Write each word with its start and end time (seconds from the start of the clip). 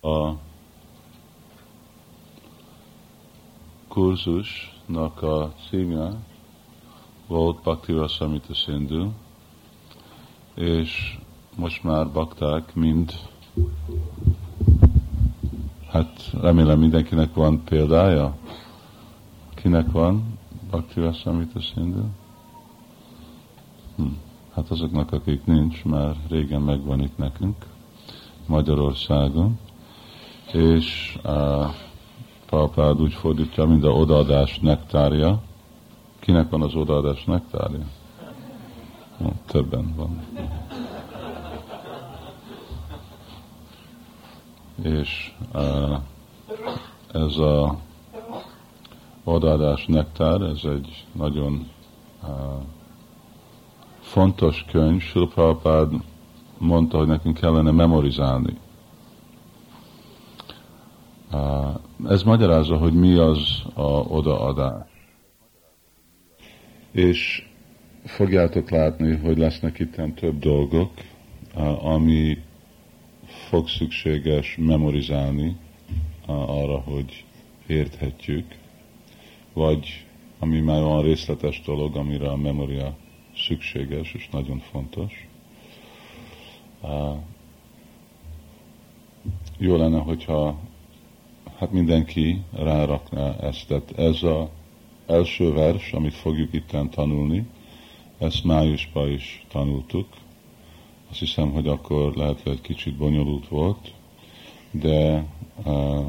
a 0.00 0.32
kurzusnak 3.88 5.22
a 5.22 5.52
címe 5.68 6.12
volt 7.26 7.62
Bhakti 7.62 7.92
Rasamita 7.92 8.54
Sindhu, 8.54 9.10
és 10.54 11.18
most 11.56 11.82
már 11.82 12.10
bakták 12.10 12.74
mind, 12.74 13.12
hát 15.88 16.30
remélem 16.40 16.78
mindenkinek 16.78 17.34
van 17.34 17.64
példája. 17.64 18.36
Kinek 19.54 19.90
van 19.90 20.38
Bhakti 20.70 21.00
Rasamita 21.00 21.60
Sindhu? 21.60 22.04
Hm. 23.96 24.06
Hát 24.54 24.70
azoknak, 24.70 25.12
akik 25.12 25.44
nincs, 25.44 25.84
már 25.84 26.16
régen 26.28 26.62
megvan 26.62 27.00
itt 27.00 27.16
nekünk, 27.18 27.66
Magyarországon, 28.46 29.58
és 30.52 31.18
uh, 31.24 31.66
Prabhupád 32.46 33.00
úgy 33.00 33.12
fordítja, 33.12 33.64
mint 33.64 33.84
a 33.84 33.88
odaadás 33.88 34.58
nektárja. 34.58 35.42
Kinek 36.18 36.50
van 36.50 36.62
az 36.62 36.74
odaadás 36.74 37.24
nektárja? 37.24 37.86
Többen 39.46 39.94
van. 39.96 40.22
És 44.82 45.32
uh, 45.54 45.98
ez 47.12 47.36
a 47.36 47.78
odaadás 49.24 49.86
nektár, 49.86 50.40
ez 50.40 50.60
egy 50.64 51.06
nagyon 51.12 51.68
uh, 52.22 52.28
fontos 54.00 54.64
könyv. 54.70 55.00
Sula 55.00 55.88
mondta, 56.58 56.98
hogy 56.98 57.06
nekünk 57.06 57.38
kellene 57.38 57.70
memorizálni. 57.70 58.56
Ez 62.08 62.22
magyarázza, 62.22 62.76
hogy 62.76 62.92
mi 62.92 63.14
az 63.14 63.62
a 63.74 63.90
odaadás. 63.90 64.88
És 66.90 67.48
fogjátok 68.04 68.70
látni, 68.70 69.16
hogy 69.16 69.38
lesznek 69.38 69.78
itt 69.78 70.14
több 70.14 70.38
dolgok, 70.38 70.90
ami 71.82 72.38
fog 73.48 73.68
szükséges 73.68 74.56
memorizálni 74.60 75.56
arra, 76.26 76.78
hogy 76.78 77.24
érthetjük, 77.66 78.58
vagy 79.52 80.06
ami 80.38 80.60
már 80.60 80.82
van 80.82 81.02
részletes 81.02 81.62
dolog, 81.62 81.96
amire 81.96 82.28
a 82.28 82.36
memoria 82.36 82.96
szükséges 83.36 84.12
és 84.14 84.28
nagyon 84.28 84.58
fontos. 84.58 85.28
Jó 89.58 89.76
lenne, 89.76 89.98
hogyha 89.98 90.58
hát 91.60 91.72
mindenki 91.72 92.40
rárakná 92.52 93.36
ezt. 93.36 93.66
Tehát 93.66 93.98
ez 93.98 94.22
az 94.22 94.46
első 95.06 95.52
vers, 95.52 95.92
amit 95.92 96.14
fogjuk 96.14 96.52
itten 96.52 96.90
tanulni, 96.90 97.46
ezt 98.18 98.44
májusban 98.44 99.10
is 99.12 99.46
tanultuk. 99.48 100.06
Azt 101.10 101.18
hiszem, 101.18 101.50
hogy 101.50 101.66
akkor 101.68 102.14
lehet, 102.14 102.40
hogy 102.40 102.52
egy 102.52 102.60
kicsit 102.60 102.96
bonyolult 102.96 103.48
volt, 103.48 103.92
de 104.70 105.26
uh, 105.64 106.06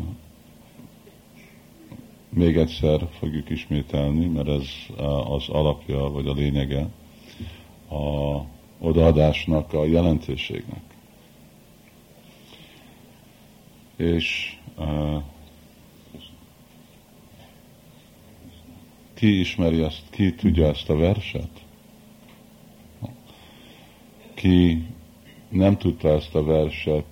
még 2.30 2.58
egyszer 2.58 3.08
fogjuk 3.20 3.50
ismételni, 3.50 4.26
mert 4.26 4.48
ez 4.48 4.68
uh, 4.90 5.32
az 5.32 5.50
alapja, 5.50 6.10
vagy 6.10 6.28
a 6.28 6.34
lényege 6.34 6.88
a 7.90 8.40
odaadásnak, 8.80 9.74
a 9.74 9.86
jelentőségnek. 9.86 10.84
És 13.96 14.58
uh, 14.78 15.22
Ki 19.22 19.40
ismeri 19.40 19.84
ezt, 19.84 20.10
ki 20.10 20.34
tudja 20.36 20.68
ezt 20.68 20.90
a 20.90 20.96
verset? 20.96 21.50
Ki 24.34 24.86
nem 25.50 25.78
tudta 25.78 26.10
ezt 26.10 26.36
a 26.36 26.44
verset 26.44 27.06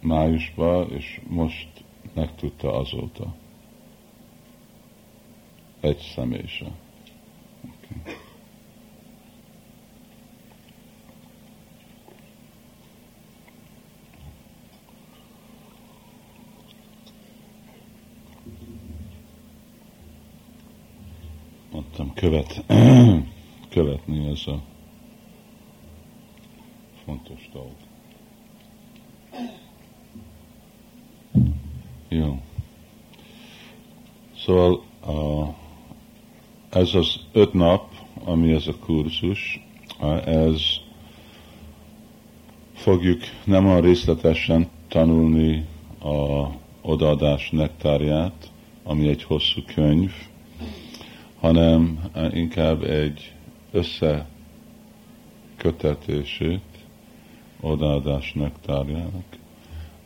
májusban, 0.00 0.90
és 0.92 1.20
most 1.28 1.68
megtudta 2.14 2.72
azóta. 2.78 3.34
Egy 5.80 5.98
személyse. 6.14 6.66
Okay. 7.64 8.14
mondtam, 21.96 22.13
követ, 22.24 22.64
követni 23.74 24.28
ez 24.30 24.46
a 24.46 24.62
fontos 27.04 27.50
dolog. 27.52 27.74
Jó. 32.08 32.40
Szóval 34.36 34.82
ez 36.70 36.94
az 36.94 37.20
öt 37.32 37.52
nap, 37.52 37.88
ami 38.24 38.52
ez 38.52 38.66
a 38.66 38.76
kurzus, 38.78 39.60
ez 40.24 40.62
fogjuk 42.74 43.20
nem 43.44 43.66
a 43.66 43.80
részletesen 43.80 44.68
tanulni 44.88 45.66
a 46.00 46.46
odaadás 46.82 47.50
nektárját, 47.50 48.50
ami 48.82 49.08
egy 49.08 49.22
hosszú 49.22 49.60
könyv, 49.74 50.12
hanem 51.44 51.98
inkább 52.32 52.82
egy 52.82 53.32
összekötetését 53.72 56.60
odaadás 57.60 58.32
nektárjának, 58.32 59.24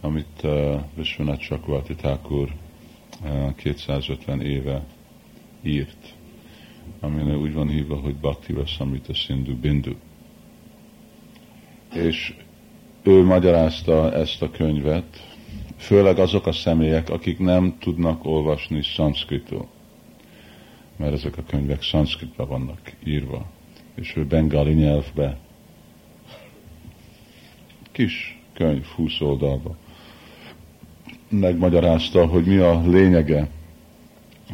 amit 0.00 0.40
uh, 0.42 0.80
Vishwanath 0.94 1.42
Chakravarti 1.42 1.94
Thakur 1.94 2.54
uh, 3.24 3.54
250 3.54 4.40
éve 4.40 4.84
írt, 5.62 6.14
amire 7.00 7.36
úgy 7.36 7.52
van 7.52 7.68
hívva, 7.68 7.96
hogy 7.96 8.14
Bhakti 8.14 8.52
Rasamrita 8.52 9.14
Sindhu 9.14 9.56
Bindu. 9.56 9.92
És 11.94 12.34
ő 13.02 13.24
magyarázta 13.24 14.12
ezt 14.12 14.42
a 14.42 14.50
könyvet, 14.50 15.36
főleg 15.76 16.18
azok 16.18 16.46
a 16.46 16.52
személyek, 16.52 17.10
akik 17.10 17.38
nem 17.38 17.76
tudnak 17.78 18.24
olvasni 18.24 18.82
szanszkritul 18.82 19.68
mert 20.98 21.12
ezek 21.12 21.36
a 21.36 21.42
könyvek 21.46 21.82
szanszkritba 21.82 22.46
vannak 22.46 22.92
írva, 23.04 23.46
és 23.94 24.16
ő 24.16 24.26
bengali 24.26 24.72
nyelvbe. 24.72 25.38
Kis 27.92 28.40
könyv, 28.52 28.84
20 28.84 29.20
oldalba. 29.20 29.76
Megmagyarázta, 31.28 32.26
hogy 32.26 32.44
mi 32.44 32.56
a 32.56 32.82
lényege 32.86 33.48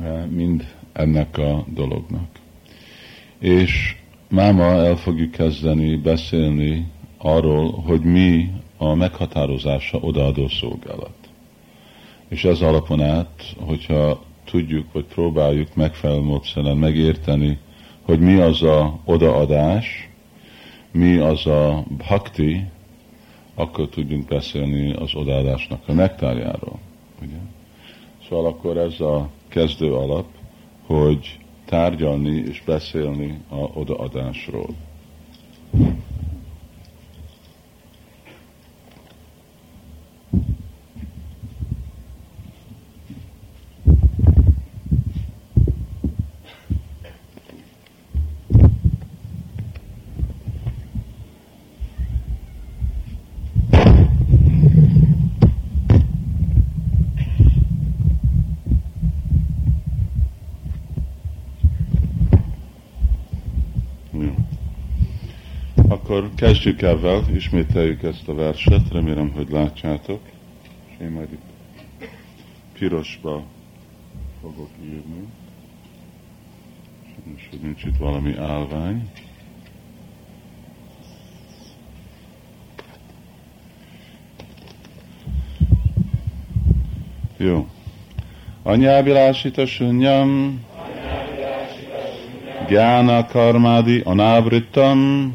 eh, 0.02 0.26
mind 0.26 0.74
ennek 0.92 1.38
a 1.38 1.64
dolognak. 1.68 2.28
És 3.38 3.96
máma 4.28 4.64
el 4.64 4.96
fogjuk 4.96 5.30
kezdeni 5.30 5.96
beszélni 5.96 6.86
arról, 7.18 7.70
hogy 7.70 8.00
mi 8.00 8.50
a 8.76 8.94
meghatározása 8.94 9.98
odaadó 9.98 10.48
szolgálat. 10.48 11.14
És 12.28 12.44
ez 12.44 12.60
alapon 12.60 13.02
át, 13.02 13.54
hogyha 13.58 14.24
tudjuk, 14.44 14.92
vagy 14.92 15.04
próbáljuk 15.04 15.74
megfelelő 15.74 16.74
megérteni, 16.74 17.58
hogy 18.02 18.20
mi 18.20 18.34
az 18.34 18.62
a 18.62 18.98
odaadás, 19.04 20.08
mi 20.92 21.16
az 21.16 21.46
a 21.46 21.84
bhakti, 21.96 22.64
akkor 23.54 23.88
tudjunk 23.88 24.24
beszélni 24.24 24.92
az 24.92 25.14
odaadásnak 25.14 25.80
a 25.86 25.92
nektárjáról. 25.92 26.78
Ugye? 27.22 27.38
Szóval 28.28 28.46
akkor 28.46 28.76
ez 28.76 29.00
a 29.00 29.28
kezdő 29.48 29.92
alap, 29.92 30.26
hogy 30.86 31.38
tárgyalni 31.64 32.42
és 32.48 32.62
beszélni 32.66 33.40
a 33.48 33.56
odaadásról. 33.56 34.74
Akkor 65.88 66.22
kezdjük 66.36 66.82
ezzel, 66.82 67.22
ismételjük 67.34 68.02
ezt 68.02 68.28
a 68.28 68.34
verset, 68.34 68.92
remélem, 68.92 69.30
hogy 69.30 69.50
látjátok. 69.50 70.20
És 70.86 70.94
én 71.00 71.10
majd 71.10 71.32
itt 71.32 72.08
pirosba 72.72 73.44
fogok 74.40 74.70
írni. 74.84 75.24
Sajnos, 77.02 77.48
hogy 77.50 77.60
nincs 77.60 77.84
itt 77.84 77.96
valami 77.96 78.36
állvány. 78.36 79.10
Jó. 87.36 87.66
Anyávilásita 88.62 89.66
sunyam, 89.66 90.60
Gyána 92.68 93.26
karmádi 93.26 94.00
anávrittam, 94.04 95.32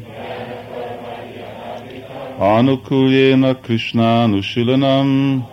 Anukuljéna 2.40 3.54
Krishna 3.54 4.26
Nusilanam, 4.26 5.44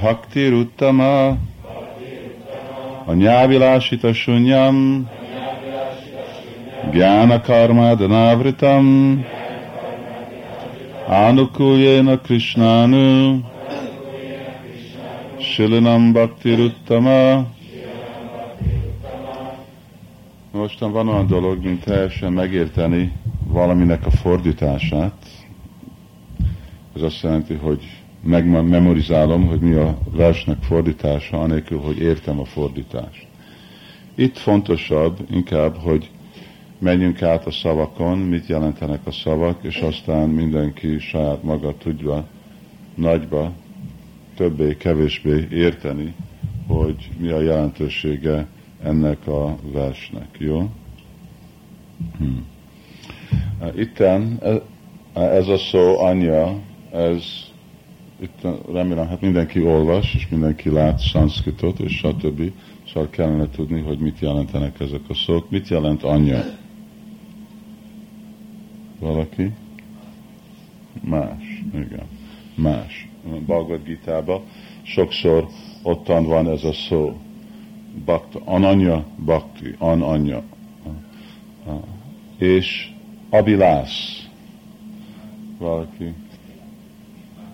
Bhakti 0.00 0.48
Ruttama, 0.48 1.36
Anyávilásita 3.06 4.12
sunyam, 4.12 5.08
Gyána 6.92 7.40
karmádanávritam, 7.40 8.86
Anukuljéna 11.06 12.20
Krishnanu, 12.20 13.38
Shilinam 15.38 16.12
Bhakti 16.12 16.54
Ruttama. 16.54 17.46
Mostan 20.52 20.92
van 20.92 21.08
olyan 21.08 21.26
dolog, 21.26 21.64
mint 21.64 21.84
teljesen 21.84 22.32
megérteni 22.32 23.12
valaminek 23.52 24.06
a 24.06 24.10
fordítását. 24.10 25.26
Ez 26.96 27.02
azt 27.02 27.22
jelenti, 27.22 27.54
hogy 27.54 28.02
megmemorizálom, 28.22 29.46
hogy 29.46 29.60
mi 29.60 29.74
a 29.74 29.98
versnek 30.10 30.62
fordítása, 30.62 31.40
anélkül, 31.40 31.78
hogy 31.78 31.98
értem 31.98 32.40
a 32.40 32.44
fordítást. 32.44 33.26
Itt 34.14 34.36
fontosabb 34.38 35.18
inkább, 35.30 35.76
hogy 35.76 36.10
menjünk 36.78 37.22
át 37.22 37.46
a 37.46 37.50
szavakon, 37.50 38.18
mit 38.18 38.46
jelentenek 38.46 39.06
a 39.06 39.10
szavak, 39.12 39.58
és 39.62 39.76
aztán 39.76 40.28
mindenki 40.28 40.98
saját 40.98 41.42
maga 41.42 41.76
tudja 41.76 42.26
nagyba, 42.94 43.52
többé-kevésbé 44.36 45.46
érteni, 45.50 46.14
hogy 46.66 47.10
mi 47.18 47.28
a 47.28 47.40
jelentősége 47.40 48.46
ennek 48.82 49.26
a 49.26 49.56
versnek. 49.72 50.36
Jó? 50.38 50.70
Hmm. 52.18 52.51
Itten 53.76 54.40
ez 55.14 55.48
a 55.48 55.56
szó 55.56 55.98
anyja, 55.98 56.58
ez 56.92 57.24
itt 58.20 58.46
remélem, 58.72 59.08
hát 59.08 59.20
mindenki 59.20 59.62
olvas, 59.62 60.14
és 60.14 60.28
mindenki 60.28 60.70
lát 60.70 60.98
szanszkitot, 60.98 61.78
és 61.78 61.96
stb. 61.96 62.52
Szóval 62.86 63.10
kellene 63.10 63.48
tudni, 63.48 63.80
hogy 63.80 63.98
mit 63.98 64.18
jelentenek 64.18 64.80
ezek 64.80 65.00
a 65.08 65.14
szók. 65.14 65.50
Mit 65.50 65.68
jelent 65.68 66.02
anyja? 66.02 66.44
Valaki? 68.98 69.52
Más. 71.00 71.62
Igen. 71.74 72.06
Más. 72.54 73.08
Bhagavad 73.46 73.84
gita 73.84 74.42
sokszor 74.82 75.48
ottan 75.82 76.24
van 76.24 76.48
ez 76.48 76.64
a 76.64 76.72
szó. 76.72 77.16
Bakta, 78.04 78.40
ananya, 78.44 79.04
bakti, 79.24 79.74
ananya. 79.78 80.42
És 82.38 82.92
abilász. 83.32 84.28
Valaki. 85.58 86.14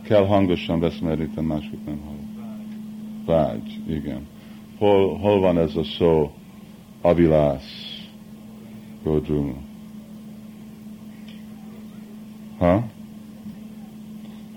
Kell 0.02 0.26
hangosan 0.26 0.80
beszélni, 0.80 1.06
mert 1.06 1.20
itt 1.20 1.40
mások 1.40 1.84
nem 1.86 2.00
hallok. 2.04 2.46
Vágy, 3.24 3.80
igen. 3.86 4.26
Hol, 4.78 5.18
hol 5.18 5.40
van 5.40 5.58
ez 5.58 5.76
a 5.76 5.84
szó? 5.84 6.32
Abilász. 7.00 8.06
Godruma. 9.02 9.54
Ha? 12.58 12.86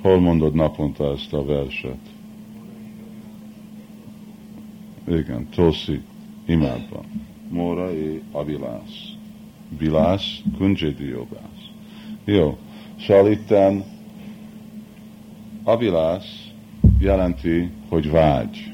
Hol 0.02 0.20
mondod 0.20 0.54
naponta 0.54 1.12
ezt 1.12 1.34
a 1.34 1.46
verset? 1.46 2.00
Igen, 5.08 5.48
Toszi 5.50 6.02
imádva. 6.46 7.04
Mora 7.50 7.94
és 7.94 8.20
Abilász. 8.32 9.11
Bilász, 9.78 10.42
Kunjedi 10.58 11.08
jogász. 11.08 11.66
Jó, 12.26 12.58
szóval 13.00 13.32
itten 13.32 13.84
Abilász 15.64 16.48
jelenti, 17.00 17.70
hogy 17.90 18.10
vágy. 18.12 18.74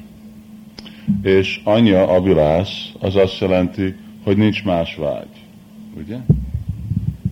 És 1.22 1.60
anyja 1.64 2.08
Abilász 2.08 2.92
az 3.00 3.16
azt 3.16 3.38
jelenti, 3.38 3.94
hogy 4.24 4.36
nincs 4.36 4.64
más 4.64 4.94
vágy. 4.94 5.44
Ugye? 5.96 6.18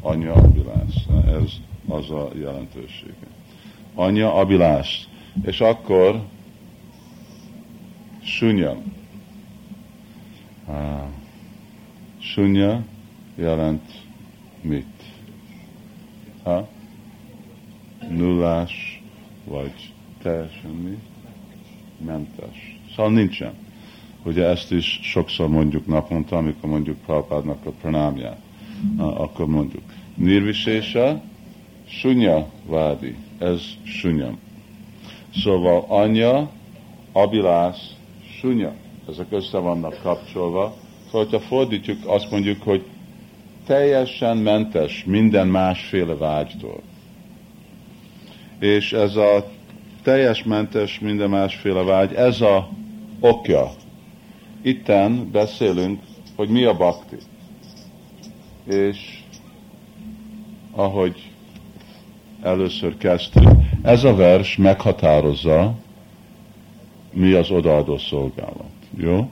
Anya 0.01 0.33
Abilász. 0.33 1.07
Ez 1.27 1.53
az 1.89 2.11
a 2.11 2.31
jelentősége. 2.39 3.27
Anya 3.95 4.35
Abilász. 4.35 5.07
És 5.43 5.61
akkor 5.61 6.23
Sunya. 8.23 8.77
Sunya 12.19 12.85
jelent 13.37 13.93
mit? 14.61 14.87
Ha? 16.43 16.69
Nullás, 18.09 19.03
vagy 19.45 19.93
teljesen 20.23 20.71
mi? 20.71 20.99
Mentes. 22.05 22.79
Szóval 22.95 23.13
nincsen. 23.13 23.53
Ugye 24.25 24.45
ezt 24.45 24.73
is 24.73 25.01
sokszor 25.03 25.49
mondjuk 25.49 25.87
naponta, 25.87 26.37
amikor 26.37 26.71
mondjuk 26.71 26.99
Prabhupádnak 26.99 27.67
a 27.67 27.71
pranámját, 27.71 28.41
akkor 28.99 29.47
mondjuk. 29.47 29.83
Nirvisésa, 30.15 31.23
sunya 31.89 32.47
vádi. 32.67 33.15
Ez 33.39 33.63
sunyam. 33.85 34.39
Szóval 35.35 35.85
anya, 35.89 36.51
abilász, 37.13 37.95
sunya. 38.41 38.75
Ezek 39.09 39.27
össze 39.31 39.59
vannak 39.59 40.01
kapcsolva. 40.03 40.75
Szóval, 41.07 41.25
hogyha 41.25 41.41
fordítjuk, 41.41 41.99
azt 42.07 42.31
mondjuk, 42.31 42.63
hogy 42.63 42.85
teljesen 43.67 44.37
mentes 44.37 45.05
minden 45.05 45.49
másféle 45.49 46.15
vágytól. 46.15 46.83
És 48.59 48.93
ez 48.93 49.17
a 49.17 49.47
teljes 50.03 50.43
mentes 50.43 50.99
minden 50.99 51.31
másféle 51.31 51.83
vágy, 51.83 52.15
ez 52.15 52.41
a 52.41 52.69
okja. 53.21 53.71
Itten 54.63 55.31
beszélünk, 55.31 56.01
hogy 56.37 56.49
mi 56.49 56.65
a 56.65 56.77
bakti. 56.77 57.17
És 58.65 59.19
ahogy 60.71 61.31
először 62.43 62.97
kezdtük, 62.97 63.49
ez 63.83 64.05
a 64.05 64.15
vers 64.15 64.57
meghatározza, 64.57 65.75
mi 67.13 67.33
az 67.33 67.51
odaadó 67.51 67.99
szolgálat. 67.99 68.73
Jó? 68.97 69.31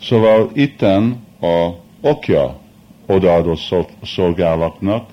Szóval 0.00 0.50
itten 0.54 1.26
a 1.40 1.68
okja 2.00 2.61
odaadó 3.06 3.58
szolgálatnak, 4.02 5.10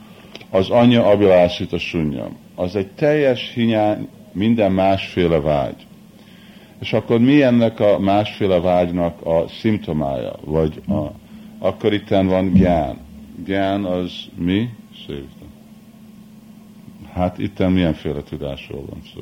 az 0.49 0.69
anya 0.69 1.05
abilászít 1.05 1.73
a 1.73 1.77
sunyam. 1.77 2.37
Az 2.55 2.75
egy 2.75 2.87
teljes 2.87 3.51
hiány, 3.53 4.07
minden 4.31 4.71
másféle 4.71 5.39
vágy. 5.39 5.87
És 6.79 6.93
akkor 6.93 7.19
mi 7.19 7.41
ennek 7.41 7.79
a 7.79 7.99
másféle 7.99 8.59
vágynak 8.59 9.25
a 9.25 9.47
szimptomája? 9.47 10.33
Vagy 10.45 10.81
a, 10.87 11.11
akkor 11.59 11.93
itt 11.93 12.07
van 12.07 12.53
gyán. 12.53 12.97
Gyán 13.45 13.85
az 13.85 14.11
mi? 14.35 14.69
Szép. 15.07 15.27
Hát 17.13 17.37
itt 17.37 17.69
milyenféle 17.69 18.23
tudásról 18.23 18.85
van 18.89 19.01
szó? 19.13 19.21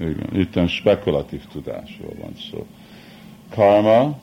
Igen, 0.00 0.28
itt 0.32 0.68
spekulatív 0.68 1.42
tudásról 1.52 2.14
van 2.20 2.32
szó. 2.50 2.66
Karma, 3.48 4.18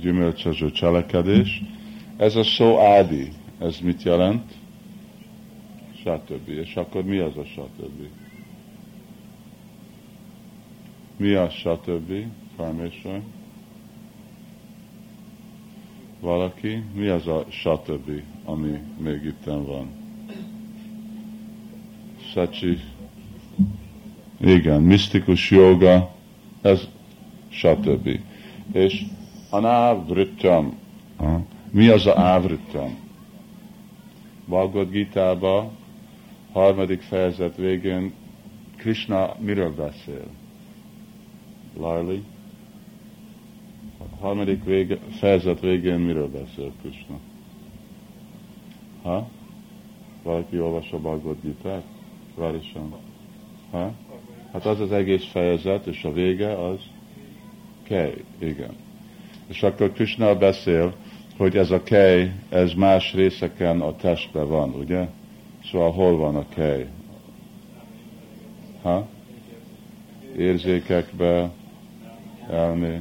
gyümölcsöző 0.00 0.70
cselekedés. 0.70 1.62
Ez 2.16 2.36
a 2.36 2.44
szó 2.44 2.78
ádi. 2.78 3.32
Ez 3.58 3.78
mit 3.82 4.02
jelent? 4.02 4.52
Stb. 5.94 6.48
És 6.48 6.76
akkor 6.76 7.04
mi 7.04 7.18
az 7.18 7.36
a 7.36 7.44
stb.? 7.44 8.08
Mi 11.16 11.32
a 11.32 11.50
stb. 11.50 12.12
Farmésor? 12.56 13.20
Valaki? 16.20 16.82
Mi 16.94 17.06
az 17.06 17.26
a 17.26 17.46
stb. 17.48 18.10
ami 18.44 18.78
még 18.98 19.24
itt 19.24 19.44
van? 19.44 19.90
Sacsi. 22.32 22.78
Igen, 24.40 24.82
misztikus 24.82 25.50
joga, 25.50 26.14
ez 26.62 26.88
stb. 27.48 28.20
És 28.72 29.04
Anávritam. 29.50 30.78
Mi 31.70 31.88
az 31.88 32.06
a 32.06 32.18
ávritam? 32.18 32.98
Bhagavad 34.46 34.90
Gita-ba, 34.90 35.70
harmadik 36.52 37.00
fejezet 37.00 37.56
végén 37.56 38.12
Krishna 38.76 39.34
miről 39.38 39.74
beszél? 39.74 40.26
Larli? 41.76 42.22
A 43.98 44.16
harmadik 44.20 44.64
vége, 44.64 44.98
fejezet 45.18 45.60
végén 45.60 45.98
miről 45.98 46.28
beszél 46.28 46.72
Krishna? 46.80 47.18
Ha? 49.02 49.28
Valaki 50.22 50.60
olvassa 50.60 50.96
a 50.96 51.00
Bhagavad 51.00 51.36
Gita-t? 51.42 51.84
Várisan. 52.34 52.94
Ha? 53.70 53.92
Hát 54.52 54.66
az 54.66 54.80
az 54.80 54.92
egész 54.92 55.24
fejezet, 55.30 55.86
és 55.86 56.04
a 56.04 56.12
vége 56.12 56.64
az 56.66 56.80
kej, 57.82 58.14
igen. 58.38 58.86
És 59.48 59.62
akkor 59.62 59.92
Krishna 59.92 60.36
beszél, 60.36 60.94
hogy 61.36 61.56
ez 61.56 61.70
a 61.70 61.82
kej, 61.82 62.32
ez 62.48 62.72
más 62.72 63.14
részeken 63.14 63.80
a 63.80 63.96
testben 63.96 64.48
van, 64.48 64.70
ugye? 64.70 65.06
Szóval 65.70 65.92
hol 65.92 66.16
van 66.16 66.36
a 66.36 66.48
kej? 66.48 66.86
Ha? 68.82 69.08
Érzékekbe, 70.36 71.50
elmé. 72.50 73.00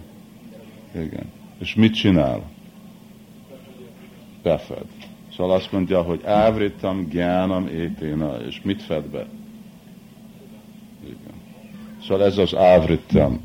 Igen. 0.95 1.31
És 1.59 1.75
mit 1.75 1.93
csinál? 1.93 2.41
Befed. 4.43 4.85
Szóval 5.37 5.55
azt 5.55 5.71
mondja, 5.71 6.01
hogy 6.01 6.21
ávritam, 6.25 7.07
gyánam, 7.09 7.67
éténa, 7.67 8.37
és 8.47 8.61
mit 8.63 8.81
fed 8.81 9.03
be? 9.03 9.27
Igen. 11.03 11.41
Szóval 12.01 12.25
ez 12.25 12.37
az 12.37 12.55
ávritam. 12.55 13.41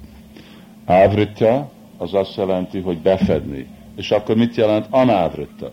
Ávritja 0.85 1.72
az 2.03 2.15
azt 2.15 2.37
jelenti, 2.37 2.81
hogy 2.81 2.99
befedni. 2.99 3.67
És 3.97 4.11
akkor 4.11 4.37
mit 4.37 4.55
jelent 4.55 4.87
anávrita? 4.91 5.73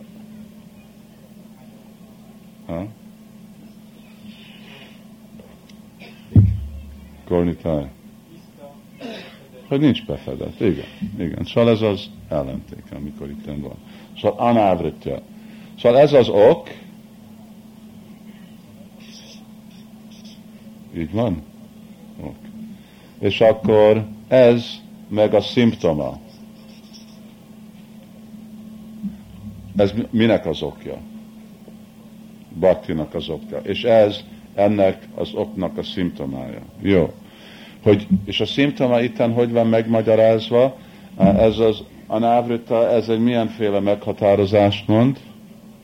Ha? 2.66 2.86
Kornitáj. 7.24 7.90
Hogy 9.68 9.80
nincs 9.80 10.06
befedett. 10.06 10.60
Igen, 10.60 10.84
igen. 11.18 11.44
Szóval 11.44 11.70
ez 11.70 11.82
az 11.82 12.10
ellenték, 12.28 12.82
amikor 12.96 13.28
itt 13.28 13.44
van. 13.44 13.76
Szóval 14.20 14.48
anávrita. 14.48 15.22
Szóval 15.78 15.98
ez 15.98 16.12
az 16.12 16.28
ok, 16.28 16.68
így 20.96 21.12
van? 21.12 21.42
Ok. 22.20 22.36
És 23.18 23.40
akkor 23.40 24.06
ez 24.28 24.80
meg 25.10 25.34
a 25.34 25.40
szimptoma. 25.40 26.18
Ez 29.76 29.92
minek 30.10 30.46
az 30.46 30.62
okja? 30.62 30.96
Baktinak 32.58 33.14
az 33.14 33.28
okja. 33.28 33.58
És 33.62 33.84
ez 33.84 34.20
ennek 34.54 35.08
az 35.14 35.32
oknak 35.34 35.78
a 35.78 35.82
szimptomája. 35.82 36.60
Jó. 36.80 37.12
Hogy, 37.82 38.06
és 38.24 38.40
a 38.40 38.46
szimptoma 38.46 39.00
itten 39.00 39.32
hogy 39.32 39.52
van 39.52 39.66
megmagyarázva? 39.66 40.76
Ez 41.16 41.58
az 41.58 41.82
anávrita, 42.06 42.90
ez 42.90 43.08
egy 43.08 43.20
milyenféle 43.20 43.80
meghatározást 43.80 44.88
mond? 44.88 45.18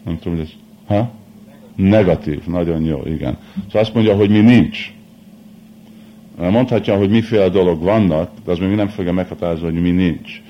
Nem 0.05 0.19
tudom, 0.19 0.39
hogy 0.39 0.47
ez... 0.47 0.97
Ha? 0.97 1.11
Negatív, 1.77 2.47
nagyon 2.47 2.85
jó, 2.85 3.03
igen. 3.05 3.39
Szóval 3.67 3.81
azt 3.81 3.95
mondja, 3.95 4.17
hogy 4.17 4.31
mi 4.31 4.41
nincs. 4.41 4.96
Mondhatja, 6.39 6.97
hogy 6.97 7.11
miféle 7.11 7.49
dolog 7.49 7.83
vannak, 7.83 8.31
de 8.45 8.51
az 8.51 8.59
még 8.59 8.75
nem 8.75 8.89
fogja 8.89 9.13
meghatározni, 9.13 9.65
hogy 9.65 9.81
mi 9.81 9.91
nincs. 9.91 10.43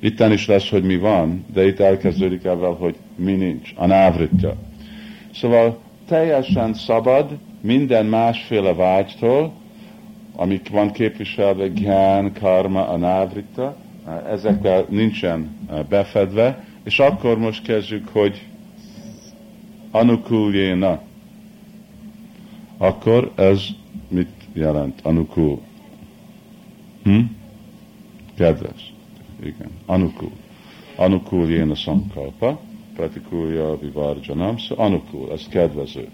Itten 0.00 0.32
is 0.32 0.46
lesz, 0.46 0.68
hogy 0.68 0.82
mi 0.82 0.96
van, 0.96 1.44
de 1.52 1.66
itt 1.66 1.80
elkezdődik 1.80 2.44
ebben, 2.44 2.74
hogy 2.74 2.94
mi 3.16 3.32
nincs. 3.32 3.72
A 3.76 3.86
návritja. 3.86 4.54
Szóval 5.34 5.78
teljesen 6.08 6.74
szabad 6.74 7.30
minden 7.60 8.06
másféle 8.06 8.74
vágytól, 8.74 9.52
amik 10.36 10.70
van 10.70 10.90
képviselve, 10.90 11.68
gyán, 11.68 12.32
karma, 12.32 12.88
a 12.88 12.96
návritta, 12.96 13.76
ezekkel 14.30 14.86
nincsen 14.88 15.56
befedve, 15.88 16.64
és 16.84 16.98
akkor 16.98 17.38
most 17.38 17.62
kezdjük, 17.62 18.08
hogy 18.08 18.46
anukuljéna. 19.90 21.00
Akkor 22.78 23.32
ez 23.34 23.64
jelent? 24.56 25.00
Anukul. 25.02 25.60
Hm? 27.02 27.20
Kedves 28.34 28.94
igen, 29.42 29.70
anukul. 29.86 30.30
Anukul 30.96 31.50
jén 31.50 31.70
a 31.70 31.74
sankalpa, 31.74 32.60
pratikulja 32.94 33.78
vivarjanam, 33.78 34.58
szóval 34.58 34.86
anukul, 34.86 35.32
ez 35.32 35.48
kedvező. 35.48 36.08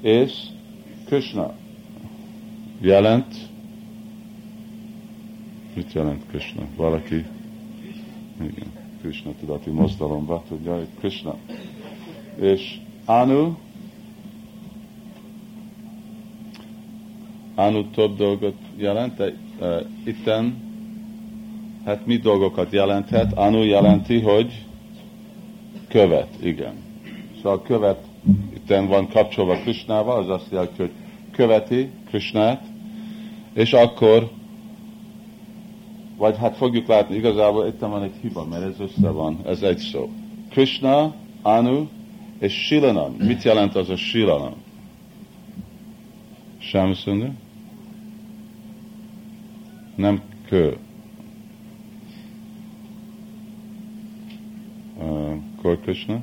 És 0.00 0.32
Krishna 1.04 1.54
jelent, 2.80 3.34
mit 5.74 5.92
jelent 5.92 6.22
Krishna? 6.28 6.62
Valaki, 6.76 7.24
igen, 8.40 8.72
Krishna 9.00 9.30
tudati 9.40 9.70
mozdalomba 9.70 10.42
tudja, 10.48 10.76
hogy 10.76 10.88
Krishna. 10.98 11.36
És 12.40 12.78
Anu, 13.04 13.54
Anu 17.60 17.90
több 17.90 18.16
dolgot 18.16 18.54
jelent, 18.76 19.16
de 19.16 19.32
uh, 19.60 19.86
itten 20.04 20.68
Hát 21.84 22.06
mi 22.06 22.16
dolgokat 22.16 22.72
jelenthet? 22.72 23.32
Anu 23.32 23.62
jelenti, 23.62 24.20
hogy 24.20 24.66
követ, 25.88 26.28
igen. 26.42 26.74
Szóval 27.42 27.62
követ, 27.62 28.04
itt 28.54 28.68
van 28.68 29.08
kapcsolva 29.08 29.54
Krishnával, 29.54 30.18
az 30.18 30.28
azt 30.28 30.50
jelenti, 30.50 30.74
hogy 30.76 30.90
követi 31.32 31.90
Krishnát, 32.08 32.62
és 33.54 33.72
akkor, 33.72 34.30
vagy 36.16 36.36
hát 36.36 36.56
fogjuk 36.56 36.86
látni, 36.86 37.16
igazából 37.16 37.66
itt 37.66 37.78
van 37.78 38.02
egy 38.02 38.14
hiba, 38.20 38.44
mert 38.44 38.62
ez 38.62 38.80
össze 38.80 39.08
van, 39.08 39.38
ez 39.46 39.62
egy 39.62 39.78
szó. 39.78 40.10
Krishna, 40.50 41.14
Anu 41.42 41.86
és 42.38 42.52
Shilanam. 42.52 43.12
Mit 43.18 43.42
jelent 43.42 43.76
az 43.76 43.88
a 43.88 43.96
Shilanam? 43.96 44.54
Sámszundar? 46.58 47.30
Nem 50.00 50.20
kő. 50.48 50.76
Akkor 54.98 55.80
Krishna? 55.80 56.20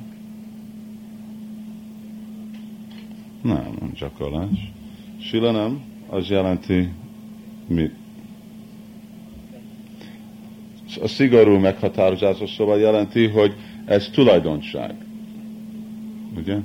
Nem, 3.42 3.76
nem 3.80 3.92
gyakorlás. 3.98 4.72
Sila 5.20 5.50
nem, 5.50 5.80
az 6.08 6.28
jelenti 6.28 6.88
mit? 7.66 7.94
A 11.02 11.08
szigorú 11.08 11.56
meghatározása 11.58 12.46
szóval 12.46 12.78
jelenti, 12.78 13.26
hogy 13.26 13.54
ez 13.84 14.08
tulajdonság. 14.12 14.94
Ugye? 16.36 16.56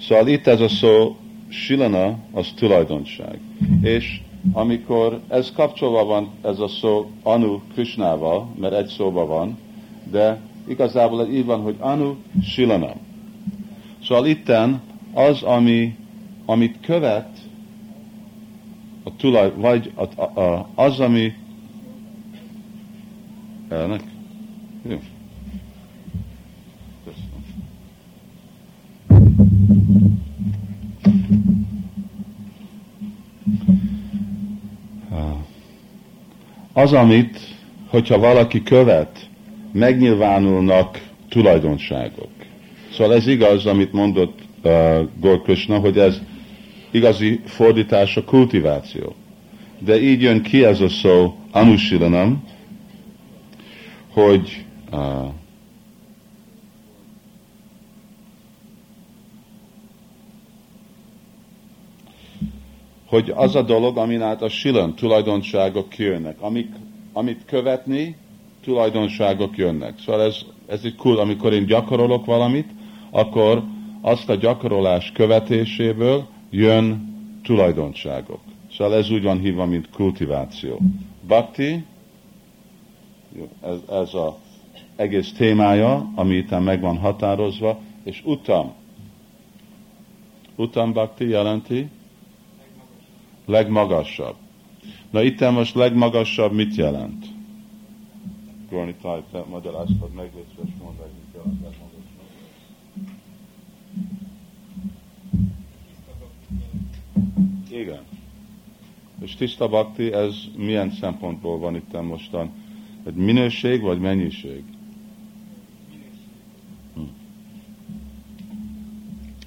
Szóval 0.00 0.28
itt 0.28 0.46
ez 0.46 0.60
a 0.60 0.68
szó, 0.68 1.16
silana, 1.48 2.18
az 2.32 2.52
tulajdonság. 2.56 3.38
És 3.82 4.20
amikor 4.52 5.20
ez 5.28 5.52
kapcsolva 5.52 6.04
van, 6.04 6.30
ez 6.42 6.58
a 6.58 6.68
szó 6.68 7.10
Anu 7.22 7.60
Krishnával, 7.72 8.48
mert 8.60 8.74
egy 8.74 8.86
szóban 8.86 9.26
van, 9.26 9.58
de 10.10 10.40
igazából 10.68 11.26
így 11.26 11.44
van, 11.44 11.60
hogy 11.62 11.76
anu 11.78 12.14
silana. 12.42 12.92
Szóval 14.02 14.26
itten 14.26 14.80
az, 15.14 15.42
ami, 15.42 15.96
amit 16.46 16.80
követ, 16.80 17.38
a 19.04 19.16
tulaj, 19.16 19.52
vagy 19.56 19.92
a, 19.94 20.22
a, 20.22 20.40
a, 20.40 20.68
az, 20.74 21.00
ami 21.00 21.32
elnek. 23.68 24.02
Jó. 24.88 24.98
Az, 36.80 36.92
amit, 36.92 37.38
hogyha 37.88 38.18
valaki 38.18 38.62
követ, 38.62 39.28
megnyilvánulnak 39.72 41.00
tulajdonságok. 41.28 42.30
Szóval 42.92 43.14
ez 43.14 43.26
igaz, 43.26 43.66
amit 43.66 43.92
mondott 43.92 44.38
uh, 44.62 45.00
Gor 45.20 45.42
Krishna, 45.42 45.78
hogy 45.78 45.98
ez 45.98 46.20
igazi 46.90 47.40
fordítás 47.44 48.16
a 48.16 48.24
kultiváció. 48.24 49.14
De 49.78 50.00
így 50.02 50.22
jön 50.22 50.42
ki 50.42 50.64
ez 50.64 50.80
a 50.80 50.88
szó, 50.88 51.34
anusilanam, 51.50 52.44
hogy 54.12 54.64
uh, 54.92 54.98
hogy 63.10 63.32
az 63.34 63.54
a 63.54 63.62
dolog, 63.62 63.96
amin 63.96 64.22
át 64.22 64.42
a 64.42 64.48
silan 64.48 64.94
tulajdonságok 64.94 65.88
kijönnek, 65.88 66.40
amik, 66.40 66.68
amit 67.12 67.44
követni, 67.44 68.16
tulajdonságok 68.62 69.56
jönnek. 69.56 69.98
Szóval 69.98 70.22
ez, 70.22 70.36
ez 70.66 70.80
egy 70.84 70.94
cool, 70.94 71.18
amikor 71.18 71.52
én 71.52 71.66
gyakorolok 71.66 72.24
valamit, 72.24 72.68
akkor 73.10 73.62
azt 74.00 74.28
a 74.28 74.34
gyakorolás 74.34 75.12
követéséből 75.12 76.26
jön 76.50 77.14
tulajdonságok. 77.42 78.40
Szóval 78.76 78.94
ez 78.94 79.10
úgy 79.10 79.22
van 79.22 79.38
hívva, 79.38 79.66
mint 79.66 79.90
kultiváció. 79.90 80.78
Bhakti, 81.26 81.84
ez, 83.62 83.76
ez 83.90 84.14
az 84.14 84.32
egész 84.96 85.32
témája, 85.32 86.10
ami 86.14 86.34
itt 86.34 86.60
meg 86.60 86.80
van 86.80 86.98
határozva, 86.98 87.80
és 88.04 88.22
utam. 88.24 88.72
Utam 90.56 90.92
bhakti 90.92 91.28
jelenti? 91.28 91.90
Legmagasabb. 93.50 94.36
Na 95.10 95.22
itt 95.22 95.40
most 95.40 95.74
legmagasabb 95.74 96.52
mit 96.52 96.74
jelent? 96.74 97.26
Gorni 98.70 98.94
Táj, 99.02 99.22
magyaráztad 99.50 100.12
meg, 100.14 100.30
légy 100.34 100.72
mondd, 100.82 100.96
hogy 100.96 101.10
mit 101.12 101.34
jelent. 101.34 101.78
Igen. 107.70 108.02
És 109.20 109.34
tiszta 109.34 109.68
bakti, 109.68 110.12
ez 110.12 110.34
milyen 110.56 110.90
szempontból 110.90 111.58
van 111.58 111.74
itt 111.74 112.02
mostan? 112.02 112.52
Egy 113.06 113.14
minőség 113.14 113.80
vagy 113.80 114.00
mennyiség? 114.00 114.64
Hm. 116.94 117.00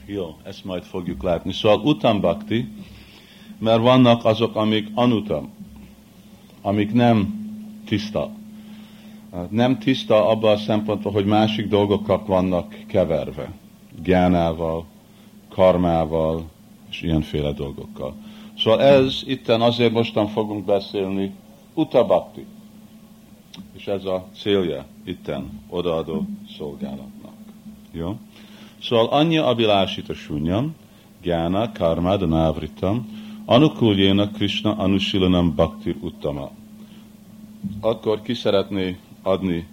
Jó, 0.05 0.35
ezt 0.43 0.65
majd 0.65 0.83
fogjuk 0.83 1.23
látni. 1.23 1.51
Szóval 1.53 1.79
utam 1.85 2.21
bakti, 2.21 2.67
mert 3.63 3.81
vannak 3.81 4.25
azok, 4.25 4.55
amik 4.55 4.87
anutam, 4.93 5.49
amik 6.61 6.93
nem 6.93 7.41
tiszta. 7.85 8.29
Nem 9.49 9.79
tiszta 9.79 10.27
abban 10.27 10.51
a 10.51 10.57
szempontból, 10.57 11.11
hogy 11.11 11.25
másik 11.25 11.67
dolgokak 11.67 12.27
vannak 12.27 12.75
keverve. 12.87 13.51
Gyánával, 14.03 14.85
karmával, 15.49 16.49
és 16.89 17.01
ilyenféle 17.01 17.51
dolgokkal. 17.51 18.15
Szóval 18.57 18.81
ez 18.81 19.21
itten 19.25 19.61
azért 19.61 19.93
mostan 19.93 20.27
fogunk 20.27 20.65
beszélni 20.65 21.31
utabakti. 21.73 22.45
És 23.73 23.87
ez 23.87 24.05
a 24.05 24.27
célja 24.41 24.85
itten 25.05 25.61
odaadó 25.69 26.25
szolgálatnak. 26.57 27.33
Jó? 27.91 28.17
Szóval 28.81 29.07
annyi 29.07 29.37
abilásita 29.37 30.13
sunyam, 30.13 30.75
gyána, 31.21 31.71
karma, 31.71 32.15
návritam, 32.15 33.22
Anukuljéna 33.45 34.31
Krishna 34.31 34.75
Anusilanam 34.77 35.55
Bhaktir 35.55 35.95
Uttama. 36.01 36.51
Akkor 37.79 38.21
ki 38.21 38.33
szeretné 38.33 38.97
adni 39.21 39.67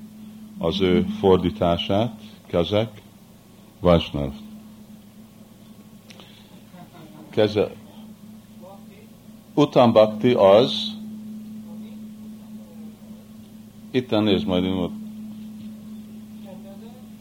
az 0.58 0.80
ő 0.80 1.02
fordítását, 1.02 2.20
kezek? 2.46 3.02
Vajsnav. 3.80 4.32
Keze. 7.30 7.72
Utam 9.54 9.92
Bhakti 9.92 10.32
az, 10.32 10.96
itt 13.90 14.10
nézd 14.10 14.46
majd, 14.46 14.64
ott. 14.64 14.92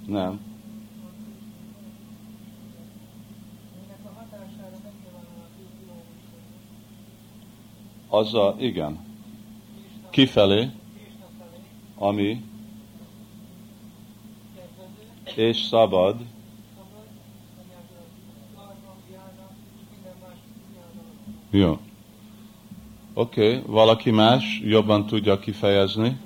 Nem. 0.05 0.48
Azzal, 8.09 8.59
igen, 8.59 8.99
kifelé, 10.09 10.69
ami 11.97 12.43
és 15.35 15.57
szabad, 15.57 16.15
Jó. 21.51 21.79
Oké, 23.13 23.57
okay. 23.57 23.63
valaki 23.65 24.11
más 24.11 24.61
jobban 24.63 25.05
tudja 25.05 25.39
kifejezni? 25.39 26.17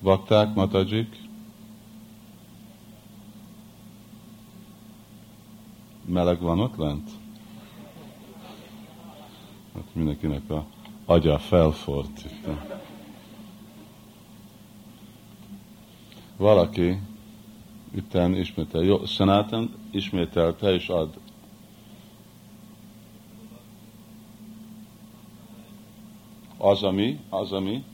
Vakták, 0.00 0.54
matajik? 0.54 1.16
Meleg 6.04 6.40
van 6.40 6.60
ott 6.60 6.76
lent? 6.76 7.10
Hát 9.74 9.94
mindenkinek 9.94 10.50
a 10.50 10.66
agya 11.04 11.38
felfort. 11.38 12.24
Valaki 16.36 16.98
itten 17.94 18.34
ismétel, 18.34 18.82
jó, 18.82 19.04
Szenáten 19.06 19.74
ismételte 19.90 20.72
és 20.72 20.88
ad 20.88 21.18
az, 26.58 26.82
ami, 26.82 27.20
az, 27.28 27.52
ami 27.52 27.84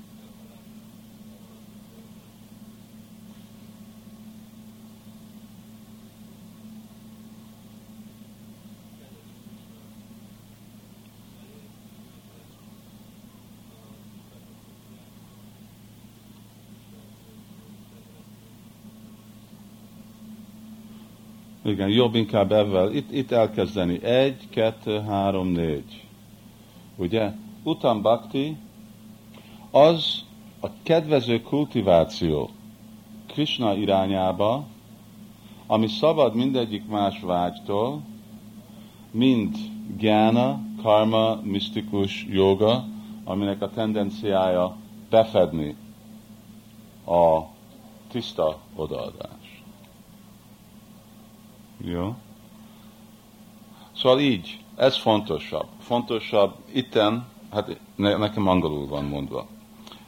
Igen, 21.70 21.88
jobb 21.88 22.14
inkább 22.14 22.52
ebben. 22.52 22.94
Itt, 22.94 23.12
itt 23.12 23.30
elkezdeni. 23.30 24.02
Egy, 24.04 24.48
kettő, 24.48 25.00
három, 25.00 25.48
négy. 25.48 26.04
Ugye? 26.96 27.32
Utam 27.62 28.02
Bhakti 28.02 28.56
az 29.70 30.24
a 30.60 30.66
kedvező 30.82 31.42
kultiváció 31.42 32.50
Krishna 33.26 33.74
irányába, 33.74 34.64
ami 35.66 35.86
szabad 35.86 36.34
mindegyik 36.34 36.86
más 36.86 37.20
vágytól, 37.20 38.02
mind 39.10 39.56
gyána, 39.98 40.60
karma, 40.82 41.40
misztikus 41.42 42.26
joga, 42.30 42.84
aminek 43.24 43.62
a 43.62 43.70
tendenciája 43.70 44.76
befedni 45.10 45.76
a 47.06 47.40
tiszta 48.08 48.58
odaadás. 48.74 49.39
Jó? 51.84 52.14
Szóval 53.96 54.20
így, 54.20 54.58
ez 54.76 54.96
fontosabb. 54.96 55.66
Fontosabb 55.80 56.54
itten, 56.72 57.26
hát 57.52 57.80
ne, 57.94 58.16
nekem 58.16 58.48
angolul 58.48 58.86
van 58.86 59.04
mondva, 59.04 59.46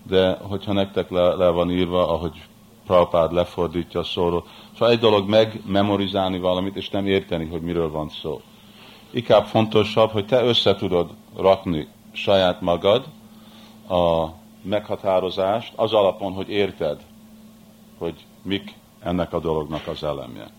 de 0.02 0.32
hogyha 0.32 0.72
nektek 0.72 1.10
le, 1.10 1.34
le 1.34 1.48
van 1.48 1.70
írva, 1.70 2.08
ahogy 2.08 2.42
Prabhupád 2.86 3.32
lefordítja 3.32 4.02
szóról, 4.02 4.46
szóval 4.72 4.90
egy 4.90 4.98
dolog 4.98 5.28
megmemorizálni 5.28 6.38
valamit, 6.38 6.76
és 6.76 6.90
nem 6.90 7.06
érteni, 7.06 7.46
hogy 7.46 7.62
miről 7.62 7.90
van 7.90 8.08
szó. 8.08 8.40
Inkább 9.10 9.44
fontosabb, 9.44 10.10
hogy 10.10 10.26
te 10.26 10.44
össze 10.44 10.74
tudod 10.74 11.10
rakni 11.36 11.88
saját 12.12 12.60
magad 12.60 13.04
a 13.88 14.26
meghatározást 14.62 15.72
az 15.76 15.92
alapon, 15.92 16.32
hogy 16.32 16.48
érted, 16.48 17.00
hogy 17.98 18.26
mik 18.42 18.74
ennek 19.00 19.32
a 19.32 19.40
dolognak 19.40 19.86
az 19.86 20.04
elemje. 20.04 20.50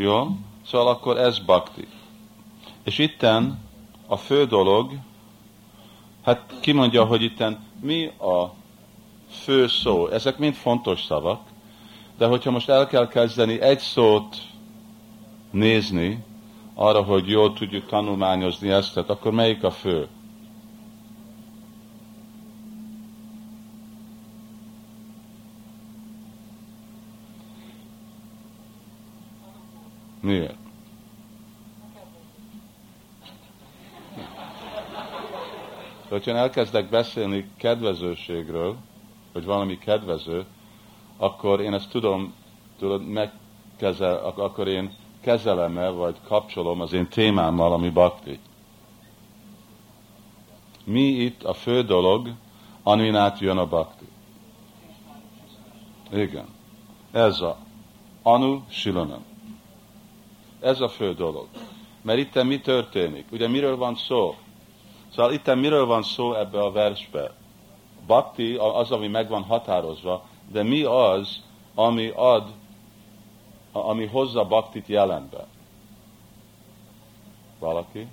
Jó? 0.00 0.26
Szóval 0.66 0.88
akkor 0.88 1.18
ez 1.18 1.38
bakti. 1.38 1.86
És 2.84 2.98
itten 2.98 3.58
a 4.06 4.16
fő 4.16 4.46
dolog, 4.46 4.92
hát 6.24 6.54
ki 6.60 6.72
mondja, 6.72 7.04
hogy 7.04 7.22
itten 7.22 7.66
mi 7.80 8.06
a 8.06 8.54
fő 9.30 9.66
szó? 9.66 10.08
Ezek 10.08 10.38
mind 10.38 10.54
fontos 10.54 11.04
szavak, 11.04 11.40
de 12.18 12.26
hogyha 12.26 12.50
most 12.50 12.68
el 12.68 12.86
kell 12.86 13.08
kezdeni 13.08 13.60
egy 13.60 13.78
szót 13.78 14.36
nézni, 15.50 16.24
arra, 16.74 17.02
hogy 17.02 17.28
jól 17.28 17.52
tudjuk 17.52 17.86
tanulmányozni 17.86 18.70
ezt, 18.70 18.96
akkor 18.96 19.32
melyik 19.32 19.62
a 19.62 19.70
fő? 19.70 20.08
Miért? 30.20 30.56
De 36.08 36.14
hogyha 36.14 36.36
elkezdek 36.36 36.88
beszélni 36.88 37.50
kedvezőségről, 37.56 38.76
hogy 39.32 39.44
valami 39.44 39.78
kedvező, 39.78 40.46
akkor 41.16 41.60
én 41.60 41.74
ezt 41.74 41.90
tudom, 41.90 42.34
tudod, 42.78 43.06
megkezel, 43.06 44.16
akkor 44.24 44.68
én 44.68 44.92
kezelem 45.20 45.78
-e, 45.78 45.88
vagy 45.88 46.16
kapcsolom 46.24 46.80
az 46.80 46.92
én 46.92 47.08
témámmal, 47.08 47.72
ami 47.72 47.90
bakti. 47.90 48.38
Mi 50.84 51.00
itt 51.00 51.42
a 51.42 51.52
fő 51.52 51.82
dolog, 51.82 52.28
amin 52.82 53.14
át 53.14 53.38
jön 53.38 53.58
a 53.58 53.66
bakti? 53.66 54.08
Igen. 56.12 56.46
Ez 57.10 57.40
a 57.40 57.58
Anu 58.22 58.60
Silanam. 58.68 59.27
Ez 60.60 60.80
a 60.80 60.88
fő 60.88 61.14
dolog. 61.14 61.46
Mert 62.02 62.18
itt 62.18 62.42
mi 62.42 62.60
történik? 62.60 63.26
Ugye 63.32 63.48
miről 63.48 63.76
van 63.76 63.94
szó? 63.94 64.34
Szóval 65.12 65.32
itt 65.32 65.54
miről 65.54 65.86
van 65.86 66.02
szó 66.02 66.34
ebbe 66.34 66.62
a 66.62 66.72
versbe? 66.72 67.32
Bhakti 68.06 68.54
az, 68.54 68.90
ami 68.90 69.08
meg 69.08 69.28
van 69.28 69.42
határozva, 69.42 70.26
de 70.48 70.62
mi 70.62 70.82
az, 70.82 71.42
ami 71.74 72.12
ad, 72.14 72.52
ami 73.72 74.06
hozza 74.06 74.44
baktit 74.44 74.86
jelenbe? 74.86 75.46
Valaki? 77.58 78.08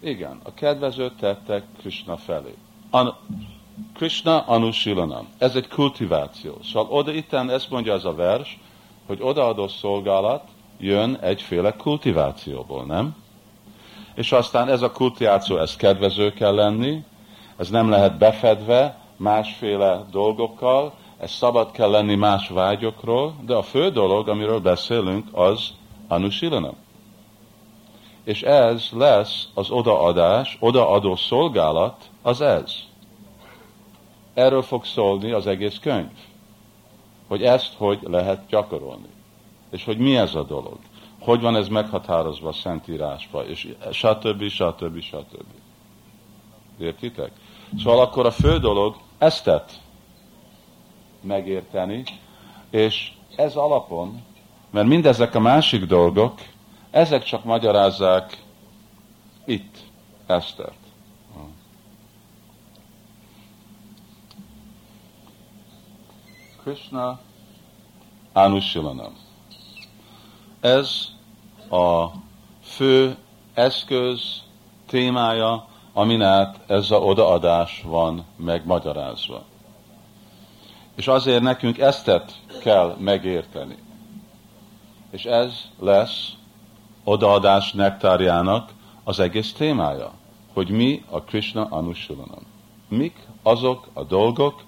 Igen, 0.00 0.40
a 0.42 0.54
kedvező 0.54 1.10
tettek 1.10 1.64
Krishna 1.78 2.16
felé. 2.16 2.54
An- 2.90 3.16
Krishna 3.94 4.40
Anusilanam. 4.40 5.28
Ez 5.38 5.56
egy 5.56 5.68
kultiváció. 5.68 6.58
Szóval 6.62 6.98
oda 6.98 7.12
itten 7.12 7.50
ezt 7.50 7.70
mondja 7.70 7.92
az 7.92 8.04
a 8.04 8.14
vers, 8.14 8.58
hogy 9.06 9.18
odaadó 9.20 9.68
szolgálat 9.68 10.42
jön 10.78 11.18
egyféle 11.20 11.72
kultivációból, 11.76 12.84
nem? 12.84 13.16
És 14.14 14.32
aztán 14.32 14.68
ez 14.68 14.82
a 14.82 14.92
kultiváció, 14.92 15.56
ez 15.56 15.76
kedvező 15.76 16.32
kell 16.32 16.54
lenni, 16.54 17.04
ez 17.56 17.68
nem 17.68 17.88
lehet 17.88 18.18
befedve 18.18 18.98
másféle 19.16 20.06
dolgokkal, 20.10 20.92
ez 21.18 21.30
szabad 21.30 21.70
kell 21.70 21.90
lenni 21.90 22.14
más 22.14 22.48
vágyokról, 22.48 23.34
de 23.46 23.54
a 23.54 23.62
fő 23.62 23.90
dolog, 23.90 24.28
amiről 24.28 24.60
beszélünk, 24.60 25.26
az 25.32 25.70
Anusilanam. 26.08 26.76
És 28.24 28.42
ez 28.42 28.88
lesz 28.92 29.48
az 29.54 29.70
odaadás, 29.70 30.56
odaadó 30.60 31.16
szolgálat, 31.16 32.10
az 32.22 32.40
ez. 32.40 32.90
Erről 34.34 34.62
fog 34.62 34.84
szólni 34.84 35.30
az 35.30 35.46
egész 35.46 35.78
könyv. 35.78 36.10
Hogy 37.28 37.42
ezt 37.42 37.74
hogy 37.74 37.98
lehet 38.02 38.46
gyakorolni. 38.46 39.08
És 39.70 39.84
hogy 39.84 39.98
mi 39.98 40.16
ez 40.16 40.34
a 40.34 40.42
dolog. 40.42 40.78
Hogy 41.20 41.40
van 41.40 41.56
ez 41.56 41.68
meghatározva 41.68 42.48
a 42.48 42.52
Szentírásba, 42.52 43.46
és 43.46 43.74
stb. 43.90 44.48
stb. 44.48 45.00
stb. 45.00 45.44
Értitek? 46.78 47.30
Szóval 47.78 48.00
akkor 48.00 48.26
a 48.26 48.30
fő 48.30 48.58
dolog 48.58 48.96
eztet 49.18 49.80
megérteni, 51.20 52.04
és 52.70 53.12
ez 53.36 53.56
alapon, 53.56 54.22
mert 54.70 54.86
mindezek 54.86 55.34
a 55.34 55.40
másik 55.40 55.84
dolgok, 55.84 56.40
ezek 56.90 57.22
csak 57.22 57.44
magyarázzák 57.44 58.42
itt 59.44 59.76
Esztert. 60.26 60.81
Krishna 66.62 67.18
Anusilanam. 68.32 69.16
Ez 70.60 71.08
a 71.70 72.06
fő 72.62 73.16
eszköz, 73.54 74.42
témája, 74.86 75.66
amin 75.92 76.22
át 76.22 76.60
ez 76.66 76.90
a 76.90 76.98
odaadás 76.98 77.82
van 77.86 78.24
megmagyarázva. 78.36 79.44
És 80.94 81.08
azért 81.08 81.42
nekünk 81.42 81.78
eztet 81.78 82.40
kell 82.60 82.96
megérteni. 82.98 83.78
És 85.10 85.24
ez 85.24 85.52
lesz 85.78 86.32
odaadás 87.04 87.72
nektárjának 87.72 88.72
az 89.04 89.18
egész 89.18 89.52
témája, 89.52 90.12
hogy 90.52 90.70
mi 90.70 91.04
a 91.10 91.20
Krishna 91.20 91.66
Anusilanam. 91.70 92.46
Mik 92.88 93.26
azok 93.42 93.88
a 93.92 94.04
dolgok, 94.04 94.62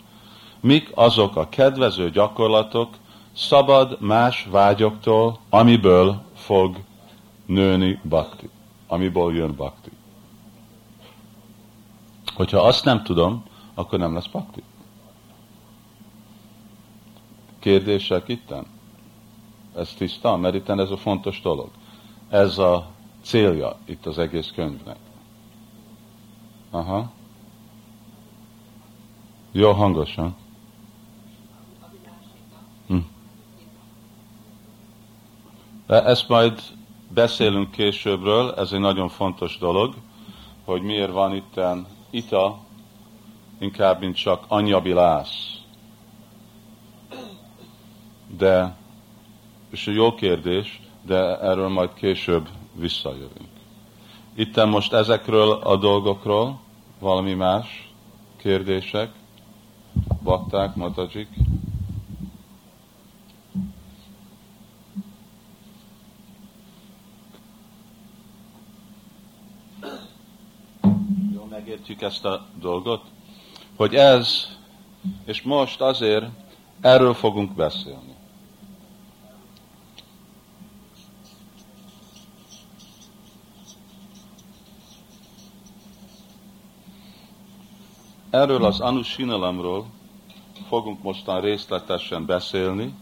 mik 0.64 0.90
azok 0.94 1.36
a 1.36 1.48
kedvező 1.48 2.10
gyakorlatok, 2.10 2.88
szabad 3.32 4.00
más 4.00 4.46
vágyoktól, 4.50 5.38
amiből 5.50 6.22
fog 6.34 6.76
nőni 7.46 8.00
bakti, 8.08 8.48
amiből 8.86 9.34
jön 9.34 9.54
bakti. 9.56 9.90
Hogyha 12.34 12.60
azt 12.60 12.84
nem 12.84 13.02
tudom, 13.02 13.44
akkor 13.74 13.98
nem 13.98 14.14
lesz 14.14 14.26
bakti. 14.26 14.62
Kérdések 17.58 18.28
itten? 18.28 18.66
Ez 19.76 19.94
tiszta, 19.98 20.36
mert 20.36 20.54
itten 20.54 20.80
ez 20.80 20.90
a 20.90 20.96
fontos 20.96 21.40
dolog. 21.40 21.68
Ez 22.28 22.58
a 22.58 22.86
célja 23.22 23.76
itt 23.84 24.06
az 24.06 24.18
egész 24.18 24.52
könyvnek. 24.54 24.98
Aha. 26.70 27.10
Jó 29.52 29.72
hangosan. 29.72 30.42
Ezt 36.02 36.28
majd 36.28 36.60
beszélünk 37.08 37.70
későbbről, 37.70 38.52
ez 38.52 38.72
egy 38.72 38.80
nagyon 38.80 39.08
fontos 39.08 39.58
dolog, 39.58 39.94
hogy 40.64 40.82
miért 40.82 41.12
van 41.12 41.34
itten 41.34 41.86
ita, 42.10 42.58
inkább, 43.58 44.00
mint 44.00 44.16
csak 44.16 44.44
anyabilász. 44.48 45.52
De, 48.36 48.76
és 49.70 49.86
egy 49.86 49.94
jó 49.94 50.14
kérdés, 50.14 50.80
de 51.02 51.38
erről 51.40 51.68
majd 51.68 51.94
később 51.94 52.48
visszajövünk. 52.72 53.48
Itten 54.34 54.68
most 54.68 54.92
ezekről 54.92 55.50
a 55.50 55.76
dolgokról 55.76 56.60
valami 56.98 57.34
más 57.34 57.92
kérdések, 58.36 59.12
bakták, 60.22 60.74
matajik. 60.74 61.28
Jó, 71.32 71.44
megértjük 71.88 72.10
ezt 72.10 72.24
a 72.24 72.46
dolgot? 72.60 73.02
Hogy 73.76 73.94
ez, 73.94 74.48
és 75.24 75.42
most 75.42 75.80
azért 75.80 76.24
erről 76.80 77.14
fogunk 77.14 77.54
beszélni. 77.54 78.14
Erről 88.30 88.64
az 88.64 88.80
Anusinalamról 88.80 89.86
fogunk 90.68 91.02
mostan 91.02 91.40
részletesen 91.40 92.26
beszélni, 92.26 92.94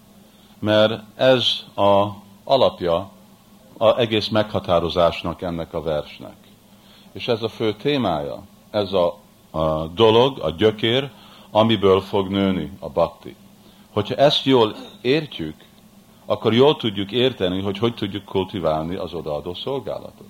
mert 0.59 1.03
ez 1.15 1.65
a 1.77 2.09
alapja 2.45 3.11
az 3.79 3.95
egész 3.97 4.29
meghatározásnak 4.29 5.43
ennek 5.43 5.75
a 5.75 5.83
versnek. 5.83 6.37
És 7.13 7.29
ez 7.29 7.43
a 7.43 7.49
fő 7.49 7.75
témája, 7.75 8.43
ez 8.73 8.93
a, 8.93 9.19
a 9.51 9.87
dolog, 9.87 10.39
a 10.39 10.51
gyökér, 10.51 11.11
amiből 11.51 12.01
fog 12.01 12.29
nőni 12.29 12.73
a 12.79 12.89
bakti. 12.89 13.37
Hogyha 13.93 14.15
ezt 14.15 14.45
jól 14.45 14.77
értjük, 15.01 15.55
akkor 16.27 16.55
jól 16.55 16.77
tudjuk 16.77 17.13
érteni, 17.13 17.61
hogy 17.61 17.79
hogy 17.79 17.95
tudjuk 17.95 18.25
kultiválni 18.25 18.95
az 18.95 19.15
odaadó 19.15 19.55
szolgálatot. 19.55 20.29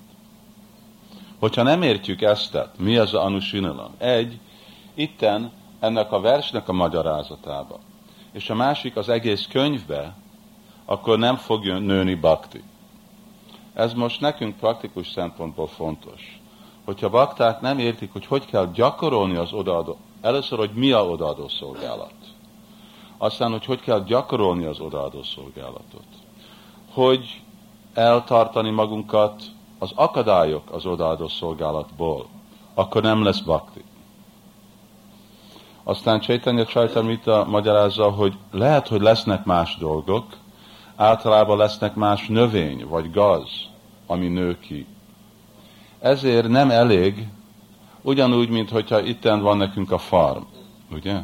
Hogyha 1.39 1.63
nem 1.63 1.81
értjük 1.81 2.21
ezt, 2.21 2.57
mi 2.77 2.97
az 2.97 3.13
a 3.13 3.23
anusinalam? 3.23 3.93
Egy, 3.97 4.39
itten 4.93 5.51
ennek 5.79 6.11
a 6.11 6.19
versnek 6.19 6.69
a 6.69 6.73
magyarázatába, 6.73 7.79
és 8.31 8.49
a 8.49 8.55
másik 8.55 8.95
az 8.95 9.09
egész 9.09 9.47
könyvbe, 9.47 10.15
akkor 10.85 11.17
nem 11.17 11.35
fog 11.35 11.65
nőni 11.65 12.15
bakti. 12.15 12.63
Ez 13.73 13.93
most 13.93 14.19
nekünk 14.21 14.55
praktikus 14.55 15.07
szempontból 15.07 15.67
fontos. 15.67 16.41
Hogyha 16.85 17.09
bakták 17.09 17.61
nem 17.61 17.79
értik, 17.79 18.11
hogy 18.11 18.25
hogy 18.25 18.45
kell 18.45 18.71
gyakorolni 18.73 19.35
az 19.35 19.53
odaadó, 19.53 19.97
először, 20.21 20.57
hogy 20.57 20.71
mi 20.73 20.91
a 20.91 21.05
odaadó 21.05 21.47
szolgálat. 21.47 22.13
Aztán, 23.17 23.51
hogy 23.51 23.65
hogy 23.65 23.79
kell 23.79 24.03
gyakorolni 24.03 24.65
az 24.65 24.79
odaadó 24.79 25.23
szolgálatot. 25.23 26.05
Hogy 26.91 27.41
eltartani 27.93 28.69
magunkat 28.69 29.43
az 29.79 29.91
akadályok 29.95 30.71
az 30.71 30.85
odaadó 30.85 31.27
szolgálatból, 31.27 32.25
akkor 32.73 33.01
nem 33.01 33.23
lesz 33.23 33.39
bakti. 33.39 33.83
Aztán 35.83 36.19
Csaitanya 36.19 36.65
Csaitamita 36.65 37.45
magyarázza, 37.49 38.09
hogy 38.09 38.33
lehet, 38.51 38.87
hogy 38.87 39.01
lesznek 39.01 39.45
más 39.45 39.77
dolgok, 39.77 40.25
általában 40.95 41.57
lesznek 41.57 41.95
más 41.95 42.27
növény 42.27 42.85
vagy 42.87 43.11
gaz, 43.11 43.49
ami 44.07 44.27
nő 44.27 44.59
ki. 44.59 44.87
Ezért 46.03 46.47
nem 46.47 46.71
elég, 46.71 47.27
ugyanúgy, 48.01 48.49
mint 48.49 48.69
hogyha 48.69 49.01
itten 49.01 49.41
van 49.41 49.57
nekünk 49.57 49.91
a 49.91 49.97
farm, 49.97 50.41
ugye? 50.91 51.21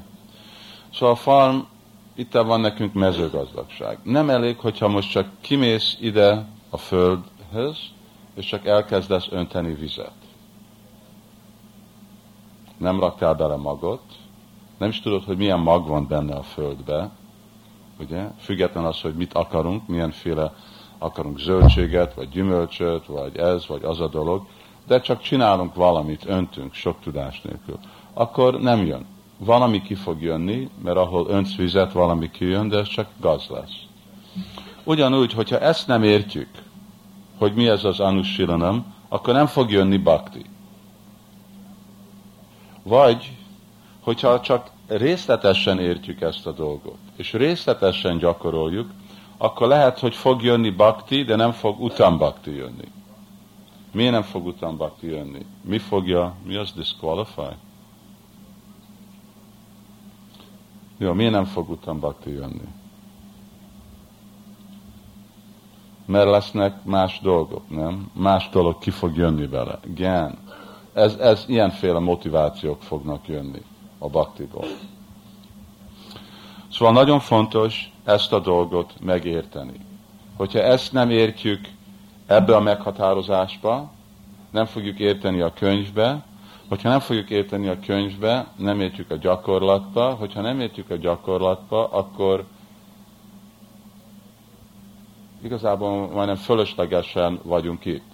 Szóval 0.93 1.15
a 1.15 1.17
farm, 1.17 1.57
itten 2.15 2.47
van 2.47 2.59
nekünk 2.59 2.93
mezőgazdagság. 2.93 3.99
Nem 4.03 4.29
elég, 4.29 4.57
hogyha 4.57 4.87
most 4.87 5.11
csak 5.11 5.27
kimész 5.41 5.97
ide 5.99 6.45
a 6.69 6.77
földhöz, 6.77 7.77
és 8.35 8.45
csak 8.45 8.65
elkezdesz 8.65 9.27
önteni 9.31 9.73
vizet. 9.73 10.11
Nem 12.77 12.99
raktál 12.99 13.33
bele 13.33 13.55
magot, 13.55 14.03
nem 14.77 14.89
is 14.89 15.01
tudod, 15.01 15.23
hogy 15.23 15.37
milyen 15.37 15.59
mag 15.59 15.87
van 15.87 16.07
benne 16.07 16.35
a 16.35 16.43
földbe, 16.43 17.09
ugye? 17.99 18.27
Független 18.39 18.85
az, 18.85 19.01
hogy 19.01 19.15
mit 19.15 19.33
akarunk, 19.33 19.87
milyenféle 19.87 20.53
akarunk 20.97 21.39
zöldséget, 21.39 22.13
vagy 22.13 22.29
gyümölcsöt, 22.29 23.05
vagy 23.05 23.37
ez, 23.37 23.67
vagy 23.67 23.83
az 23.83 23.99
a 23.99 24.07
dolog, 24.07 24.47
de 24.89 25.01
csak 25.01 25.21
csinálunk 25.21 25.75
valamit, 25.75 26.25
öntünk 26.25 26.73
sok 26.73 26.99
tudás 27.03 27.41
nélkül, 27.41 27.79
akkor 28.13 28.59
nem 28.59 28.85
jön. 28.85 29.05
Valami 29.37 29.81
ki 29.81 29.95
fog 29.95 30.21
jönni, 30.21 30.69
mert 30.83 30.97
ahol 30.97 31.27
öntsz 31.29 31.55
vizet, 31.55 31.91
valami 31.91 32.31
kijön, 32.31 32.67
de 32.67 32.77
ez 32.77 32.87
csak 32.87 33.07
gaz 33.19 33.47
lesz. 33.49 33.75
Ugyanúgy, 34.83 35.33
hogyha 35.33 35.59
ezt 35.59 35.87
nem 35.87 36.03
értjük, 36.03 36.49
hogy 37.37 37.53
mi 37.53 37.67
ez 37.67 37.83
az 37.83 37.99
anusilanam, 37.99 38.93
akkor 39.09 39.33
nem 39.33 39.45
fog 39.45 39.71
jönni 39.71 39.97
bakti. 39.97 40.45
Vagy, 42.83 43.31
hogyha 43.99 44.39
csak 44.39 44.69
részletesen 44.87 45.79
értjük 45.79 46.21
ezt 46.21 46.47
a 46.47 46.51
dolgot, 46.51 46.97
és 47.15 47.33
részletesen 47.33 48.17
gyakoroljuk, 48.17 48.89
akkor 49.37 49.67
lehet, 49.67 49.99
hogy 49.99 50.15
fog 50.15 50.43
jönni 50.43 50.69
bakti, 50.69 51.23
de 51.23 51.35
nem 51.35 51.51
fog 51.51 51.81
utam 51.81 52.17
bakti 52.17 52.55
jönni. 52.55 52.97
Miért 53.91 54.11
nem 54.11 54.21
fog 54.21 54.75
bakti 54.77 55.07
jönni? 55.07 55.45
Mi 55.61 55.77
fogja, 55.77 56.35
mi 56.43 56.55
az 56.55 56.71
disqualify? 56.71 57.55
Jó, 60.97 61.13
miért 61.13 61.31
nem 61.31 61.45
fog 61.45 61.79
bakti 61.99 62.29
jönni? 62.29 62.67
Mert 66.05 66.29
lesznek 66.29 66.83
más 66.83 67.19
dolgok, 67.21 67.69
nem? 67.69 68.11
Más 68.13 68.49
dolog 68.49 68.77
ki 68.77 68.89
fog 68.89 69.17
jönni 69.17 69.47
vele. 69.47 69.79
Gyán. 69.95 70.37
Ez, 70.93 71.13
ez 71.13 71.43
ilyenféle 71.47 71.99
motivációk 71.99 72.81
fognak 72.81 73.27
jönni 73.27 73.61
a 73.97 74.07
baktiból. 74.07 74.65
Szóval 76.71 76.93
nagyon 76.93 77.19
fontos 77.19 77.91
ezt 78.03 78.33
a 78.33 78.39
dolgot 78.39 78.93
megérteni. 79.01 79.79
Hogyha 80.37 80.59
ezt 80.59 80.91
nem 80.91 81.09
értjük 81.09 81.69
ebbe 82.29 82.55
a 82.55 82.59
meghatározásba, 82.59 83.91
nem 84.51 84.65
fogjuk 84.65 84.99
érteni 84.99 85.41
a 85.41 85.53
könyvbe, 85.53 86.23
hogyha 86.67 86.89
nem 86.89 86.99
fogjuk 86.99 87.29
érteni 87.29 87.67
a 87.67 87.79
könyvbe, 87.79 88.47
nem 88.55 88.79
értjük 88.79 89.11
a 89.11 89.15
gyakorlatba, 89.15 90.13
hogyha 90.13 90.41
nem 90.41 90.59
értjük 90.59 90.89
a 90.89 90.95
gyakorlatba, 90.95 91.87
akkor 91.87 92.45
igazából 95.43 96.07
majdnem 96.07 96.35
fölöslegesen 96.35 97.39
vagyunk 97.43 97.85
itt. 97.85 98.11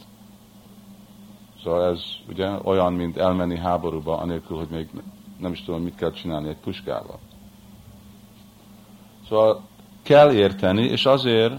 Szóval 1.64 1.92
ez 1.92 2.02
ugye 2.30 2.50
olyan, 2.64 2.94
mint 2.94 3.18
elmenni 3.18 3.58
háborúba, 3.58 4.18
anélkül, 4.18 4.58
hogy 4.58 4.70
még 4.70 4.90
nem 5.40 5.52
is 5.52 5.64
tudom, 5.64 5.82
mit 5.82 5.96
kell 5.96 6.12
csinálni 6.12 6.50
egy 6.50 6.60
puskával. 6.64 7.20
Szóval 9.28 9.62
kell 10.02 10.32
érteni, 10.32 10.84
és 10.84 11.06
azért, 11.06 11.54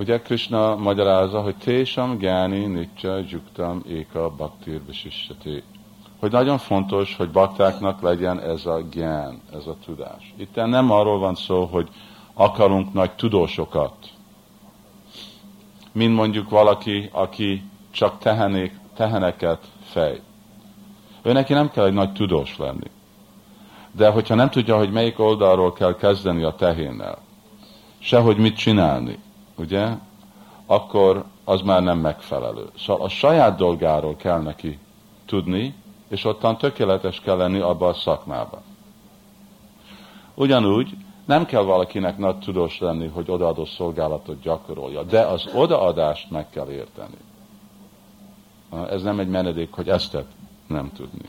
ugye 0.00 0.20
Krishna 0.20 0.76
magyarázza, 0.76 1.40
hogy 1.40 1.56
Tésam 1.56 2.18
Gyáni 2.18 2.66
Nitya 2.66 3.16
Juktam 3.28 3.82
Éka 3.88 4.30
Bhaktir 4.30 4.80
Visishati. 4.86 5.62
Hogy 6.18 6.30
nagyon 6.30 6.58
fontos, 6.58 7.16
hogy 7.16 7.30
baktáknak 7.30 8.00
legyen 8.00 8.40
ez 8.40 8.66
a 8.66 8.80
gyán, 8.90 9.40
ez 9.52 9.66
a 9.66 9.76
tudás. 9.84 10.34
Itt 10.36 10.54
nem 10.54 10.90
arról 10.90 11.18
van 11.18 11.34
szó, 11.34 11.64
hogy 11.64 11.88
akarunk 12.34 12.92
nagy 12.92 13.10
tudósokat, 13.10 13.94
mint 15.92 16.14
mondjuk 16.14 16.50
valaki, 16.50 17.08
aki 17.12 17.62
csak 17.90 18.18
tehenék, 18.18 18.78
teheneket 18.94 19.66
fej. 19.82 20.20
Ő 21.22 21.32
neki 21.32 21.52
nem 21.52 21.70
kell 21.70 21.86
egy 21.86 21.92
nagy 21.92 22.12
tudós 22.12 22.56
lenni. 22.56 22.90
De 23.92 24.10
hogyha 24.10 24.34
nem 24.34 24.50
tudja, 24.50 24.76
hogy 24.76 24.90
melyik 24.90 25.18
oldalról 25.18 25.72
kell 25.72 25.94
kezdeni 25.94 26.42
a 26.42 26.54
tehénnel, 26.54 27.18
sehogy 27.98 28.36
mit 28.36 28.56
csinálni, 28.56 29.18
ugye, 29.60 29.88
akkor 30.66 31.24
az 31.44 31.60
már 31.60 31.82
nem 31.82 31.98
megfelelő. 31.98 32.70
Szóval 32.78 33.04
a 33.04 33.08
saját 33.08 33.56
dolgáról 33.56 34.16
kell 34.16 34.40
neki 34.40 34.78
tudni, 35.26 35.74
és 36.08 36.24
ottan 36.24 36.58
tökéletes 36.58 37.20
kell 37.20 37.36
lenni 37.36 37.58
abban 37.58 37.88
a 37.88 37.94
szakmában. 37.94 38.60
Ugyanúgy 40.34 40.96
nem 41.24 41.46
kell 41.46 41.62
valakinek 41.62 42.18
nagy 42.18 42.38
tudós 42.38 42.78
lenni, 42.78 43.06
hogy 43.06 43.30
odaadó 43.30 43.64
szolgálatot 43.64 44.40
gyakorolja, 44.40 45.02
de 45.02 45.20
az 45.20 45.48
odaadást 45.54 46.30
meg 46.30 46.50
kell 46.50 46.68
érteni. 46.68 47.16
Ez 48.90 49.02
nem 49.02 49.18
egy 49.18 49.28
menedék, 49.28 49.72
hogy 49.72 49.88
ezt 49.88 50.16
nem 50.66 50.90
tudni. 50.92 51.28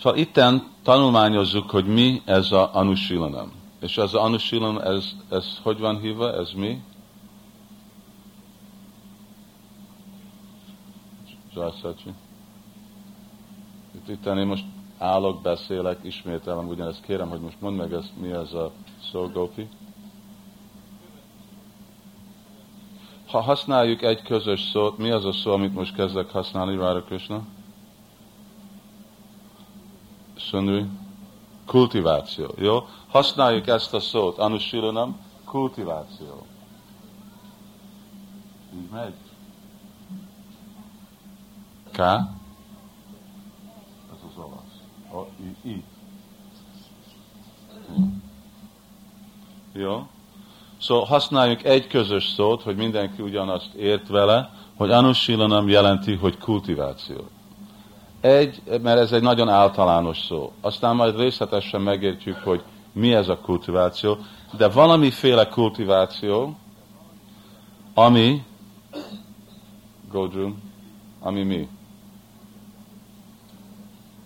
Szóval 0.00 0.18
itten 0.18 0.70
tanulmányozzuk, 0.82 1.70
hogy 1.70 1.86
mi 1.86 2.22
ez 2.24 2.52
a 2.52 2.74
anusilanam. 2.74 3.61
És 3.82 3.98
az 3.98 4.14
a 4.14 4.22
anusilanam, 4.22 4.78
ez, 4.78 5.12
ez 5.28 5.58
hogy 5.62 5.78
van 5.78 6.00
hívva, 6.00 6.32
ez 6.32 6.52
mi? 6.52 6.82
Zsászátsi. 11.54 12.12
Itt, 13.94 14.08
itt 14.08 14.26
én 14.26 14.46
most 14.46 14.64
állok, 14.98 15.42
beszélek, 15.42 15.98
ismételem 16.02 16.68
ugyanezt. 16.68 17.02
Kérem, 17.02 17.28
hogy 17.28 17.40
most 17.40 17.60
mondd 17.60 17.76
meg, 17.76 17.92
ez, 17.92 18.10
mi 18.20 18.30
ez 18.30 18.52
a 18.52 18.72
szó. 19.10 19.50
Ha 23.26 23.40
használjuk 23.40 24.02
egy 24.02 24.22
közös 24.22 24.60
szót, 24.60 24.98
mi 24.98 25.10
az 25.10 25.24
a 25.24 25.32
szó, 25.32 25.52
amit 25.52 25.74
most 25.74 25.94
kezdek 25.94 26.30
használni, 26.30 26.76
Rára 26.76 27.02
Krishna? 27.02 27.42
Sundri? 30.36 30.84
Kultiváció, 31.66 32.54
jó? 32.58 32.86
Használjuk 33.12 33.66
ezt 33.66 33.94
a 33.94 34.00
szót, 34.00 34.38
anusilanam, 34.38 35.20
kultiváció. 35.44 36.46
Így 38.74 38.88
megy. 38.92 39.14
K. 41.92 41.98
Ez 41.98 42.18
az 44.30 44.36
olasz. 44.36 44.80
O, 45.12 45.26
I. 45.62 45.70
I. 45.70 45.84
Jó? 49.72 50.06
Szóval 50.80 51.04
használjuk 51.04 51.64
egy 51.64 51.86
közös 51.86 52.24
szót, 52.24 52.62
hogy 52.62 52.76
mindenki 52.76 53.22
ugyanazt 53.22 53.74
ért 53.74 54.08
vele, 54.08 54.50
hogy 54.76 54.90
anusilanam 54.90 55.68
jelenti, 55.68 56.14
hogy 56.14 56.38
kultiváció. 56.38 57.28
Egy, 58.20 58.62
mert 58.82 58.98
ez 58.98 59.12
egy 59.12 59.22
nagyon 59.22 59.48
általános 59.48 60.18
szó. 60.18 60.52
Aztán 60.60 60.96
majd 60.96 61.16
részletesen 61.16 61.80
megértjük, 61.80 62.36
hogy 62.36 62.62
mi 62.92 63.14
ez 63.14 63.28
a 63.28 63.38
kultiváció, 63.38 64.18
de 64.56 64.68
valamiféle 64.68 65.48
kultiváció, 65.48 66.56
ami, 67.94 68.44
Godrum, 70.10 70.62
ami 71.20 71.42
mi? 71.42 71.68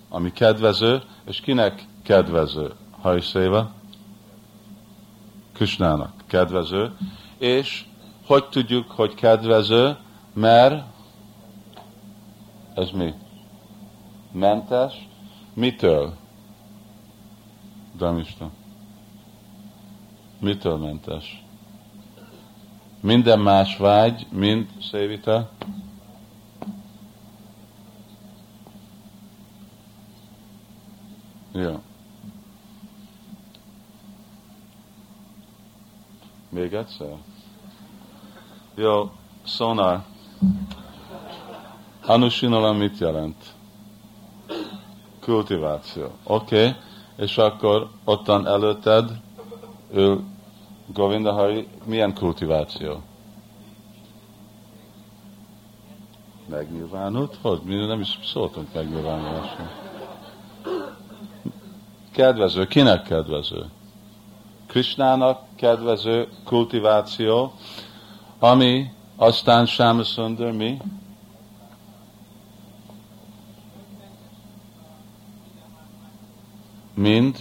Ami 0.08 0.32
kedvező, 0.32 1.02
és 1.26 1.40
kinek 1.40 1.86
kedvező? 2.02 2.72
Hajszéva? 3.00 3.70
Kösnának 5.52 6.12
kedvező. 6.26 6.96
És 7.38 7.84
hogy 8.26 8.48
tudjuk, 8.48 8.90
hogy 8.90 9.14
kedvező? 9.14 9.96
Mert 10.32 10.84
ez 12.74 12.90
mi? 12.90 13.14
mentes, 14.36 15.08
mitől? 15.54 16.14
Damista. 17.96 18.50
Mitől 20.38 20.76
mentes? 20.76 21.44
Minden 23.00 23.38
más 23.38 23.76
vágy, 23.76 24.26
mind 24.30 24.68
szévita. 24.90 25.50
Jó. 31.52 31.82
Még 36.48 36.72
egyszer? 36.72 37.16
Jó, 38.74 39.10
szónál. 39.44 40.06
Anusinala 42.06 42.72
mit 42.72 42.98
jelent? 42.98 43.54
kultiváció. 45.26 46.10
Oké, 46.22 46.66
okay. 46.66 46.74
És 47.16 47.38
akkor 47.38 47.90
ottan 48.04 48.46
előtted 48.46 49.20
ő 49.92 50.20
Govinda 50.86 51.32
Hari, 51.32 51.68
milyen 51.84 52.14
kultiváció? 52.14 53.02
Megnyilvánult? 56.48 57.38
Hogy? 57.42 57.60
Mi 57.64 57.86
nem 57.86 58.00
is 58.00 58.18
szóltunk 58.24 58.68
megnyilvánulásra. 58.74 59.70
Kedvező. 62.12 62.66
Kinek 62.66 63.02
kedvező? 63.02 63.64
Krishnának 64.66 65.40
kedvező 65.56 66.28
kultiváció, 66.44 67.52
ami 68.38 68.92
aztán 69.16 69.66
Sámaszundar 69.66 70.52
mi? 70.52 70.78
Mind 76.96 77.38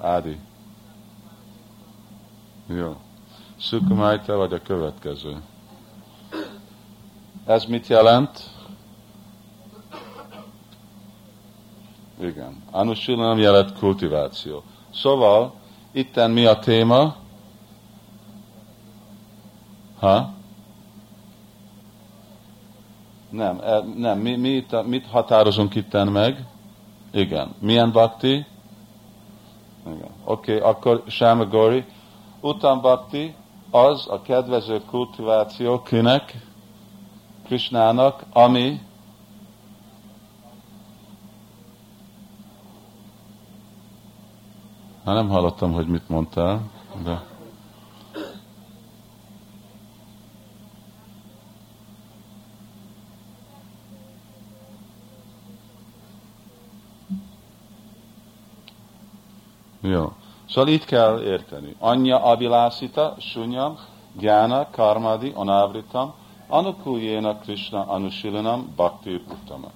Ádi. 0.00 0.38
Jó. 2.66 2.96
Szukumájta 3.60 4.36
vagy 4.36 4.52
a 4.52 4.62
következő. 4.62 5.42
Ez 7.46 7.64
mit 7.64 7.86
jelent? 7.86 8.50
Igen. 12.20 12.62
Anusilanam 12.70 13.38
jelent 13.38 13.78
kultiváció. 13.78 14.62
Szóval, 14.92 15.54
itten 15.92 16.30
mi 16.30 16.44
a 16.44 16.58
téma? 16.58 17.16
Ha? 19.98 20.34
Nem, 23.34 23.60
e, 23.60 23.80
nem. 23.96 24.18
Mi, 24.18 24.36
mi 24.36 24.48
itt, 24.48 24.86
mit 24.86 25.06
határozunk 25.06 25.74
itten 25.74 26.08
meg? 26.08 26.46
Igen. 27.12 27.54
Milyen 27.58 27.92
bakti? 27.92 28.46
Igen. 29.86 30.10
Oké, 30.24 30.56
okay, 30.56 30.70
akkor 30.70 31.02
Sáma 31.06 31.46
Gori. 31.46 31.84
Utam 32.40 32.80
bakti 32.80 33.34
az 33.70 34.08
a 34.08 34.22
kedvező 34.22 34.80
kultiváció 34.90 35.82
kinek? 35.82 36.34
Krishnának, 37.44 38.24
ami 38.32 38.80
Hát 45.04 45.14
nem 45.14 45.28
hallottam, 45.28 45.72
hogy 45.72 45.86
mit 45.86 46.08
mondtál, 46.08 46.70
de... 47.04 47.22
Jó. 59.80 60.12
Szóval 60.54 60.72
itt 60.72 60.84
kell 60.84 61.20
érteni. 61.20 61.76
Anya 61.78 62.22
avilásita, 62.22 63.14
sunyam, 63.18 63.78
gyána, 64.18 64.70
karmadi, 64.70 65.32
anávritam, 65.34 66.14
anukuljéna 66.48 67.38
Krishna 67.38 67.84
anusilanam, 67.86 68.72
bhakti 68.76 69.22
uttama. 69.30 69.70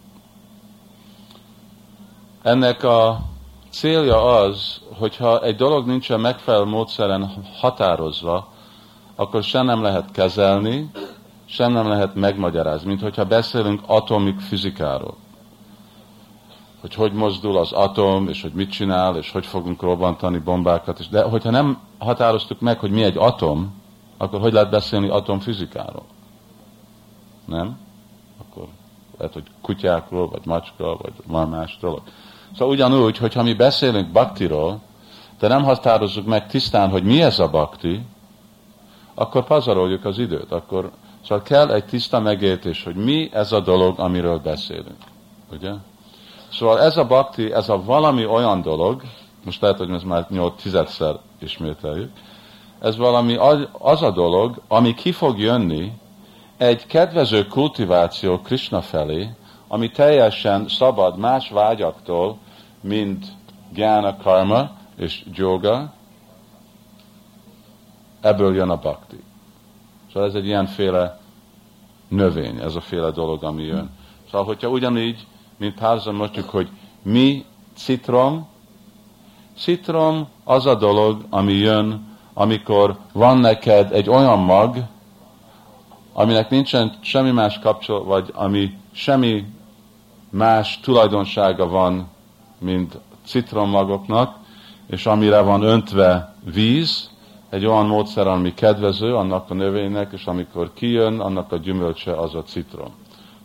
Ennek 2.43 2.83
a 2.83 3.19
célja 3.71 4.37
az, 4.37 4.81
hogyha 4.99 5.43
egy 5.43 5.57
dolog 5.57 5.87
nincsen 5.87 6.21
megfelelő 6.21 6.65
módszeren 6.65 7.45
határozva, 7.61 8.53
akkor 9.15 9.43
sem 9.43 9.65
nem 9.65 9.83
lehet 9.83 10.11
kezelni, 10.11 10.91
sem 11.45 11.73
nem 11.73 11.89
lehet 11.89 12.15
megmagyarázni, 12.15 12.89
mint 12.89 13.01
hogyha 13.01 13.25
beszélünk 13.25 13.81
atomik 13.87 14.41
fizikáról. 14.41 15.17
Hogy 16.81 16.95
hogy 16.95 17.13
mozdul 17.13 17.57
az 17.57 17.73
atom, 17.73 18.29
és 18.29 18.43
hogy 18.43 18.53
mit 18.53 18.71
csinál, 18.71 19.17
és 19.17 19.31
hogy 19.31 19.47
fogunk 19.47 19.83
robbantani 19.83 20.39
bombákat. 20.39 21.09
De 21.11 21.23
hogyha 21.23 21.51
nem 21.51 21.79
határoztuk 21.99 22.61
meg, 22.61 22.79
hogy 22.79 22.91
mi 22.91 23.03
egy 23.03 23.17
atom, 23.17 23.75
akkor 24.17 24.41
hogy 24.41 24.53
lehet 24.53 24.71
beszélni 24.71 25.09
atomfizikáról? 25.09 26.05
Nem? 27.45 27.79
Akkor 28.39 28.67
lehet, 29.19 29.33
hogy 29.33 29.45
kutyákról, 29.61 30.29
vagy 30.29 30.41
macska, 30.45 30.97
vagy 30.97 31.13
már 31.27 31.47
más 31.47 31.79
dolog. 31.81 32.03
Szóval 32.53 32.75
ugyanúgy, 32.75 33.19
hogyha 33.19 33.43
mi 33.43 33.55
beszélünk 33.55 34.13
baktiról, 34.13 34.81
de 35.39 35.49
nem 35.49 35.65
határozzuk 35.65 36.27
meg 36.27 36.47
tisztán, 36.47 36.91
hogy 36.91 37.03
mi 37.03 37.23
ez 37.23 37.39
a 37.39 37.51
bakti, 37.51 38.01
akkor 39.15 39.45
pazaroljuk 39.45 40.05
az 40.05 40.19
időt. 40.19 40.53
Akkor, 40.53 40.91
szóval 41.25 41.43
kell 41.43 41.71
egy 41.71 41.85
tiszta 41.85 42.21
megértés, 42.21 42.85
hogy 42.85 42.95
mi 42.95 43.31
ez 43.33 43.53
a 43.53 43.61
dolog, 43.61 43.99
amiről 43.99 44.39
beszélünk. 44.39 44.97
Ugye? 45.53 45.73
Szóval 46.53 46.81
ez 46.81 46.97
a 46.97 47.07
bakti, 47.07 47.53
ez 47.53 47.69
a 47.69 47.83
valami 47.85 48.27
olyan 48.27 48.63
dolog, 48.63 49.03
most 49.45 49.61
lehet, 49.61 49.77
hogy 49.79 49.91
ez 49.91 50.03
már 50.03 50.27
8-10-szer 50.31 51.15
ismételjük, 51.39 52.13
ez 52.79 52.97
valami 52.97 53.37
az 53.73 54.03
a 54.03 54.11
dolog, 54.11 54.61
ami 54.69 54.95
ki 54.95 55.13
fog 55.13 55.39
jönni 55.39 55.93
egy 56.57 56.87
kedvező 56.87 57.47
kultiváció 57.47 58.41
Krishna 58.41 58.81
felé, 58.81 59.31
ami 59.69 59.91
teljesen 59.91 60.69
szabad 60.69 61.19
más 61.19 61.51
vágyaktól, 61.51 62.39
mint 62.81 63.27
gyána, 63.75 64.17
karma 64.17 64.71
és 64.97 65.25
yoga, 65.35 65.93
ebből 68.21 68.55
jön 68.55 68.71
a 68.71 68.77
bhakti. 68.77 69.23
Szóval 70.13 70.29
ez 70.29 70.35
egy 70.35 70.47
ilyenféle 70.47 71.19
növény, 72.09 72.59
ez 72.59 72.75
a 72.75 72.81
féle 72.81 73.11
dolog, 73.11 73.45
ami 73.45 73.63
jön. 73.63 73.91
Szóval, 74.31 74.47
hogyha 74.47 74.69
ugyanígy, 74.69 75.27
mint 75.59 75.81
mondjuk, 76.13 76.49
hogy 76.51 76.69
mi 77.03 77.45
citrom, 77.77 78.47
citrom 79.57 80.29
az 80.45 80.67
a 80.67 80.75
dolog, 80.75 81.25
ami 81.31 81.53
jön, 81.53 82.17
amikor 82.35 82.99
van 83.13 83.39
neked 83.39 83.93
egy 83.93 84.09
olyan 84.09 84.39
mag, 84.39 84.77
aminek 86.13 86.51
nincsen 86.51 86.99
semmi 87.01 87.31
más 87.31 87.59
kapcsolat, 87.59 88.05
vagy 88.05 88.31
ami 88.35 88.77
semmi 88.93 89.45
más 90.31 90.81
tulajdonsága 90.81 91.69
van, 91.69 92.09
mint 92.59 92.99
citrommagoknak, 93.25 94.37
és 94.87 95.07
amire 95.07 95.41
van 95.41 95.63
öntve 95.63 96.35
víz, 96.45 97.11
egy 97.51 97.67
olyan 97.67 97.87
módszer, 97.87 98.27
ami 98.27 98.55
kedvező 98.55 99.15
annak 99.15 99.51
a 99.51 99.55
növénynek, 99.55 100.13
és 100.13 100.25
amikor 100.25 100.73
kijön, 100.75 101.21
annak 101.21 101.53
a 101.53 101.57
gyümölcse 101.57 102.13
az 102.13 102.35
a 102.35 102.43
citrom. 102.43 102.95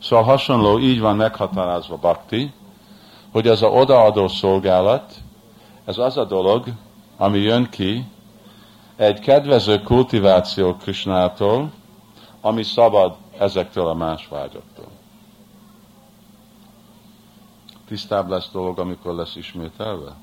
Szóval 0.04 0.26
hasonló, 0.26 0.80
így 0.80 1.00
van 1.00 1.16
meghatározva 1.16 1.98
bakti, 1.98 2.54
hogy 3.32 3.48
ez 3.48 3.62
a 3.62 3.68
odaadó 3.68 4.28
szolgálat, 4.28 5.14
ez 5.86 5.98
az 5.98 6.18
a 6.18 6.26
dolog, 6.26 6.66
ami 7.18 7.40
jön 7.40 7.70
ki 7.70 8.06
egy 8.96 9.20
kedvező 9.20 9.82
kultiváció 9.82 10.76
Krisnától, 10.76 11.72
ami 12.42 12.64
szabad 12.64 13.16
ezektől 13.38 13.88
a 13.88 13.94
más 13.94 14.28
vágyaktól 14.28 14.88
tisztább 17.94 18.30
lesz 18.30 18.50
dolog, 18.52 18.80
amikor 18.80 19.14
lesz 19.14 19.36
ismételve? 19.36 20.16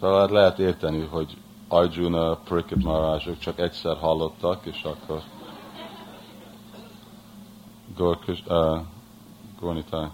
Szóval 0.00 0.20
hát 0.20 0.30
lehet 0.30 0.58
érteni, 0.58 1.00
hogy 1.10 1.36
Arjuna, 1.68 2.36
Parikit 2.36 2.82
Maharajok 2.82 3.38
csak 3.38 3.58
egyszer 3.58 3.96
hallottak, 3.96 4.66
és 4.66 4.82
akkor 4.82 5.22
Gorkis, 7.96 8.42
uh, 8.48 8.80
Gornitai. 9.60 10.10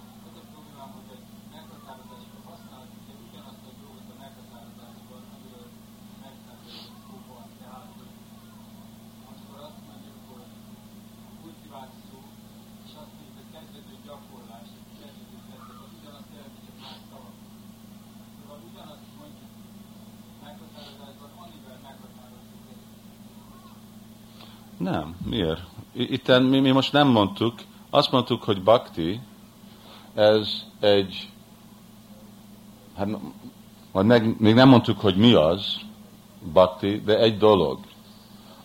Nem, 24.77 25.17
miért? 25.25 25.61
Itten 25.93 26.43
mi, 26.43 26.61
mi 26.61 26.71
most 26.71 26.93
nem 26.93 27.09
mondtuk, 27.09 27.55
azt 27.91 28.11
mondtuk, 28.11 28.43
hogy 28.43 28.63
bhakti, 28.63 29.21
ez 30.15 30.63
egy, 30.81 31.31
hát 32.97 33.09
vagy 33.93 34.05
meg, 34.05 34.41
még 34.41 34.55
nem 34.55 34.69
mondtuk, 34.69 35.01
hogy 35.01 35.17
mi 35.17 35.33
az 35.33 35.77
bhakti, 36.53 37.03
de 37.05 37.19
egy 37.19 37.39
dolog, 37.39 37.79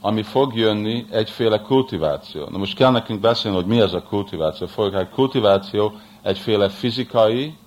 ami 0.01 0.23
fog 0.23 0.55
jönni 0.55 1.05
egyféle 1.09 1.61
kultiváció. 1.61 2.47
Na 2.49 2.57
most 2.57 2.75
kell 2.75 2.91
nekünk 2.91 3.19
beszélni, 3.19 3.57
hogy 3.57 3.65
mi 3.65 3.79
az 3.79 3.93
a 3.93 4.03
kultiváció. 4.03 4.67
Fogjuk, 4.67 4.93
hát 4.93 5.09
kultiváció 5.09 5.93
egyféle 6.21 6.69
fizikai 6.69 7.57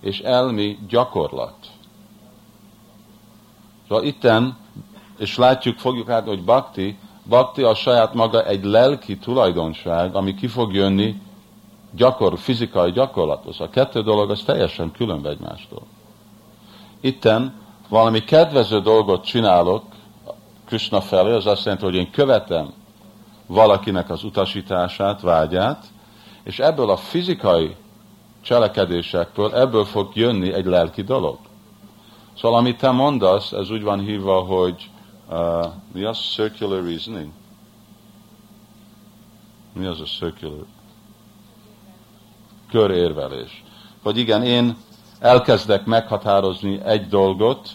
és 0.00 0.20
elmi 0.20 0.78
gyakorlat. 0.88 1.54
Szóval 3.88 4.04
itten, 4.04 4.56
és 5.18 5.36
látjuk, 5.36 5.78
fogjuk 5.78 6.08
át, 6.08 6.26
hogy 6.26 6.44
bhakti, 6.44 6.98
Bhakti 7.30 7.62
a 7.62 7.74
saját 7.74 8.14
maga 8.14 8.44
egy 8.44 8.64
lelki 8.64 9.18
tulajdonság, 9.18 10.14
ami 10.14 10.34
ki 10.34 10.46
fog 10.46 10.74
jönni 10.74 11.20
gyakor, 11.90 12.38
fizikai 12.38 12.90
gyakorlatos. 12.90 13.60
A 13.60 13.70
kettő 13.70 14.02
dolog 14.02 14.30
az 14.30 14.42
teljesen 14.42 14.90
külön 14.92 15.26
egymástól. 15.26 15.82
Itten 17.00 17.54
valami 17.88 18.24
kedvező 18.24 18.80
dolgot 18.80 19.24
csinálok 19.24 19.84
Krishna 20.66 21.00
felé, 21.00 21.32
az 21.32 21.46
azt 21.46 21.64
jelenti, 21.64 21.84
hogy 21.84 21.94
én 21.94 22.10
követem 22.10 22.72
valakinek 23.46 24.10
az 24.10 24.24
utasítását, 24.24 25.20
vágyát, 25.20 25.84
és 26.42 26.58
ebből 26.58 26.90
a 26.90 26.96
fizikai 26.96 27.76
cselekedésekből, 28.40 29.54
ebből 29.54 29.84
fog 29.84 30.10
jönni 30.14 30.52
egy 30.52 30.66
lelki 30.66 31.02
dolog. 31.02 31.38
Szóval 32.38 32.58
amit 32.58 32.78
te 32.78 32.90
mondasz, 32.90 33.52
ez 33.52 33.70
úgy 33.70 33.82
van 33.82 34.00
hívva, 34.00 34.40
hogy 34.40 34.90
uh, 35.30 35.66
mi 35.92 36.04
az? 36.04 36.18
Circular 36.18 36.82
reasoning. 36.82 37.30
Mi 39.72 39.86
az 39.86 40.00
a 40.00 40.04
circular? 40.04 40.64
Körérvelés. 42.70 43.64
Hogy 44.02 44.18
igen, 44.18 44.42
én 44.42 44.76
elkezdek 45.18 45.84
meghatározni 45.84 46.80
egy 46.84 47.08
dolgot, 47.08 47.68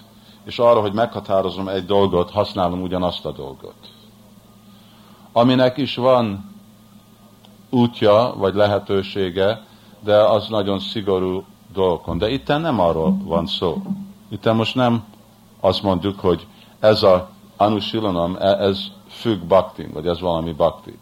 és 0.43 0.59
arra, 0.59 0.81
hogy 0.81 0.93
meghatározom 0.93 1.67
egy 1.67 1.85
dolgot, 1.85 2.31
használom 2.31 2.81
ugyanazt 2.81 3.25
a 3.25 3.31
dolgot. 3.31 3.75
Aminek 5.31 5.77
is 5.77 5.95
van 5.95 6.53
útja, 7.69 8.33
vagy 8.37 8.53
lehetősége, 8.53 9.65
de 9.99 10.15
az 10.17 10.47
nagyon 10.47 10.79
szigorú 10.79 11.43
dolgokon. 11.73 12.17
De 12.17 12.29
itt 12.29 12.47
nem 12.47 12.79
arról 12.79 13.17
van 13.23 13.47
szó. 13.47 13.81
Itt 14.29 14.53
most 14.53 14.75
nem 14.75 15.03
azt 15.59 15.81
mondjuk, 15.81 16.19
hogy 16.19 16.47
ez 16.79 17.03
a 17.03 17.29
anusilanam, 17.57 18.35
e- 18.35 18.59
ez 18.59 18.79
függ 19.09 19.41
baktin, 19.41 19.91
vagy 19.93 20.07
ez 20.07 20.19
valami 20.19 20.51
bakti. 20.51 20.97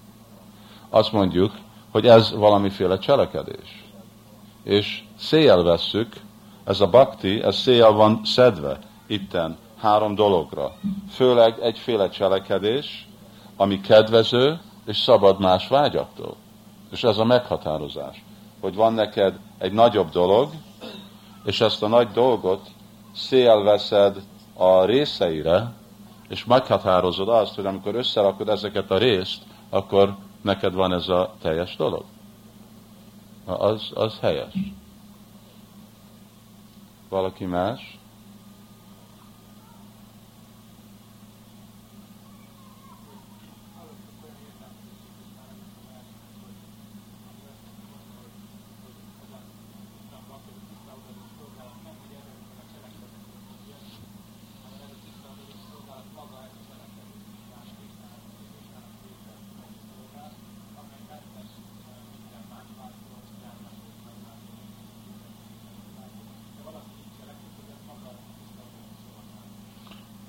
Azt 0.90 1.12
mondjuk, 1.12 1.52
hogy 1.92 2.08
ez 2.08 2.32
valamiféle 2.32 2.98
cselekedés. 2.98 3.84
És 4.64 5.04
széjjel 5.18 5.64
vesszük, 5.64 6.16
ez 6.64 6.82
a 6.82 6.88
bakti, 6.88 7.42
ez 7.44 7.56
széjjel 7.56 7.92
van 7.92 8.22
szedve 8.24 8.80
itten 9.08 9.58
három 9.80 10.16
dologra. 10.16 10.72
Főleg 11.12 11.60
egyféle 11.62 12.10
cselekedés, 12.10 13.08
ami 13.58 13.82
kedvező, 13.82 14.60
és 14.86 14.98
szabad 14.98 15.40
más 15.40 15.68
vágyaktól. 15.68 16.36
És 16.92 17.04
ez 17.04 17.18
a 17.18 17.24
meghatározás, 17.24 18.24
hogy 18.62 18.76
van 18.76 18.94
neked 18.94 19.40
egy 19.58 19.74
nagyobb 19.74 20.10
dolog, 20.10 20.50
és 21.46 21.62
ezt 21.62 21.84
a 21.84 21.88
nagy 21.88 22.08
dolgot 22.12 22.68
szél 23.16 23.64
veszed 23.64 24.22
a 24.54 24.86
részeire, 24.86 25.74
és 26.34 26.46
meghatározod 26.46 27.30
azt, 27.30 27.56
hogy 27.56 27.66
amikor 27.66 27.96
összerakod 27.96 28.50
ezeket 28.50 28.92
a 28.92 28.98
részt, 28.98 29.44
akkor 29.70 30.16
neked 30.42 30.74
van 30.74 30.94
ez 30.94 31.08
a 31.08 31.34
teljes 31.42 31.76
dolog. 31.76 32.04
Az, 33.46 33.92
az 33.94 34.20
helyes. 34.20 34.54
Valaki 37.10 37.46
más? 37.46 37.98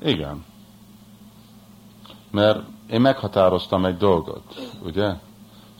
Igen. 0.04 0.44
Mert 2.30 2.60
én 2.90 3.00
meghatároztam 3.00 3.84
egy 3.84 3.96
dolgot, 3.96 4.70
ugye? 4.82 5.14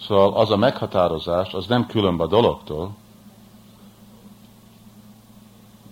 Szóval 0.00 0.34
az 0.34 0.50
a 0.50 0.56
meghatározás, 0.56 1.54
az 1.54 1.66
nem 1.66 1.86
különb 1.86 2.20
a 2.20 2.26
dologtól. 2.26 2.94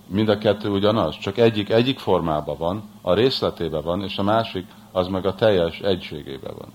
Mind 0.06 0.28
a 0.28 0.38
kettő 0.38 0.70
ugyanaz, 0.70 1.18
csak 1.18 1.38
egyik 1.38 1.70
egyik 1.70 1.98
formában 1.98 2.56
van, 2.58 2.82
a 3.02 3.14
részletében 3.14 3.82
van, 3.82 4.02
és 4.02 4.18
a 4.18 4.22
másik 4.22 4.66
az 4.92 5.08
meg 5.08 5.26
a 5.26 5.34
teljes 5.34 5.80
egységében 5.80 6.54
van. 6.58 6.72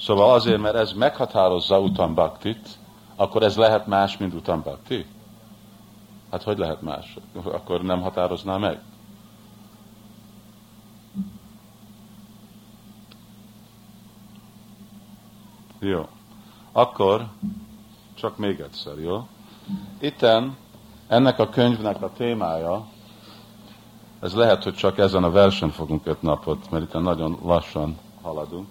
Szóval 0.00 0.34
azért, 0.34 0.60
mert 0.60 0.74
ez 0.74 0.92
meghatározza 0.92 1.80
utam 1.80 2.14
baktit, 2.14 2.68
akkor 3.16 3.42
ez 3.42 3.56
lehet 3.56 3.86
más, 3.86 4.16
mint 4.16 4.34
utam 4.34 4.62
bakti? 4.62 5.06
Hát 6.30 6.42
hogy 6.42 6.58
lehet 6.58 6.82
más? 6.82 7.16
Akkor 7.42 7.82
nem 7.82 8.00
határozná 8.00 8.56
meg? 8.56 8.80
Jó. 15.78 16.08
Akkor 16.72 17.26
csak 18.14 18.36
még 18.36 18.60
egyszer, 18.60 18.98
jó? 18.98 19.26
Itten 20.00 20.56
ennek 21.08 21.38
a 21.38 21.48
könyvnek 21.48 22.02
a 22.02 22.12
témája, 22.16 22.86
ez 24.20 24.34
lehet, 24.34 24.62
hogy 24.62 24.74
csak 24.74 24.98
ezen 24.98 25.24
a 25.24 25.30
versen 25.30 25.70
fogunk 25.70 26.06
öt 26.06 26.22
napot, 26.22 26.70
mert 26.70 26.84
itt 26.84 27.02
nagyon 27.02 27.38
lassan 27.42 27.98
haladunk. 28.22 28.66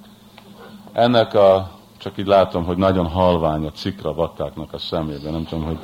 Ennek 0.92 1.34
a, 1.34 1.72
csak 1.98 2.18
így 2.18 2.26
látom, 2.26 2.66
hogy 2.66 2.78
nagyon 2.78 3.08
halvány 3.08 3.66
a 3.66 3.72
cikra 3.72 4.14
vattáknak 4.14 4.74
a 4.74 4.78
szemében, 4.78 5.32
nem 5.32 5.46
tudom, 5.46 5.66
hogy 5.66 5.80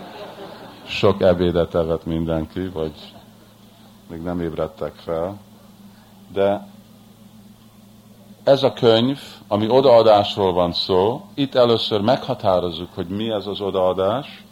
sok 0.86 1.22
ebédet 1.22 1.76
evett 1.76 2.06
mindenki, 2.06 2.68
vagy 2.68 3.14
még 4.10 4.22
nem 4.22 4.42
ébredtek 4.42 4.94
fel. 4.96 5.40
De 6.34 6.68
ez 8.44 8.64
a 8.64 8.74
könyv, 8.74 9.20
ami 9.48 9.70
odaadásról 9.70 10.54
van 10.54 10.74
szó, 10.74 11.26
itt 11.34 11.56
először 11.56 12.02
meghatározzuk, 12.02 12.94
hogy 12.94 13.08
mi 13.08 13.30
ez 13.30 13.48
az 13.48 13.62
odaadás, 13.62 14.44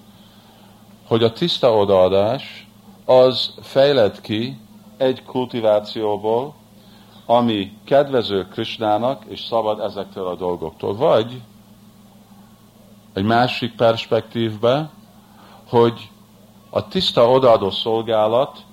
hogy 1.08 1.24
a 1.24 1.32
tiszta 1.32 1.74
odaadás 1.76 2.68
az 3.06 3.54
fejlett 3.62 4.22
ki 4.22 4.60
egy 4.98 5.24
kultivációból, 5.24 6.54
ami 7.26 7.78
kedvező 7.86 8.48
Krisnának, 8.48 9.24
és 9.28 9.40
szabad 9.40 9.80
ezektől 9.80 10.28
a 10.28 10.36
dolgoktól. 10.36 10.96
Vagy 10.96 11.42
egy 13.14 13.24
másik 13.24 13.76
perspektívbe, 13.76 14.90
hogy 15.68 16.10
a 16.70 16.88
tiszta 16.88 17.30
odaadó 17.30 17.70
szolgálat 17.70 18.64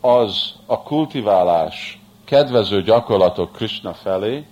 az 0.00 0.54
a 0.66 0.82
kultiválás, 0.82 2.00
kedvező 2.24 2.82
gyakorlatok 2.82 3.52
Krishna 3.52 3.94
felé, 3.94 4.46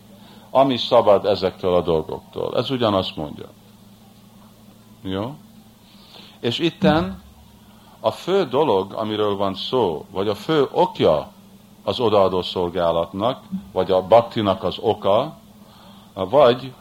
ami 0.50 0.76
szabad 0.76 1.24
ezektől 1.24 1.74
a 1.74 1.80
dolgoktól. 1.80 2.56
Ez 2.56 2.70
ugyanazt 2.70 3.16
mondja. 3.16 3.46
Jó? 5.02 5.34
És 6.40 6.58
itten 6.58 7.22
a 8.00 8.10
fő 8.10 8.44
dolog, 8.44 8.92
amiről 8.92 9.36
van 9.36 9.54
szó, 9.54 10.04
vagy 10.10 10.28
a 10.28 10.34
fő 10.34 10.68
okja 10.72 11.30
az 11.84 12.00
odaadó 12.00 12.42
szolgálatnak, 12.42 13.42
vagy 13.72 13.90
a 13.90 14.06
baktinak 14.06 14.62
az 14.64 14.78
oka, 14.80 15.36
vagy 16.14 16.72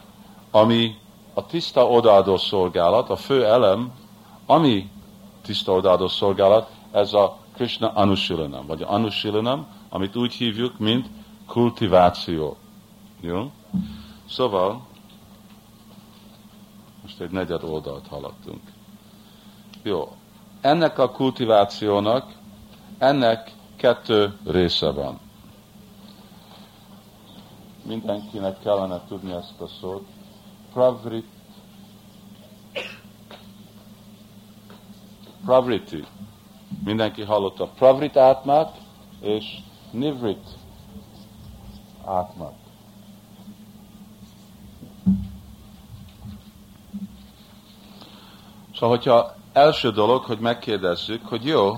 ami 0.50 0.98
a 1.34 1.46
tiszta 1.46 1.88
odaadó 1.88 2.36
szolgálat, 2.36 3.10
a 3.10 3.16
fő 3.16 3.44
elem, 3.44 3.92
ami 4.46 4.90
tiszta 5.42 5.72
odaadó 5.72 6.08
szolgálat, 6.08 6.70
ez 6.90 7.12
a 7.12 7.38
Krishna 7.54 7.88
Anusilanam, 7.88 8.66
vagy 8.66 8.82
Anusilanam, 8.82 9.66
amit 9.88 10.16
úgy 10.16 10.32
hívjuk, 10.32 10.78
mint 10.78 11.08
kultiváció. 11.46 12.56
Jó? 13.20 13.50
Szóval, 14.28 14.86
most 17.02 17.20
egy 17.20 17.30
negyed 17.30 17.62
oldalt 17.62 18.06
haladtunk. 18.06 18.60
Jó. 19.82 20.16
Ennek 20.60 20.98
a 20.98 21.10
kultivációnak, 21.10 22.32
ennek 22.98 23.52
kettő 23.76 24.38
része 24.46 24.90
van. 24.90 25.20
Mindenkinek 27.82 28.58
kellene 28.58 29.00
tudni 29.08 29.32
ezt 29.32 29.60
a 29.60 29.66
szót. 29.80 30.06
Pravrit 30.72 31.26
Pravriti. 35.44 36.04
Mindenki 36.84 37.22
hallotta 37.22 37.66
Pravrit 37.66 38.16
átmát 38.16 38.76
és 39.20 39.44
Nivrit 39.90 40.48
átmát. 42.04 42.54
Szóval, 48.74 48.96
hogyha 48.96 49.34
első 49.52 49.90
dolog, 49.90 50.24
hogy 50.24 50.38
megkérdezzük, 50.38 51.26
hogy 51.26 51.44
jó, 51.44 51.74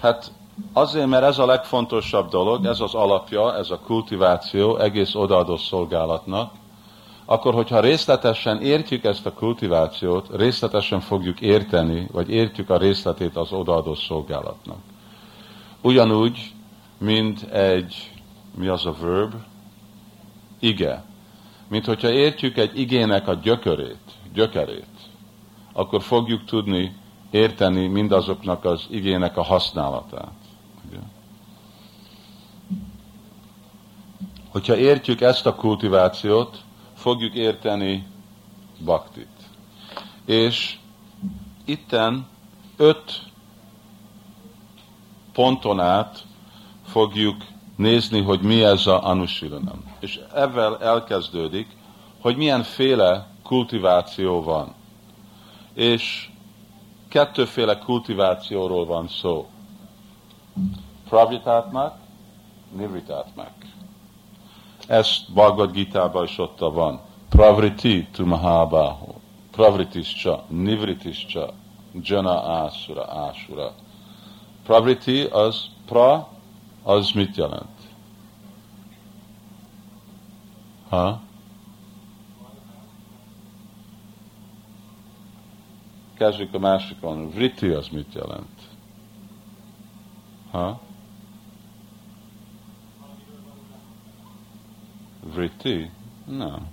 hát 0.00 0.32
azért, 0.72 1.06
mert 1.06 1.24
ez 1.24 1.38
a 1.38 1.46
legfontosabb 1.46 2.28
dolog, 2.28 2.64
ez 2.64 2.80
az 2.80 2.94
alapja, 2.94 3.56
ez 3.56 3.70
a 3.70 3.78
kultiváció 3.78 4.76
egész 4.76 5.14
odaadó 5.14 5.56
szolgálatnak, 5.56 6.52
akkor 7.24 7.54
hogyha 7.54 7.80
részletesen 7.80 8.60
értjük 8.62 9.04
ezt 9.04 9.26
a 9.26 9.32
kultivációt, 9.32 10.28
részletesen 10.36 11.00
fogjuk 11.00 11.40
érteni, 11.40 12.08
vagy 12.12 12.30
értjük 12.30 12.70
a 12.70 12.76
részletét 12.76 13.36
az 13.36 13.52
odaadó 13.52 13.94
szolgálatnak. 13.94 14.78
Ugyanúgy, 15.80 16.52
mint 16.98 17.42
egy, 17.42 18.12
mi 18.54 18.66
az 18.68 18.86
a 18.86 18.94
verb? 19.00 19.32
Ige. 20.58 21.04
Mint 21.68 21.84
hogyha 21.84 22.10
értjük 22.10 22.56
egy 22.56 22.78
igének 22.78 23.28
a 23.28 23.34
gyökörét, 23.34 23.96
gyökerét, 24.34 24.86
akkor 25.72 26.02
fogjuk 26.02 26.44
tudni 26.44 26.96
érteni 27.30 27.86
mindazoknak 27.86 28.64
az 28.64 28.86
igének 28.90 29.36
a 29.36 29.42
használatát. 29.42 30.32
Hogyha 34.48 34.76
értjük 34.76 35.20
ezt 35.20 35.46
a 35.46 35.54
kultivációt, 35.54 36.61
fogjuk 37.02 37.34
érteni 37.34 38.06
baktit. 38.84 39.28
És 40.24 40.78
itten 41.64 42.26
öt 42.76 43.22
ponton 45.32 45.80
át 45.80 46.24
fogjuk 46.86 47.36
nézni, 47.76 48.20
hogy 48.22 48.40
mi 48.40 48.62
ez 48.62 48.86
a 48.86 49.06
anusilanam. 49.06 49.84
És 50.00 50.20
ezzel 50.34 50.78
elkezdődik, 50.78 51.66
hogy 52.20 52.36
milyenféle 52.36 53.26
kultiváció 53.42 54.42
van. 54.42 54.74
És 55.74 56.30
kettőféle 57.08 57.78
kultivációról 57.78 58.86
van 58.86 59.08
szó. 59.08 59.48
Pravitátmak, 61.08 61.98
nirvitátmak. 62.76 63.52
Ezt 64.86 65.32
Bhagavad 65.32 65.72
Gita-ban 65.72 66.24
is 66.24 66.38
ott 66.38 66.58
van. 66.58 67.00
Pravriti 67.28 68.06
tu 68.12 68.26
mahabaho. 68.26 69.14
Pravritischa, 69.50 70.44
nivritischa, 70.48 71.52
jana 72.02 72.42
asura, 72.42 73.04
asura. 73.04 73.72
Pravriti 74.64 75.22
az 75.22 75.66
pra, 75.86 76.28
az 76.82 77.10
mit 77.10 77.36
jelent? 77.36 77.80
Ha? 80.88 81.20
Kezdjük 86.14 86.54
a 86.54 86.58
másikon. 86.58 87.30
Vriti 87.30 87.68
az 87.68 87.88
mit 87.88 88.14
jelent? 88.14 88.60
Ha? 90.50 90.80
Vriti? 95.34 95.90
Nem. 96.26 96.66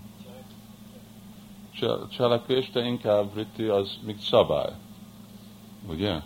Cselekvés, 2.09 2.69
de 2.69 2.85
inkább 2.85 3.33
vriti 3.33 3.63
az 3.63 3.97
mint 4.05 4.19
szabály. 4.19 4.71
Ugye? 5.89 6.19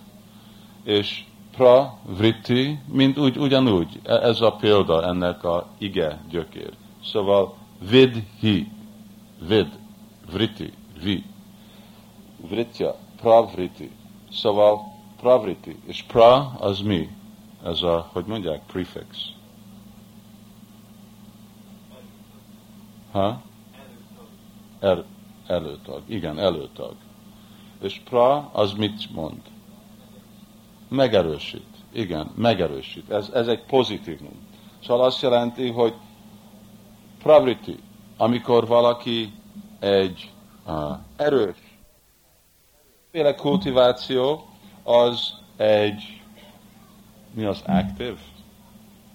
És 0.84 1.24
pra, 1.56 1.98
vritti, 2.06 2.80
mint 2.88 3.18
úgy, 3.18 3.38
ugyanúgy. 3.38 4.00
E, 4.04 4.14
ez 4.14 4.42
a 4.42 4.52
példa 4.52 5.04
ennek 5.04 5.44
a 5.44 5.68
ige 5.78 6.22
gyökér. 6.30 6.74
Szóval 7.04 7.56
vidhi, 7.90 8.72
vid, 9.48 9.80
vritti, 10.32 10.74
vi. 11.02 11.24
Vritya, 12.38 12.96
pravriti. 13.22 13.92
Szóval 14.32 14.94
pravriti. 15.18 15.80
És 15.86 16.04
pra 16.04 16.56
az 16.60 16.80
mi? 16.80 17.10
Ez 17.64 17.82
a, 17.82 18.10
hogy 18.12 18.26
mondják, 18.26 18.62
prefix. 18.66 19.34
Ha? 23.14 23.42
Er, 24.80 25.04
előtag. 25.48 26.02
Igen, 26.08 26.40
előtag. 26.40 26.96
És 27.82 28.02
pra 28.10 28.50
az 28.52 28.74
mit 28.74 29.14
mond? 29.14 29.42
Megerősít. 30.88 31.68
Igen, 31.92 32.32
megerősít. 32.36 33.10
Ez, 33.10 33.30
ez 33.30 33.48
egy 33.48 33.64
pozitívum. 33.64 34.48
Szóval 34.84 35.06
azt 35.06 35.22
jelenti, 35.22 35.70
hogy 35.70 35.94
pravriti, 37.18 37.80
amikor 38.18 38.68
valaki 38.68 39.34
egy 39.80 40.32
uh, 40.68 40.98
erős, 41.16 41.58
féle 43.12 43.36
kultiváció, 43.36 44.48
az 44.84 45.34
egy, 45.58 46.22
mi 47.34 47.44
az 47.44 47.64
aktív? 47.66 48.18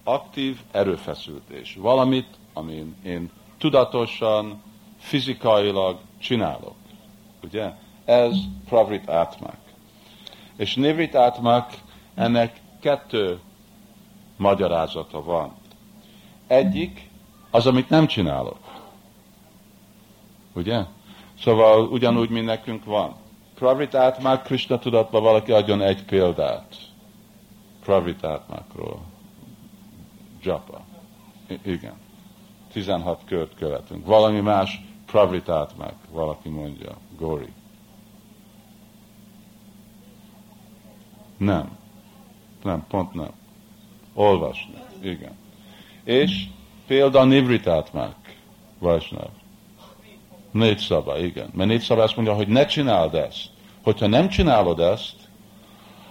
Aktív 0.05 0.61
erőfeszültés. 0.71 1.75
Valamit, 1.81 2.29
amin 2.53 2.97
én 3.03 3.31
tudatosan, 3.59 4.63
fizikailag 4.99 5.99
csinálok. 6.19 6.75
Ugye? 7.43 7.73
Ez 8.05 8.37
pravrit 8.69 9.09
átmák. 9.09 9.59
És 10.57 10.75
nivrit 10.75 11.15
átmák, 11.15 11.79
ennek 12.15 12.61
kettő 12.81 13.41
magyarázata 14.37 15.23
van. 15.23 15.55
Egyik 16.47 17.11
az, 17.51 17.67
amit 17.67 17.89
nem 17.89 18.07
csinálok. 18.07 18.59
Ugye? 20.53 20.85
Szóval 21.41 21.87
ugyanúgy, 21.87 22.31
mint 22.31 22.47
nekünk 22.47 22.85
van. 22.85 23.15
Pravrit 23.55 23.95
átmák, 23.95 24.43
Krishna 24.43 24.79
tudatban 24.79 25.23
valaki 25.23 25.53
adjon 25.53 25.83
egy 25.83 26.05
példát. 26.05 26.77
Pravrit 27.85 28.25
átmákról. 28.25 29.01
Japa. 30.43 30.81
I- 31.49 31.61
igen. 31.65 32.08
16 32.73 33.23
kört 33.25 33.55
követünk. 33.55 34.07
Valami 34.07 34.41
más 34.41 34.81
pravrit 35.07 35.49
átmák, 35.49 35.95
valaki 36.11 36.49
mondja. 36.49 36.97
Gori. 37.19 37.53
Nem. 41.37 41.77
Nem, 42.62 42.85
pont 42.89 43.14
nem. 43.14 43.31
Olvasni. 44.14 44.75
Igen. 45.01 45.33
És 46.05 46.45
példa 46.87 47.25
nivritátmák, 47.25 48.37
Vajsnav. 48.79 49.31
Négy 50.51 50.79
szabály, 50.79 51.23
igen. 51.23 51.51
Mert 51.55 51.69
négy 51.69 51.81
szabály 51.81 52.05
azt 52.05 52.16
mondja, 52.16 52.35
hogy 52.35 52.49
ne 52.49 52.66
csináld 52.66 53.14
ezt. 53.14 53.49
Hogyha 53.83 54.07
nem 54.07 54.29
csinálod 54.29 54.81
ezt, 54.81 55.16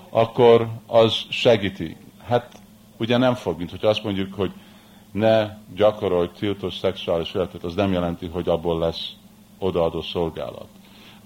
akkor 0.10 0.68
az 0.86 1.26
segíti. 1.30 1.98
Hát 2.28 2.62
ugye 2.98 3.18
nem 3.18 3.36
fog, 3.36 3.58
mint 3.58 3.70
hogy 3.70 3.86
azt 3.86 4.04
mondjuk, 4.04 4.34
hogy 4.34 4.52
ne 5.18 5.58
gyakorolj 5.76 6.30
tiltos 6.38 6.78
szexuális 6.78 7.34
életet, 7.34 7.64
az 7.64 7.76
nem 7.76 7.92
jelenti, 7.92 8.28
hogy 8.28 8.50
abból 8.50 8.80
lesz 8.80 9.12
odaadó 9.60 10.02
szolgálat. 10.02 10.68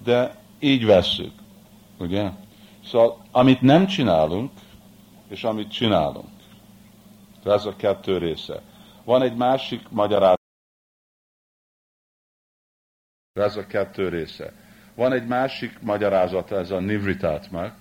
De 0.03 0.35
így 0.59 0.85
vesszük, 0.85 1.33
ugye? 1.97 2.29
Szóval, 2.83 3.21
amit 3.31 3.61
nem 3.61 3.87
csinálunk, 3.87 4.51
és 5.27 5.43
amit 5.43 5.71
csinálunk, 5.71 6.29
ez 7.43 7.65
a 7.65 7.75
kettő 7.75 8.17
része. 8.17 8.61
Van 9.03 9.21
egy 9.21 9.35
másik 9.35 9.89
magyarázat, 9.89 10.39
ez 13.33 13.55
a 13.55 13.65
kettő 13.65 14.09
része. 14.09 14.53
Van 14.95 15.13
egy 15.13 15.27
másik 15.27 15.79
magyarázata, 15.81 16.57
ez 16.57 16.71
a 16.71 16.79
nivritátmak, 16.79 17.75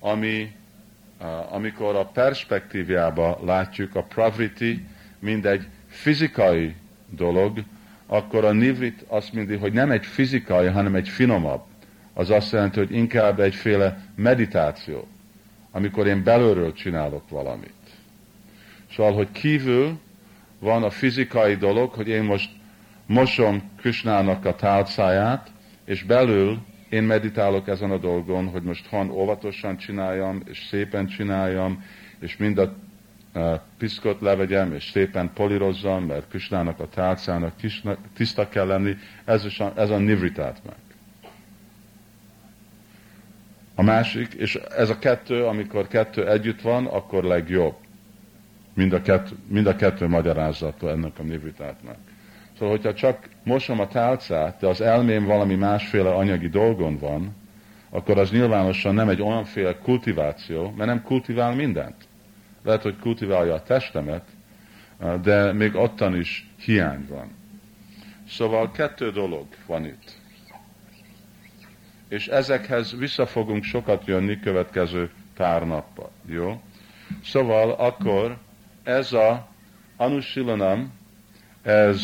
ami, 0.00 0.56
amikor 1.50 1.96
a 1.96 2.06
perspektíviába 2.06 3.38
látjuk 3.44 3.94
a 3.94 4.02
pravriti, 4.02 4.86
mint 5.18 5.46
egy 5.46 5.66
fizikai 5.88 6.74
dolog, 7.10 7.62
akkor 8.06 8.44
a 8.44 8.52
nivrit 8.52 9.04
azt 9.08 9.32
mondja, 9.32 9.58
hogy 9.58 9.72
nem 9.72 9.90
egy 9.90 10.06
fizikai, 10.06 10.66
hanem 10.66 10.94
egy 10.94 11.08
finomabb. 11.08 11.62
Az 12.12 12.30
azt 12.30 12.52
jelenti, 12.52 12.78
hogy 12.78 12.92
inkább 12.92 13.40
egyféle 13.40 14.04
meditáció, 14.14 15.06
amikor 15.70 16.06
én 16.06 16.22
belülről 16.22 16.72
csinálok 16.72 17.28
valamit. 17.28 17.72
Szóval, 18.94 19.12
hogy 19.12 19.28
kívül 19.32 19.98
van 20.58 20.82
a 20.82 20.90
fizikai 20.90 21.54
dolog, 21.54 21.92
hogy 21.92 22.08
én 22.08 22.22
most 22.22 22.50
mosom 23.06 23.62
Krisnának 23.76 24.44
a 24.44 24.54
tálcáját, 24.54 25.50
és 25.84 26.02
belül 26.02 26.58
én 26.88 27.02
meditálok 27.02 27.68
ezen 27.68 27.90
a 27.90 27.98
dolgon, 27.98 28.48
hogy 28.48 28.62
most 28.62 28.86
han 28.86 29.10
óvatosan 29.10 29.76
csináljam, 29.76 30.42
és 30.44 30.66
szépen 30.68 31.06
csináljam, 31.06 31.84
és 32.18 32.36
mind 32.36 32.58
a 32.58 32.74
piszkot 33.78 34.20
levegyem, 34.20 34.72
és 34.72 34.90
szépen 34.90 35.30
polírozzam, 35.34 36.04
mert 36.04 36.28
Krisnának 36.28 36.80
a 36.80 36.88
tálcának 36.88 37.52
tiszta 38.14 38.48
kell 38.48 38.66
lenni, 38.66 38.96
ez, 39.24 39.44
a, 39.58 39.72
ez 39.76 39.90
a 39.90 39.98
nivritát 39.98 40.60
meg. 40.66 40.76
A 43.74 43.82
másik, 43.82 44.34
és 44.34 44.54
ez 44.54 44.90
a 44.90 44.98
kettő, 44.98 45.44
amikor 45.44 45.86
kettő 45.86 46.28
együtt 46.28 46.60
van, 46.60 46.86
akkor 46.86 47.24
legjobb. 47.24 47.74
Mind 48.74 48.92
a 48.92 49.02
kettő, 49.02 49.36
mind 49.48 49.66
a 49.66 49.76
kettő 49.76 50.08
magyarázata 50.08 50.90
ennek 50.90 51.18
a 51.18 51.22
nivritátnak. 51.22 51.96
Szóval, 52.52 52.76
hogyha 52.76 52.94
csak 52.94 53.28
mosom 53.44 53.80
a 53.80 53.88
tálcát, 53.88 54.60
de 54.60 54.66
az 54.66 54.80
elmém 54.80 55.24
valami 55.24 55.54
másféle 55.54 56.14
anyagi 56.14 56.48
dolgon 56.48 56.98
van, 56.98 57.34
akkor 57.90 58.18
az 58.18 58.30
nyilvánosan 58.30 58.94
nem 58.94 59.08
egy 59.08 59.22
olyanféle 59.22 59.78
kultiváció, 59.78 60.72
mert 60.76 60.88
nem 60.88 61.02
kultivál 61.02 61.54
mindent. 61.54 62.08
Lehet, 62.66 62.82
hogy 62.82 62.98
kultiválja 62.98 63.54
a 63.54 63.62
testemet, 63.62 64.24
de 65.22 65.52
még 65.52 65.74
ottan 65.74 66.16
is 66.16 66.50
hiány 66.58 67.06
van. 67.08 67.30
Szóval 68.28 68.70
kettő 68.70 69.10
dolog 69.10 69.46
van 69.66 69.84
itt. 69.84 70.12
És 72.08 72.26
ezekhez 72.26 72.96
vissza 72.96 73.26
fogunk 73.26 73.64
sokat 73.64 74.06
jönni 74.06 74.40
következő 74.40 75.10
pár 75.36 75.66
nappal. 75.66 76.10
Jó? 76.24 76.62
Szóval 77.24 77.70
akkor 77.70 78.38
ez 78.82 79.12
a 79.12 79.48
anusilanam, 79.96 80.92
ez 81.62 82.02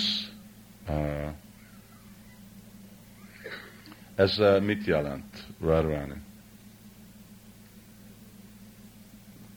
ez 4.15 4.41
mit 4.61 4.85
jelent, 4.85 5.47
Radharani? 5.61 6.22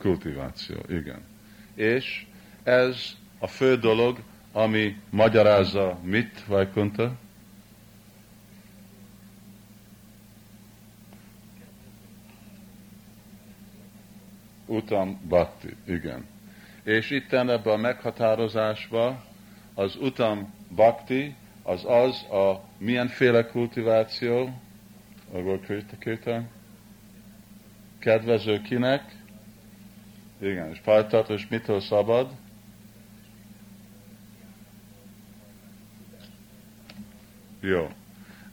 Kultiváció, 0.05 0.75
igen. 0.87 1.23
És 1.75 2.25
ez 2.63 3.15
a 3.39 3.47
fő 3.47 3.77
dolog, 3.77 4.19
ami 4.51 4.95
magyarázza 5.09 5.99
mit, 6.03 6.45
Vajkunta? 6.45 7.15
Utam 14.65 15.19
Bhakti, 15.27 15.75
igen. 15.85 16.25
És 16.83 17.09
itt 17.09 17.33
ebben 17.33 17.73
a 17.73 17.77
meghatározásban 17.77 19.23
az 19.73 19.95
utam 19.95 20.53
Bhakti 20.69 21.35
az 21.63 21.85
az 21.85 22.23
a 22.23 22.63
milyenféle 22.77 23.45
kultiváció, 23.45 24.61
ahol 25.31 25.59
Kirtan? 25.99 26.49
Kedvező 27.99 28.61
kinek? 28.61 29.23
Igen, 30.39 30.69
és 30.69 30.81
és 31.29 31.47
mitől 31.47 31.79
szabad? 31.79 32.31
Jó. 37.59 37.91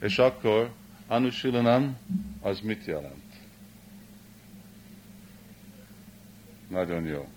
És 0.00 0.18
akkor 0.18 0.72
Anusilanam 1.06 1.96
az 2.40 2.60
mit 2.60 2.84
jelent? 2.84 3.22
Nagyon 6.68 7.04
jó. 7.04 7.28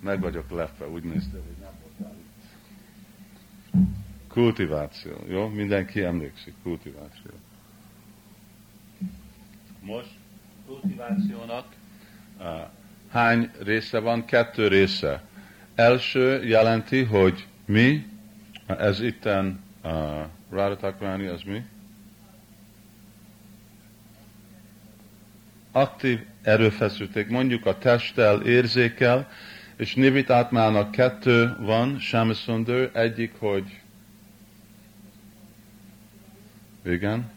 Meg 0.00 0.20
vagyok 0.20 0.50
lepve, 0.50 0.88
úgy 0.88 1.02
nézte, 1.04 1.36
hogy 1.38 1.56
nem 1.60 1.72
voltál 1.82 2.16
itt. 2.18 2.30
Kultiváció, 4.28 5.16
jó? 5.28 5.48
Mindenki 5.48 6.02
emlékszik, 6.02 6.54
kultiváció. 6.62 7.30
Most 9.80 10.10
kultivációnak 10.66 11.74
hány 13.10 13.50
része 13.64 13.98
van? 13.98 14.24
Kettő 14.24 14.68
része. 14.68 15.22
Első 15.74 16.44
jelenti, 16.44 17.02
hogy 17.02 17.46
mi, 17.64 18.06
ez 18.66 19.00
itten 19.00 19.60
uh, 19.84 19.90
Radhatakrani, 20.50 21.26
az 21.26 21.42
mi? 21.42 21.64
Aktív 25.72 26.20
erőfeszülték, 26.42 27.28
mondjuk 27.28 27.66
a 27.66 27.78
testtel, 27.78 28.40
érzékel, 28.40 29.28
és 29.76 29.94
Nivit 29.94 30.30
átmának 30.30 30.90
kettő 30.90 31.56
van, 31.58 31.98
Shamasunder, 31.98 32.90
egyik, 32.92 33.32
hogy 33.38 33.80
igen, 36.84 37.30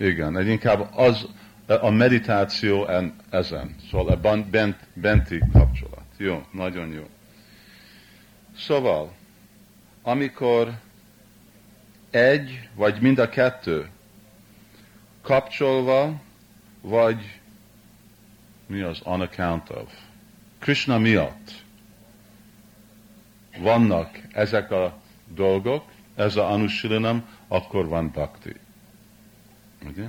Igen, 0.00 0.36
egy 0.36 0.46
inkább 0.46 0.88
az 0.94 1.26
a 1.66 1.90
meditáció 1.90 2.86
en, 2.86 3.14
ezen, 3.30 3.76
szóval 3.90 4.14
a 4.14 4.40
bent, 4.50 4.76
benti 4.94 5.42
kapcsolat. 5.52 6.04
Jó, 6.16 6.46
nagyon 6.52 6.92
jó. 6.92 7.08
Szóval, 8.56 9.12
amikor 10.02 10.78
egy, 12.10 12.68
vagy 12.74 13.00
mind 13.00 13.18
a 13.18 13.28
kettő 13.28 13.88
kapcsolva, 15.22 16.20
vagy 16.80 17.40
mi 18.66 18.80
az 18.80 19.00
on 19.02 19.20
account 19.20 19.70
of, 19.70 19.92
Krishna 20.58 20.98
miatt 20.98 21.52
vannak 23.58 24.18
ezek 24.32 24.70
a 24.70 24.98
dolgok, 25.34 25.84
ez 26.14 26.36
a 26.36 26.50
anusilinam, 26.50 27.24
akkor 27.48 27.88
van 27.88 28.10
bhakti. 28.10 28.56
Ugye? 29.86 30.06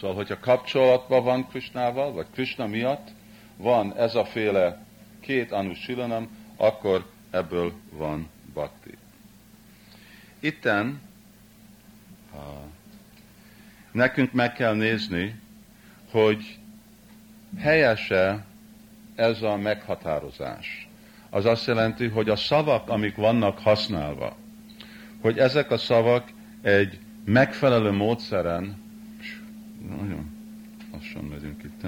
Szóval, 0.00 0.16
hogyha 0.16 0.40
kapcsolatban 0.40 1.24
van 1.24 1.48
Krishnával, 1.48 2.12
vagy 2.12 2.26
Krishna 2.32 2.66
miatt 2.66 3.08
van 3.56 3.96
ez 3.96 4.14
a 4.14 4.24
féle 4.24 4.84
két 5.20 5.52
anusilanam, 5.52 6.28
akkor 6.56 7.10
ebből 7.30 7.72
van 7.92 8.28
bhakti. 8.52 8.94
Itten 10.40 11.00
nekünk 13.92 14.32
meg 14.32 14.52
kell 14.52 14.74
nézni, 14.74 15.40
hogy 16.10 16.58
helyese 17.58 18.44
ez 19.14 19.42
a 19.42 19.56
meghatározás. 19.56 20.88
Az 21.30 21.44
azt 21.44 21.66
jelenti, 21.66 22.06
hogy 22.06 22.28
a 22.28 22.36
szavak, 22.36 22.88
amik 22.88 23.16
vannak 23.16 23.58
használva, 23.58 24.36
hogy 25.20 25.38
ezek 25.38 25.70
a 25.70 25.78
szavak 25.78 26.28
egy 26.62 26.98
megfelelő 27.32 27.90
módszeren, 27.90 28.76
nagyon 29.88 30.30
lassan 30.92 31.24
megyünk 31.24 31.62
itt, 31.62 31.86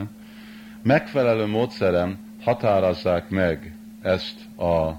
megfelelő 0.83 1.47
módszeren 1.47 2.19
határozzák 2.41 3.29
meg 3.29 3.77
ezt 4.03 4.57
a, 4.57 4.65
a 4.65 4.99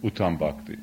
utambakti. 0.00 0.78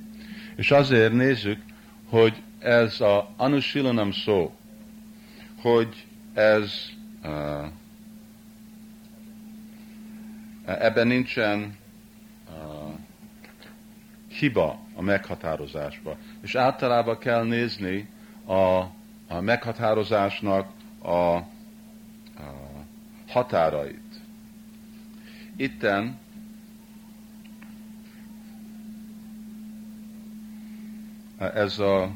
És 0.56 0.72
azért 0.72 1.14
nézzük, 1.14 1.62
hogy 2.10 2.42
ez 2.60 3.02
a 3.02 3.34
anusilanam 3.38 4.12
szó, 4.12 4.56
hogy 5.62 6.06
ez 6.34 6.74
uh, 7.24 7.66
ebben 10.66 11.08
nincsen 11.08 11.76
uh, 12.50 12.94
hiba 14.28 14.87
a 14.98 15.02
meghatározásba. 15.02 16.18
És 16.42 16.56
általában 16.56 17.18
kell 17.18 17.44
nézni 17.44 18.10
a, 18.46 18.56
a 19.28 19.42
meghatározásnak 19.42 20.72
a, 21.02 21.10
a 21.12 21.46
határait. 23.28 24.22
Itten 25.56 26.20
ez 31.38 31.80
a, 31.80 32.12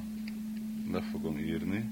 le 0.92 1.02
fogom 1.02 1.38
írni, 1.38 1.90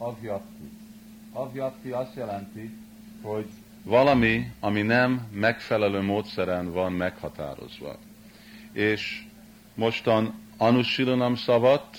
Avyakti. 0.00 0.59
Avyakti 1.32 1.90
azt 1.90 2.14
jelenti, 2.14 2.76
hogy 3.22 3.46
valami, 3.82 4.52
ami 4.60 4.82
nem 4.82 5.26
megfelelő 5.32 6.00
módszeren 6.00 6.72
van 6.72 6.92
meghatározva. 6.92 7.96
És 8.72 9.22
mostan 9.74 10.34
anusilanam 10.56 11.34
szavat, 11.34 11.98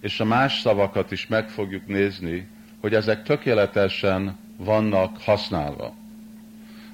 és 0.00 0.20
a 0.20 0.24
más 0.24 0.60
szavakat 0.60 1.10
is 1.10 1.26
meg 1.26 1.48
fogjuk 1.48 1.86
nézni, 1.86 2.48
hogy 2.80 2.94
ezek 2.94 3.22
tökéletesen 3.22 4.38
vannak 4.56 5.20
használva, 5.20 5.94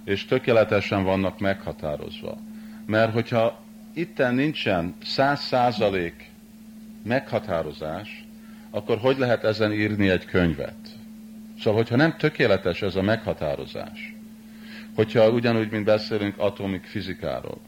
és 0.05 0.25
tökéletesen 0.25 1.05
vannak 1.05 1.39
meghatározva. 1.39 2.39
Mert 2.87 3.13
hogyha 3.13 3.61
itten 3.93 4.35
nincsen 4.35 4.95
száz 5.05 5.41
százalék 5.41 6.31
meghatározás, 7.03 8.25
akkor 8.71 8.99
hogy 8.99 9.19
lehet 9.19 9.45
ezen 9.45 9.73
írni 9.73 10.09
egy 10.09 10.25
könyvet? 10.25 10.78
Szóval, 11.59 11.81
hogyha 11.81 11.97
nem 11.97 12.17
tökéletes 12.17 12.83
ez 12.83 12.97
a 12.97 13.03
meghatározás, 13.03 14.15
hogyha 14.95 15.31
ugyanúgy, 15.31 15.71
mint 15.71 15.85
beszélünk 15.85 16.39
atomik 16.39 16.85
fizikáról, 16.85 17.61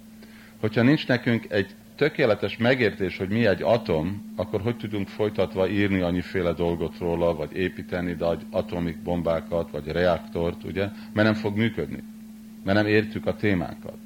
hogyha 0.60 0.82
nincs 0.82 1.06
nekünk 1.06 1.46
egy 1.48 1.74
tökéletes 1.96 2.56
megértés, 2.56 3.16
hogy 3.16 3.28
mi 3.28 3.46
egy 3.46 3.62
atom, 3.62 4.32
akkor 4.36 4.60
hogy 4.60 4.76
tudunk 4.76 5.08
folytatva 5.08 5.68
írni 5.68 6.00
annyiféle 6.00 6.52
dolgot 6.52 6.98
róla, 6.98 7.34
vagy 7.34 7.56
építeni 7.56 8.14
de 8.14 8.26
atomik 8.50 8.98
bombákat, 8.98 9.70
vagy 9.70 9.86
reaktort, 9.86 10.64
ugye? 10.64 10.88
Mert 11.12 11.26
nem 11.26 11.34
fog 11.34 11.56
működni. 11.56 12.02
Mert 12.64 12.76
nem 12.76 12.86
értjük 12.86 13.26
a 13.26 13.36
témánkat. 13.36 13.98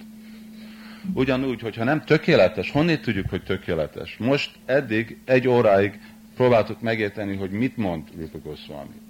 Ugyanúgy, 1.12 1.60
hogyha 1.60 1.84
nem 1.84 2.04
tökéletes, 2.04 2.70
honnét 2.70 3.02
tudjuk, 3.02 3.28
hogy 3.28 3.42
tökéletes? 3.42 4.16
Most 4.16 4.50
eddig 4.64 5.18
egy 5.24 5.48
óráig 5.48 6.00
próbáltuk 6.36 6.80
megérteni, 6.80 7.36
hogy 7.36 7.50
mit 7.50 7.76
mond 7.76 8.08
Rupa 8.18 8.38
Goswami. 8.38 9.03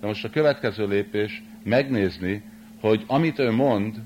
De 0.00 0.06
most 0.06 0.24
a 0.24 0.30
következő 0.30 0.86
lépés 0.86 1.42
megnézni, 1.62 2.42
hogy 2.80 3.04
amit 3.06 3.38
ő 3.38 3.50
mond, 3.50 3.96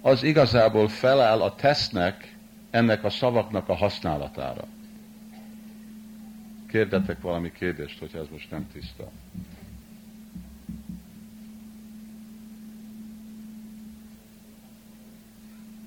az 0.00 0.22
igazából 0.22 0.88
feláll 0.88 1.40
a 1.40 1.54
tesznek, 1.54 2.36
ennek 2.70 3.04
a 3.04 3.10
szavaknak 3.10 3.68
a 3.68 3.74
használatára. 3.74 4.64
Kérdetek 6.68 7.20
valami 7.20 7.52
kérdést, 7.52 7.98
hogyha 7.98 8.18
ez 8.18 8.26
most 8.30 8.50
nem 8.50 8.66
tiszta. 8.72 9.10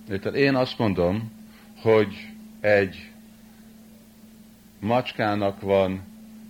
Tehát 0.08 0.36
én 0.36 0.56
azt 0.56 0.78
mondom, 0.78 1.32
hogy 1.82 2.30
egy 2.60 3.12
macskának 4.80 5.62
van 5.62 6.02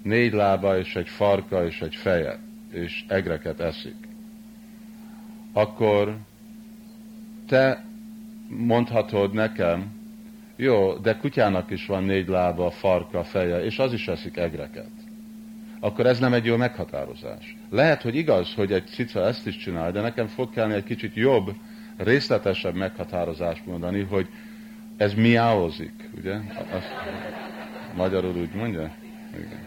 négy 0.03 0.33
lába, 0.33 0.77
és 0.77 0.95
egy 0.95 1.09
farka, 1.09 1.65
és 1.65 1.81
egy 1.81 1.95
feje 1.95 2.39
és 2.71 3.03
egreket 3.07 3.59
eszik, 3.59 4.07
akkor 5.53 6.17
te 7.47 7.85
mondhatod 8.47 9.33
nekem, 9.33 9.95
jó, 10.55 10.93
de 10.93 11.17
kutyának 11.17 11.69
is 11.71 11.85
van 11.85 12.03
négy 12.03 12.27
lába, 12.27 12.69
farka, 12.71 13.23
feje, 13.23 13.63
és 13.63 13.79
az 13.79 13.93
is 13.93 14.07
eszik 14.07 14.37
egreket. 14.37 14.89
Akkor 15.79 16.05
ez 16.05 16.19
nem 16.19 16.33
egy 16.33 16.45
jó 16.45 16.55
meghatározás. 16.55 17.57
Lehet, 17.69 18.01
hogy 18.01 18.15
igaz, 18.15 18.53
hogy 18.53 18.71
egy 18.71 18.87
cica 18.87 19.25
ezt 19.25 19.47
is 19.47 19.57
csinál, 19.57 19.91
de 19.91 20.01
nekem 20.01 20.27
fog 20.27 20.49
kellni 20.49 20.73
egy 20.73 20.83
kicsit 20.83 21.15
jobb, 21.15 21.55
részletesebb 21.97 22.75
meghatározást 22.75 23.65
mondani, 23.65 24.01
hogy 24.01 24.27
ez 24.97 25.13
miáozik, 25.13 26.09
ugye? 26.17 26.35
Azt, 26.71 26.93
magyarul 27.95 28.35
úgy 28.35 28.53
mondja? 28.53 28.91
Igen. 29.37 29.59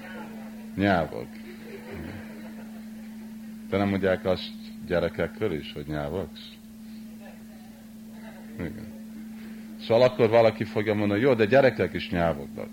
Nyávog. 0.76 1.26
De 3.70 3.76
nem 3.76 3.88
mondják 3.88 4.24
azt 4.24 4.50
gyerekekről 4.86 5.52
is, 5.52 5.72
hogy 5.72 5.86
nyávogsz? 5.86 6.48
Igen. 8.58 8.86
Szóval 9.80 10.02
akkor 10.02 10.28
valaki 10.28 10.64
fogja 10.64 10.94
mondani, 10.94 11.20
jó, 11.20 11.34
de 11.34 11.44
gyerekek 11.44 11.92
is 11.92 12.10
nyávognak. 12.10 12.68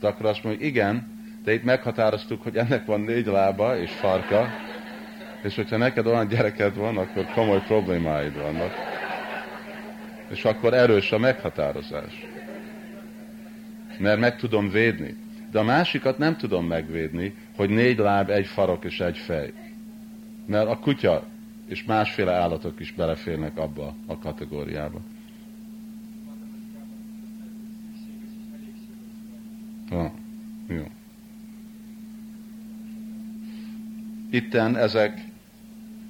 De 0.00 0.06
akkor 0.08 0.26
azt 0.26 0.44
mondja, 0.44 0.66
igen, 0.66 1.06
de 1.44 1.52
itt 1.52 1.64
meghatároztuk, 1.64 2.42
hogy 2.42 2.56
ennek 2.56 2.86
van 2.86 3.00
négy 3.00 3.26
lába 3.26 3.78
és 3.78 3.90
farka, 3.90 4.48
és 5.42 5.54
hogyha 5.54 5.76
neked 5.76 6.06
olyan 6.06 6.28
gyereked 6.28 6.76
van, 6.76 6.96
akkor 6.96 7.26
komoly 7.34 7.62
problémáid 7.66 8.36
vannak. 8.36 8.72
És 10.28 10.44
akkor 10.44 10.74
erős 10.74 11.12
a 11.12 11.18
meghatározás. 11.18 12.26
Mert 13.98 14.20
meg 14.20 14.36
tudom 14.36 14.70
védni. 14.70 15.16
De 15.50 15.58
a 15.58 15.62
másikat 15.62 16.18
nem 16.18 16.36
tudom 16.36 16.66
megvédni, 16.66 17.34
hogy 17.56 17.70
négy 17.70 17.98
láb, 17.98 18.30
egy 18.30 18.46
farok 18.46 18.84
és 18.84 19.00
egy 19.00 19.18
fej. 19.18 19.52
Mert 20.48 20.68
a 20.68 20.78
kutya 20.78 21.24
és 21.66 21.84
másféle 21.84 22.32
állatok 22.32 22.80
is 22.80 22.92
beleférnek 22.92 23.56
abba 23.58 23.94
a 24.06 24.18
kategóriába. 24.18 25.00
Ha, 29.88 30.12
jó. 30.68 30.84
Itten 34.30 34.76
ezek, 34.76 35.24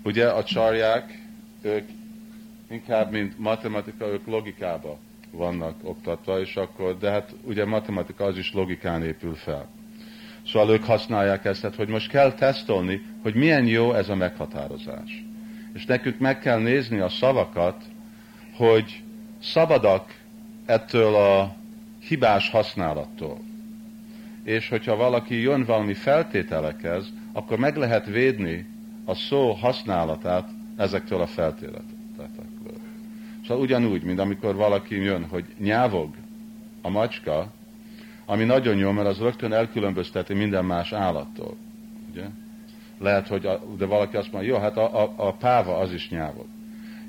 ugye 0.04 0.28
a 0.28 0.44
csarják, 0.44 1.22
ők 1.62 1.88
inkább, 2.70 3.10
mint 3.10 3.38
matematika, 3.38 4.06
ők 4.06 4.26
logikába 4.26 4.98
vannak 5.30 5.74
oktatva, 5.82 6.40
és 6.40 6.56
akkor, 6.56 6.98
de 6.98 7.10
hát 7.10 7.34
ugye 7.44 7.64
matematika 7.64 8.24
az 8.24 8.36
is 8.36 8.52
logikán 8.52 9.04
épül 9.04 9.34
fel. 9.34 9.68
Szóval 10.52 10.70
ők 10.70 10.84
használják 10.84 11.44
ezt, 11.44 11.60
tehát, 11.60 11.76
hogy 11.76 11.88
most 11.88 12.08
kell 12.08 12.32
tesztolni, 12.32 13.02
hogy 13.22 13.34
milyen 13.34 13.66
jó 13.66 13.92
ez 13.92 14.08
a 14.08 14.14
meghatározás. 14.14 15.24
És 15.72 15.86
nekünk 15.86 16.18
meg 16.18 16.38
kell 16.38 16.58
nézni 16.58 16.98
a 16.98 17.08
szavakat, 17.08 17.84
hogy 18.56 19.02
szabadak 19.42 20.14
ettől 20.66 21.14
a 21.14 21.54
hibás 22.00 22.50
használattól. 22.50 23.38
És 24.44 24.68
hogyha 24.68 24.96
valaki 24.96 25.40
jön 25.40 25.64
valami 25.64 25.94
feltételekhez, 25.94 27.12
akkor 27.32 27.58
meg 27.58 27.76
lehet 27.76 28.06
védni 28.06 28.66
a 29.04 29.14
szó 29.14 29.52
használatát 29.52 30.48
ezektől 30.76 31.20
a 31.20 31.26
feltételekről. 31.26 32.78
Szóval 33.46 33.62
ugyanúgy, 33.62 34.02
mint 34.02 34.18
amikor 34.18 34.54
valaki 34.54 35.02
jön, 35.02 35.24
hogy 35.24 35.44
nyávog 35.58 36.14
a 36.82 36.88
macska, 36.88 37.52
ami 38.30 38.44
nagyon 38.44 38.76
jó, 38.76 38.90
mert 38.90 39.08
az 39.08 39.18
rögtön 39.18 39.52
elkülönbözteti 39.52 40.34
minden 40.34 40.64
más 40.64 40.92
állattól. 40.92 41.56
Ugye? 42.10 42.24
Lehet, 42.98 43.28
hogy 43.28 43.46
a, 43.46 43.60
de 43.78 43.84
valaki 43.84 44.16
azt 44.16 44.32
mondja, 44.32 44.52
jó, 44.52 44.58
hát 44.58 44.76
a, 44.76 45.02
a, 45.02 45.12
a 45.16 45.32
páva 45.32 45.76
az 45.76 45.92
is 45.92 46.08
nyávog. 46.08 46.46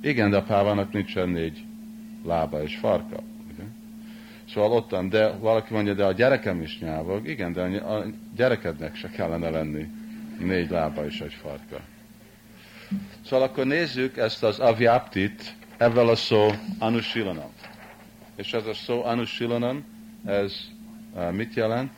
Igen, 0.01 0.29
de 0.29 0.37
a 0.37 0.43
pávának 0.43 0.91
nincsen 0.91 1.29
négy 1.29 1.63
lába 2.25 2.63
és 2.63 2.75
farka. 2.75 3.19
Ugye? 3.53 3.63
Szóval 4.53 4.71
ottan, 4.71 5.09
de 5.09 5.31
valaki 5.31 5.73
mondja, 5.73 5.93
de 5.93 6.05
a 6.05 6.11
gyerekem 6.11 6.61
is 6.61 6.79
nyávog. 6.79 7.27
Igen, 7.27 7.53
de 7.53 7.61
a 7.61 8.05
gyerekednek 8.35 8.95
se 8.95 9.09
kellene 9.09 9.49
lenni 9.49 9.87
négy 10.39 10.69
lába 10.69 11.05
és 11.05 11.21
egy 11.21 11.33
farka. 11.33 11.79
Szóval 13.25 13.47
akkor 13.47 13.65
nézzük 13.65 14.17
ezt 14.17 14.43
az 14.43 14.59
avyaptit, 14.59 15.55
ezzel 15.77 16.07
a 16.07 16.15
szó 16.15 16.49
anusilanam. 16.77 17.51
És 18.35 18.53
ez 18.53 18.65
a 18.65 18.73
szó 18.73 19.03
anusilanam, 19.03 19.83
ez 20.25 20.77
mit 21.31 21.53
jelent? 21.53 21.91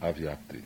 Avyapti. 0.00 0.62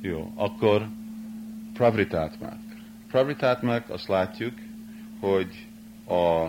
Jó, 0.00 0.32
akkor 0.34 0.88
pravritátmák. 1.72 2.58
Pravritátmák, 3.08 3.90
azt 3.90 4.08
látjuk, 4.08 4.54
hogy 5.20 5.66
a, 6.06 6.48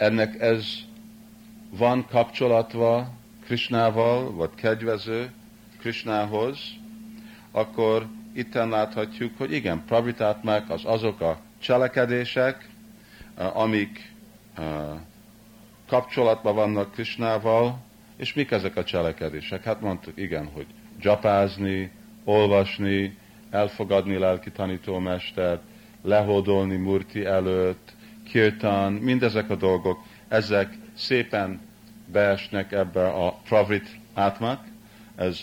ennek 0.00 0.40
ez 0.40 0.66
van 1.70 2.06
kapcsolatva 2.06 3.12
Krisnával, 3.44 4.32
vagy 4.32 4.50
kedvező 4.54 5.30
Krisnához, 5.78 6.58
akkor 7.50 8.06
itten 8.32 8.68
láthatjuk, 8.68 9.32
hogy 9.36 9.52
igen, 9.52 9.84
pravritátmák 9.86 10.70
az 10.70 10.84
azok 10.84 11.20
a 11.20 11.38
cselekedések, 11.58 12.68
amik 13.36 14.12
kapcsolatban 15.86 16.54
vannak 16.54 16.92
Krisnával, 16.92 17.78
és 18.16 18.34
mik 18.34 18.50
ezek 18.50 18.76
a 18.76 18.84
cselekedések? 18.84 19.64
Hát 19.64 19.80
mondtuk, 19.80 20.16
igen, 20.16 20.46
hogy 20.46 20.66
dzsapázni, 20.98 21.90
olvasni, 22.24 23.16
elfogadni 23.50 24.18
lelki 24.18 24.50
tanítómestert, 24.50 25.62
lehódolni 26.02 26.76
Murti 26.76 27.24
előtt, 27.24 27.98
kirtan, 28.30 28.92
mindezek 28.92 29.50
a 29.50 29.56
dolgok, 29.56 29.98
ezek 30.28 30.78
szépen 30.94 31.60
beesnek 32.12 32.72
ebbe 32.72 33.08
a 33.08 33.40
pravrit 33.48 33.98
átmak, 34.14 34.64
ez 35.16 35.40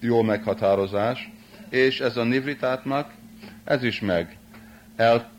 jó 0.00 0.22
meghatározás, 0.22 1.30
és 1.68 2.00
ez 2.00 2.16
a 2.16 2.24
nivrit 2.24 2.62
átmak, 2.62 3.14
ez 3.64 3.82
is 3.82 4.00
meg 4.00 4.36
el 4.96 5.30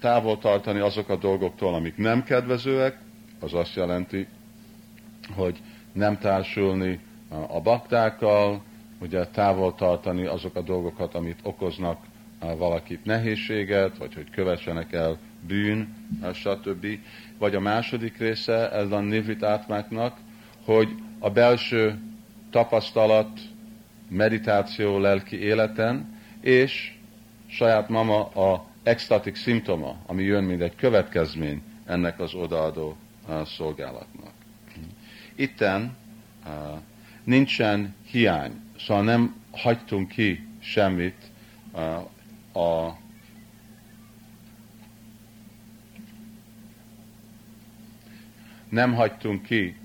távol 0.00 0.38
tartani 0.38 0.78
azok 0.78 1.08
a 1.08 1.16
dolgoktól, 1.16 1.74
amik 1.74 1.96
nem 1.96 2.22
kedvezőek, 2.22 2.98
az 3.40 3.54
azt 3.54 3.74
jelenti, 3.74 4.26
hogy 5.34 5.58
nem 5.92 6.18
társulni 6.18 7.00
a 7.48 7.60
baktákkal, 7.60 8.62
ugye 9.00 9.26
távol 9.26 9.74
tartani 9.74 10.26
azok 10.26 10.56
a 10.56 10.60
dolgokat, 10.60 11.14
amit 11.14 11.38
okoznak 11.42 11.98
valakit 12.40 13.04
nehézséget, 13.04 13.98
vagy 13.98 14.14
hogy 14.14 14.30
kövessenek 14.30 14.92
el 14.92 15.18
bűn, 15.46 15.94
stb. 16.34 16.86
Vagy 17.38 17.54
a 17.54 17.60
második 17.60 18.18
része 18.18 18.70
ez 18.70 18.90
a 18.90 19.00
nivrit 19.00 19.42
átmáknak, 19.42 20.16
hogy 20.64 20.88
a 21.18 21.30
belső 21.30 21.98
tapasztalat, 22.50 23.40
meditáció 24.08 24.98
lelki 24.98 25.40
életen, 25.40 26.20
és 26.40 26.94
saját 27.46 27.88
mama 27.88 28.26
a 28.26 28.66
extatik 28.82 29.36
szimptoma, 29.36 29.96
ami 30.06 30.22
jön, 30.22 30.44
mint 30.44 30.60
egy 30.60 30.74
következmény 30.74 31.62
ennek 31.86 32.20
az 32.20 32.34
odaadó 32.34 32.96
szolgálatnak. 33.44 34.32
Itten 35.34 35.96
uh, 36.46 36.78
nincsen 37.24 37.94
hiány, 38.10 38.60
szóval 38.78 39.04
nem 39.04 39.34
hagytunk 39.50 40.08
ki 40.08 40.46
semmit 40.60 41.30
uh, 41.72 42.62
a 42.64 42.98
nem 48.72 48.94
hagytunk 48.94 49.42
ki, 49.42 49.76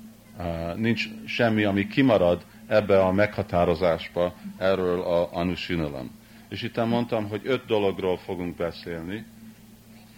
nincs 0.75 1.07
semmi, 1.25 1.63
ami 1.63 1.87
kimarad 1.87 2.45
ebbe 2.67 3.01
a 3.03 3.11
meghatározásba 3.11 4.35
erről 4.57 5.01
a 5.01 5.33
anusinalem. 5.33 6.11
És 6.49 6.61
itt 6.61 6.85
mondtam, 6.85 7.27
hogy 7.29 7.41
öt 7.43 7.65
dologról 7.65 8.17
fogunk 8.17 8.55
beszélni, 8.55 9.25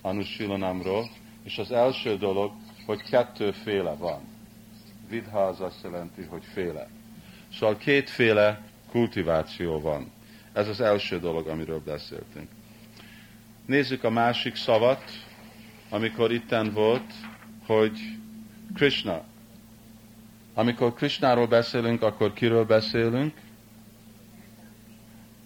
anusilanamról, 0.02 1.10
és 1.44 1.58
az 1.58 1.72
első 1.72 2.18
dolog, 2.18 2.52
hogy 2.86 3.04
kettőféle 3.04 3.94
van. 3.94 4.22
Vidha 5.10 5.40
az 5.40 5.62
azt 5.62 5.84
jelenti, 5.84 6.24
hogy 6.24 6.44
féle. 6.54 6.88
Szóval 7.54 7.78
kétféle 7.78 8.62
kultiváció 8.92 9.80
van. 9.80 10.12
Ez 10.54 10.68
az 10.68 10.82
első 10.82 11.20
dolog, 11.20 11.48
amiről 11.48 11.82
beszéltünk. 11.86 12.48
Nézzük 13.66 14.04
a 14.04 14.10
másik 14.10 14.56
szavat, 14.56 15.04
amikor 15.90 16.32
itten 16.32 16.74
volt, 16.74 17.14
hogy 17.66 18.19
Krishna. 18.76 19.24
Amikor 20.54 20.94
Krishnáról 20.94 21.48
beszélünk, 21.48 22.02
akkor 22.02 22.34
kiről 22.34 22.66
beszélünk? 22.66 23.34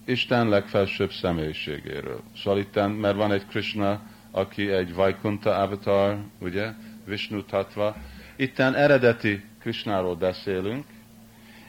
Isten 0.05 0.49
legfelsőbb 0.49 1.11
személyiségéről. 1.11 2.21
Szóval 2.35 2.59
itten, 2.59 2.91
mert 2.91 3.15
van 3.15 3.31
egy 3.31 3.45
Krishna 3.47 4.01
aki 4.35 4.71
egy 4.71 4.93
Vaikunta 4.93 5.55
avatar, 5.55 6.17
ugye, 6.39 6.73
Vishnu 7.05 7.43
Tatva. 7.43 7.95
Itten 8.35 8.75
eredeti 8.75 9.43
Krishnáról 9.59 10.15
beszélünk, 10.15 10.85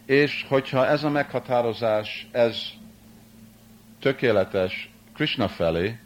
és 0.05 0.45
hogyha 0.49 0.87
ez 0.87 1.05
a 1.05 1.11
meghatározás, 1.11 2.29
ez 2.33 2.63
tökéletes 4.01 4.91
Krishna 5.15 5.49
felé, 5.49 5.99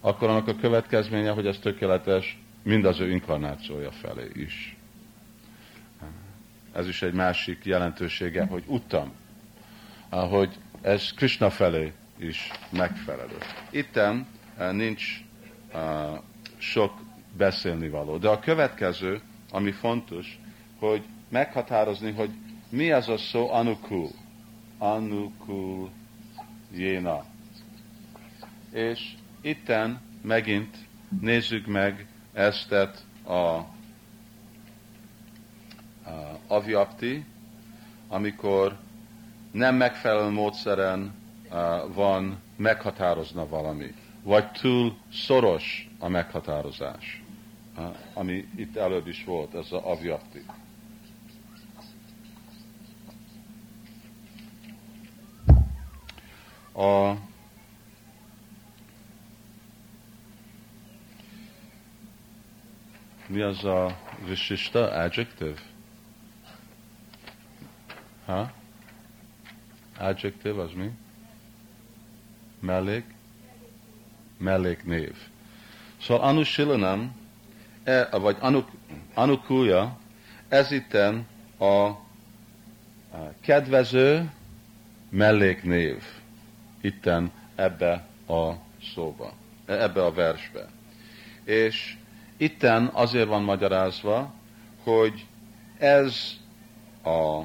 akkor 0.00 0.28
annak 0.28 0.48
a 0.48 0.56
következménye, 0.56 1.30
hogy 1.30 1.46
ez 1.46 1.58
tökéletes 1.58 2.38
mind 2.62 2.84
az 2.84 3.00
ő 3.00 3.10
inkarnációja 3.10 3.90
felé 3.90 4.30
is. 4.34 4.76
Ez 6.72 6.88
is 6.88 7.02
egy 7.02 7.12
másik 7.12 7.64
jelentősége, 7.64 8.44
hogy 8.44 8.62
utam, 8.66 9.12
hogy 10.10 10.58
ez 10.80 11.12
Krishna 11.12 11.50
felé 11.50 11.92
is 12.18 12.50
megfelelő. 12.70 13.36
Itten 13.70 14.26
eh, 14.56 14.72
nincs 14.72 15.24
uh, 15.74 16.18
sok 16.58 17.00
beszélni 17.36 17.88
való. 17.88 18.16
De 18.16 18.28
a 18.28 18.38
következő, 18.38 19.20
ami 19.50 19.70
fontos, 19.70 20.38
hogy 20.78 21.02
meghatározni, 21.28 22.12
hogy 22.12 22.30
mi 22.68 22.90
az 22.90 23.08
a 23.08 23.16
szó 23.16 23.52
anukul. 23.52 24.10
Anukul 24.78 25.90
jéna. 26.74 27.24
És 28.72 29.12
itten 29.40 30.00
megint 30.22 30.76
nézzük 31.20 31.66
meg 31.66 32.06
ezt 32.38 32.72
a, 33.24 33.32
a 33.32 33.66
aviapti, 36.46 37.24
amikor 38.08 38.76
nem 39.50 39.74
megfelelő 39.74 40.30
módszeren 40.30 41.14
uh, 41.50 41.94
van 41.94 42.40
meghatározna 42.56 43.48
valami, 43.48 43.94
vagy 44.22 44.50
túl 44.50 44.96
szoros 45.12 45.90
a 45.98 46.08
meghatározás, 46.08 47.22
uh, 47.76 47.96
ami 48.14 48.48
itt 48.56 48.76
előbb 48.76 49.06
is 49.06 49.24
volt, 49.24 49.54
ez 49.54 49.66
az 49.72 49.82
aviapti. 49.82 50.44
A 56.74 57.12
mi 63.28 63.40
az 63.40 63.64
a 63.64 63.98
visista 64.26 64.90
adjective? 64.90 65.58
Ha? 68.24 68.52
Adjective 69.98 70.62
az 70.62 70.72
mi? 70.72 70.90
Mellék? 72.60 73.04
Melléknév. 74.38 75.16
Szóval 76.00 76.28
anusilanam, 76.28 77.16
e, 77.84 78.08
vagy 78.18 78.36
anuk, 78.40 78.70
anukulja, 79.14 79.98
ez 80.48 80.70
itten 80.70 81.26
a, 81.58 81.64
a 81.64 81.98
kedvező 83.40 84.30
melléknév 85.10 86.02
itten 86.80 87.32
ebbe 87.54 88.06
a 88.26 88.52
szóba, 88.94 89.32
ebbe 89.66 90.04
a 90.04 90.12
versbe. 90.12 90.68
És 91.44 91.97
itten 92.38 92.90
azért 92.92 93.28
van 93.28 93.42
magyarázva, 93.42 94.32
hogy 94.82 95.26
ez 95.78 96.32
a, 97.02 97.42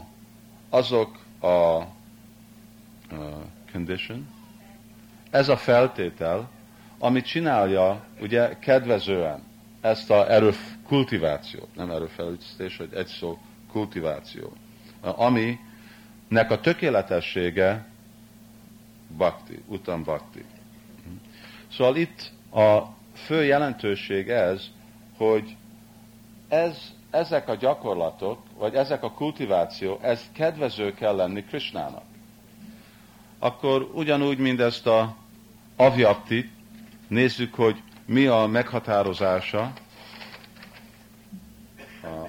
azok 0.70 1.20
a, 1.40 1.48
a 1.48 1.88
condition, 3.72 4.28
ez 5.30 5.50
a 5.50 5.58
feltétel, 5.58 6.50
amit 7.00 7.26
csinálja, 7.26 8.04
ugye, 8.22 8.60
kedvezően 8.60 9.44
ezt 9.82 10.10
a 10.10 10.32
erő 10.32 10.52
kultivációt, 10.88 11.76
nem 11.76 11.92
erőfelütöztés, 11.92 12.78
hogy 12.78 12.94
egy 12.94 13.08
szó 13.08 13.38
kultiváció, 13.72 14.54
aminek 15.02 16.50
a 16.52 16.60
tökéletessége 16.62 17.86
bakti, 19.18 19.60
utam 19.68 20.04
bakti. 20.04 20.46
Szóval 21.72 21.96
itt 21.96 22.32
a 22.54 22.80
fő 23.14 23.44
jelentőség 23.44 24.30
ez, 24.30 24.70
hogy 25.18 25.56
ez, 26.48 26.78
ezek 27.10 27.50
a 27.50 27.56
gyakorlatok, 27.56 28.40
vagy 28.58 28.76
ezek 28.76 29.04
a 29.04 29.12
kultiváció, 29.12 30.00
ez 30.02 30.30
kedvező 30.32 30.94
kell 30.94 31.16
lenni 31.16 31.44
Krisnának. 31.44 32.04
Akkor 33.40 33.90
ugyanúgy, 33.94 34.38
mint 34.38 34.60
ezt 34.60 34.88
a 34.88 35.16
avjaptit, 35.76 36.50
nézzük, 37.08 37.54
hogy 37.56 37.82
mi 38.06 38.26
a 38.26 38.46
meghatározása 38.46 39.74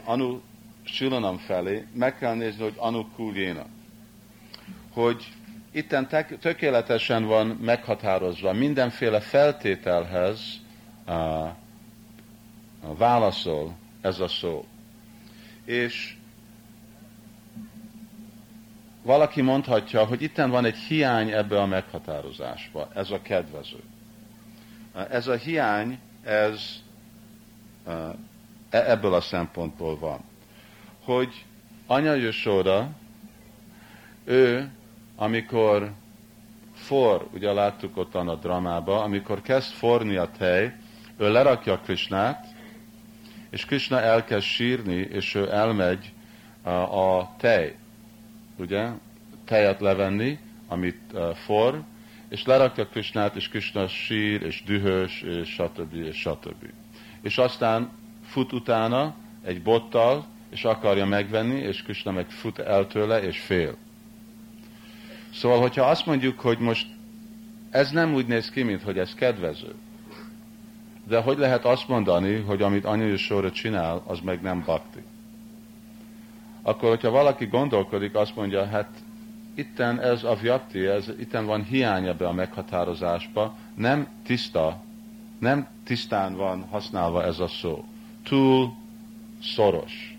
Anu 0.04 0.40
Silanam 0.84 1.36
felé, 1.36 1.86
meg 1.92 2.18
kell 2.18 2.34
nézni, 2.34 2.62
hogy 2.62 2.74
Anu 2.76 3.06
Kuljéna. 3.16 3.66
Hogy 4.92 5.32
itten 5.70 6.08
tökéletesen 6.40 7.24
van 7.24 7.46
meghatározva 7.46 8.52
mindenféle 8.52 9.20
feltételhez 9.20 10.40
a, 12.88 12.94
válaszol 12.94 13.74
ez 14.00 14.20
a 14.20 14.28
szó. 14.28 14.64
És 15.64 16.16
valaki 19.02 19.40
mondhatja, 19.40 20.04
hogy 20.04 20.22
itten 20.22 20.50
van 20.50 20.64
egy 20.64 20.76
hiány 20.76 21.30
ebbe 21.30 21.60
a 21.60 21.66
meghatározásba, 21.66 22.88
ez 22.94 23.10
a 23.10 23.22
kedvező. 23.22 23.82
Ez 25.10 25.26
a 25.26 25.34
hiány, 25.34 25.98
ez 26.22 26.82
e, 27.86 28.14
ebből 28.70 29.14
a 29.14 29.20
szempontból 29.20 29.98
van. 29.98 30.20
Hogy 31.04 31.44
Anya 31.86 32.14
Jösóra, 32.14 32.90
ő 34.24 34.70
amikor 35.16 35.92
for, 36.74 37.28
ugye 37.32 37.52
láttuk 37.52 37.96
ott 37.96 38.14
a 38.14 38.34
dramába, 38.34 39.02
amikor 39.02 39.42
kezd 39.42 39.72
forni 39.72 40.16
a 40.16 40.30
tej, 40.38 40.72
ő 41.16 41.32
lerakja 41.32 41.78
Krisnát, 41.78 42.53
és 43.54 43.64
Krishna 43.64 44.00
elkezd 44.00 44.44
sírni, 44.44 44.96
és 44.96 45.34
ő 45.34 45.52
elmegy 45.52 46.12
a, 46.62 47.36
tej, 47.36 47.74
ugye, 48.56 48.88
tejet 49.44 49.80
levenni, 49.80 50.38
amit 50.68 51.00
for, 51.34 51.82
és 52.28 52.44
lerakja 52.44 52.86
Krisnát, 52.86 53.36
és 53.36 53.48
Krishna 53.48 53.88
sír, 53.88 54.42
és 54.42 54.62
dühös, 54.62 55.22
és 55.22 55.48
stb. 55.48 55.94
és 55.94 56.16
stb. 56.16 56.70
És 57.22 57.38
aztán 57.38 57.90
fut 58.26 58.52
utána 58.52 59.14
egy 59.44 59.62
bottal, 59.62 60.26
és 60.50 60.64
akarja 60.64 61.06
megvenni, 61.06 61.60
és 61.60 61.82
Krishna 61.82 62.10
meg 62.10 62.30
fut 62.30 62.58
el 62.58 62.86
tőle, 62.86 63.22
és 63.22 63.38
fél. 63.40 63.76
Szóval, 65.32 65.60
hogyha 65.60 65.84
azt 65.84 66.06
mondjuk, 66.06 66.40
hogy 66.40 66.58
most 66.58 66.86
ez 67.70 67.90
nem 67.90 68.14
úgy 68.14 68.26
néz 68.26 68.50
ki, 68.50 68.62
mint 68.62 68.82
hogy 68.82 68.98
ez 68.98 69.14
kedvező, 69.14 69.74
de 71.06 71.20
hogy 71.20 71.38
lehet 71.38 71.64
azt 71.64 71.88
mondani, 71.88 72.40
hogy 72.40 72.62
amit 72.62 72.84
Anya 72.84 73.16
sorra 73.16 73.50
csinál, 73.50 74.02
az 74.06 74.20
meg 74.20 74.42
nem 74.42 74.62
bakti? 74.66 75.02
Akkor, 76.62 76.88
hogyha 76.88 77.10
valaki 77.10 77.46
gondolkodik, 77.46 78.14
azt 78.14 78.36
mondja, 78.36 78.66
hát 78.66 78.88
itten 79.54 80.00
ez 80.00 80.24
a 80.24 80.34
vyakti, 80.34 80.86
ez, 80.86 81.08
itten 81.18 81.46
van 81.46 81.64
hiány 81.64 82.06
ebbe 82.06 82.28
a 82.28 82.32
meghatározásba, 82.32 83.56
nem 83.74 84.08
tiszta, 84.22 84.82
nem 85.38 85.68
tisztán 85.84 86.36
van 86.36 86.66
használva 86.70 87.24
ez 87.24 87.38
a 87.38 87.48
szó. 87.48 87.84
Túl 88.22 88.74
szoros, 89.42 90.16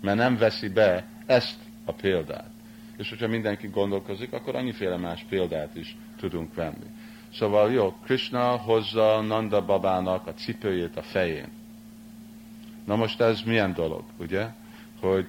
mert 0.00 0.16
nem 0.16 0.36
veszi 0.36 0.68
be 0.68 1.04
ezt 1.26 1.58
a 1.84 1.92
példát. 1.92 2.50
És 2.96 3.08
hogyha 3.08 3.28
mindenki 3.28 3.66
gondolkozik, 3.66 4.32
akkor 4.32 4.54
annyiféle 4.54 4.96
más 4.96 5.24
példát 5.28 5.76
is 5.76 5.96
tudunk 6.16 6.54
venni. 6.54 6.86
Szóval 7.34 7.72
jó, 7.72 7.94
Krishna 8.04 8.56
hozza 8.56 9.20
Nanda 9.20 9.64
babának 9.64 10.26
a 10.26 10.34
cipőjét 10.34 10.96
a 10.96 11.02
fején. 11.02 11.48
Na 12.84 12.96
most 12.96 13.20
ez 13.20 13.42
milyen 13.42 13.72
dolog, 13.72 14.04
ugye? 14.16 14.48
Hogy 15.00 15.26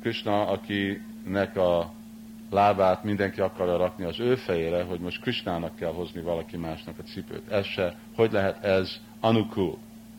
Krishna, 0.00 0.46
akinek 0.46 1.56
a 1.56 1.92
lábát 2.50 3.04
mindenki 3.04 3.40
akarja 3.40 3.76
rakni 3.76 4.04
az 4.04 4.20
ő 4.20 4.34
fejére, 4.34 4.82
hogy 4.82 5.00
most 5.00 5.20
Krishnának 5.20 5.76
kell 5.76 5.92
hozni 5.92 6.20
valaki 6.20 6.56
másnak 6.56 6.98
a 6.98 7.02
cipőt. 7.02 7.50
Ez 7.50 7.66
se, 7.66 7.94
hogy 8.14 8.32
lehet 8.32 8.64
ez 8.64 9.00
anukul? 9.20 9.78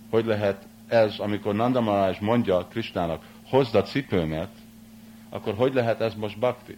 Hogy 0.09 0.26
lehet 0.26 0.66
ez, 0.88 1.20
amikor 1.20 1.55
Nanda 1.55 1.82
Maharaj 1.82 2.18
mondja 2.20 2.66
Krishnának, 2.66 3.24
hozd 3.49 3.76
a 3.76 3.84
cipőmet, 3.84 4.49
akkor 5.30 5.53
hogy 5.53 5.74
lehet 5.74 6.01
ez 6.01 6.14
most 6.16 6.39
bhakti? 6.39 6.78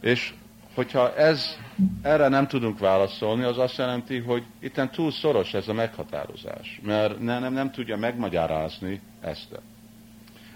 És 0.00 0.34
hogyha 0.74 1.14
ez, 1.14 1.58
erre 2.02 2.28
nem 2.28 2.46
tudunk 2.46 2.78
válaszolni, 2.78 3.42
az 3.42 3.58
azt 3.58 3.76
jelenti, 3.76 4.18
hogy 4.18 4.44
itten 4.58 4.90
túl 4.90 5.10
szoros 5.10 5.54
ez 5.54 5.68
a 5.68 5.72
meghatározás, 5.72 6.80
mert 6.82 7.20
nem, 7.20 7.40
nem, 7.40 7.52
nem 7.52 7.70
tudja 7.70 7.96
megmagyarázni 7.96 9.00
ezt. 9.20 9.60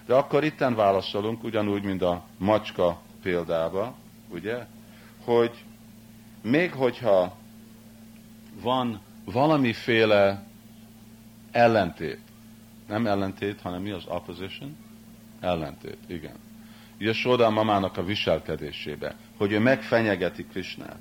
De 0.06 0.14
akkor 0.14 0.44
itten 0.44 0.74
válaszolunk, 0.74 1.44
ugyanúgy, 1.44 1.82
mint 1.82 2.02
a 2.02 2.24
macska 2.38 3.00
példába, 3.22 3.94
ugye, 4.28 4.66
hogy 5.24 5.64
még 6.42 6.72
hogyha 6.72 7.36
van 8.62 9.00
valamiféle 9.24 10.42
ellentét. 11.50 12.20
Nem 12.88 13.06
ellentét, 13.06 13.60
hanem 13.60 13.82
mi 13.82 13.90
az 13.90 14.04
opposition? 14.06 14.76
Ellentét, 15.40 15.98
igen. 16.06 16.34
Yashoda 16.98 17.46
a 17.46 17.50
mamának 17.50 17.96
a 17.96 18.04
viselkedésébe, 18.04 19.16
hogy 19.38 19.52
ő 19.52 19.58
megfenyegeti 19.58 20.46
Krisnát. 20.46 20.98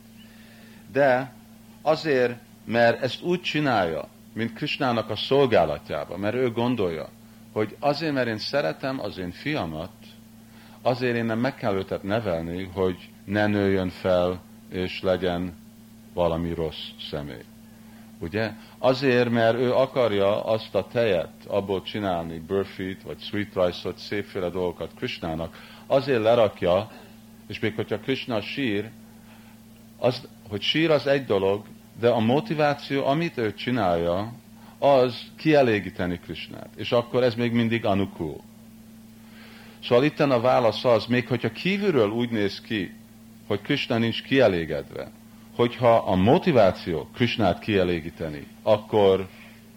De 0.91 1.33
azért, 1.81 2.35
mert 2.65 3.01
ezt 3.01 3.21
úgy 3.21 3.41
csinálja, 3.41 4.07
mint 4.33 4.53
Krisnának 4.53 5.09
a 5.09 5.15
szolgálatjába, 5.15 6.17
mert 6.17 6.35
ő 6.35 6.51
gondolja, 6.51 7.09
hogy 7.51 7.75
azért, 7.79 8.13
mert 8.13 8.27
én 8.27 8.37
szeretem 8.37 8.99
az 8.99 9.17
én 9.17 9.31
fiamat, 9.31 9.91
azért 10.81 11.15
én 11.15 11.25
nem 11.25 11.39
meg 11.39 11.55
kell 11.55 11.73
őtet 11.73 12.03
nevelni, 12.03 12.69
hogy 12.73 13.09
ne 13.25 13.47
nőjön 13.47 13.89
fel, 13.89 14.41
és 14.69 15.01
legyen 15.01 15.53
valami 16.13 16.53
rossz 16.53 16.87
személy. 17.09 17.43
Ugye? 18.19 18.51
Azért, 18.77 19.29
mert 19.29 19.57
ő 19.57 19.73
akarja 19.73 20.43
azt 20.45 20.75
a 20.75 20.87
tejet 20.87 21.45
abból 21.47 21.81
csinálni, 21.81 22.39
burfit, 22.39 23.03
vagy 23.03 23.19
sweet 23.19 23.53
rice-ot, 23.53 23.97
szépféle 23.97 24.49
dolgokat 24.49 24.91
Krishnának, 24.95 25.57
azért 25.87 26.21
lerakja, 26.21 26.91
és 27.47 27.59
még 27.59 27.75
hogyha 27.75 27.99
Krishna 27.99 28.41
sír, 28.41 28.89
az, 29.97 30.27
hogy 30.49 30.61
sír 30.61 30.91
az 30.91 31.07
egy 31.07 31.25
dolog, 31.25 31.65
de 31.99 32.09
a 32.09 32.19
motiváció, 32.19 33.05
amit 33.05 33.37
ő 33.37 33.53
csinálja, 33.53 34.33
az 34.79 35.21
kielégíteni 35.35 36.19
Krishnát. 36.19 36.69
És 36.75 36.91
akkor 36.91 37.23
ez 37.23 37.35
még 37.35 37.51
mindig 37.51 37.85
anukul. 37.85 38.41
Szóval 39.83 40.03
itt 40.03 40.19
a 40.19 40.39
válasz 40.39 40.85
az, 40.85 41.05
még 41.05 41.27
hogyha 41.27 41.51
kívülről 41.51 42.09
úgy 42.09 42.29
néz 42.29 42.61
ki, 42.61 42.93
hogy 43.47 43.61
Krishna 43.61 43.97
nincs 43.97 44.23
kielégedve, 44.23 45.11
hogyha 45.55 45.95
a 45.95 46.15
motiváció 46.15 47.09
Krishnát 47.13 47.59
kielégíteni, 47.59 48.47
akkor 48.63 49.27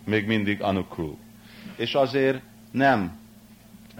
még 0.05 0.27
mindig 0.27 0.62
anukul. 0.62 1.16
És 1.77 1.95
azért 1.95 2.43
nem, 2.71 3.18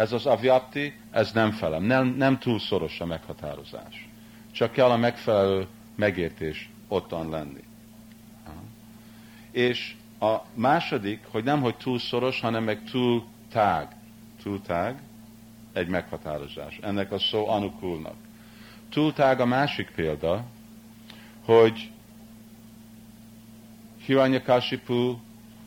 ez 0.01 0.13
az 0.13 0.27
avyapti, 0.27 0.95
ez 1.11 1.33
nem 1.33 1.51
felem, 1.51 1.83
nem, 1.83 2.07
nem 2.07 2.39
túl 2.39 2.59
szoros 2.59 3.01
a 3.01 3.07
meghatározás. 3.07 4.09
Csak 4.53 4.73
kell 4.73 4.91
a 4.91 4.97
megfelelő 4.97 5.67
megértés 5.95 6.71
ottan 6.89 7.29
lenni. 7.29 7.63
És 9.51 9.95
a 10.21 10.37
második, 10.55 11.21
hogy 11.31 11.45
nem, 11.45 11.61
hogy 11.61 11.77
túl 11.77 11.99
szoros, 11.99 12.41
hanem 12.41 12.65
meg 12.65 12.85
túl 12.91 13.25
tág. 13.53 13.89
Túl 14.43 14.61
tág, 14.63 15.01
egy 15.73 15.89
meghatározás. 15.89 16.79
Ennek 16.83 17.13
a 17.13 17.19
szó 17.19 17.49
anukulnak. 17.49 18.17
Túl 18.91 19.13
tág 19.13 19.41
a 19.41 19.47
másik 19.47 19.91
példa, 19.91 20.45
hogy 21.45 21.91
Hiranyakashipu, 24.05 25.17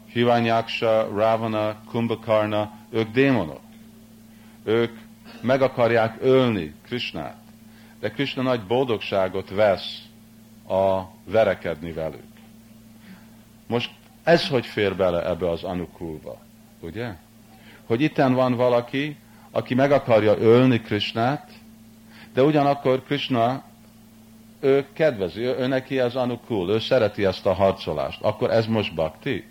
Hiranyaksha, 0.07 1.03
Ravana, 1.03 1.84
Kumbhakarna, 1.86 2.71
ők 2.89 3.09
démonok. 3.09 3.61
Ők 4.64 4.97
meg 5.41 5.61
akarják 5.61 6.18
ölni 6.22 6.74
Krishnát. 6.86 7.38
De 7.99 8.09
Krishna 8.09 8.41
nagy 8.41 8.61
boldogságot 8.61 9.49
vesz 9.49 10.01
a 10.68 11.01
verekedni 11.26 11.91
velük. 11.91 12.34
Most 13.68 13.91
ez 14.24 14.47
hogy 14.47 14.66
fér 14.66 14.95
bele 14.95 15.30
ebbe 15.30 15.49
az 15.49 15.64
anukulba, 15.64 16.38
ugye? 16.80 17.14
Hogy 17.86 18.01
itten 18.01 18.34
van 18.34 18.55
valaki, 18.55 19.18
aki 19.51 19.74
meg 19.74 19.91
akarja 19.91 20.38
ölni 20.38 20.82
Krishnát, 20.82 21.51
de 22.34 22.43
ugyanakkor 22.43 23.03
Krishna 23.03 23.64
ő 24.59 24.86
kedvezi, 24.93 25.41
ő, 25.41 25.57
ő 25.57 25.68
neki 25.68 25.99
az 25.99 26.16
anukul, 26.16 26.70
ő 26.70 26.80
szereti 26.80 27.26
ezt 27.26 27.45
a 27.45 27.53
harcolást. 27.53 28.22
Akkor 28.22 28.51
ez 28.51 28.66
most 28.66 28.93
bakti? 28.93 29.47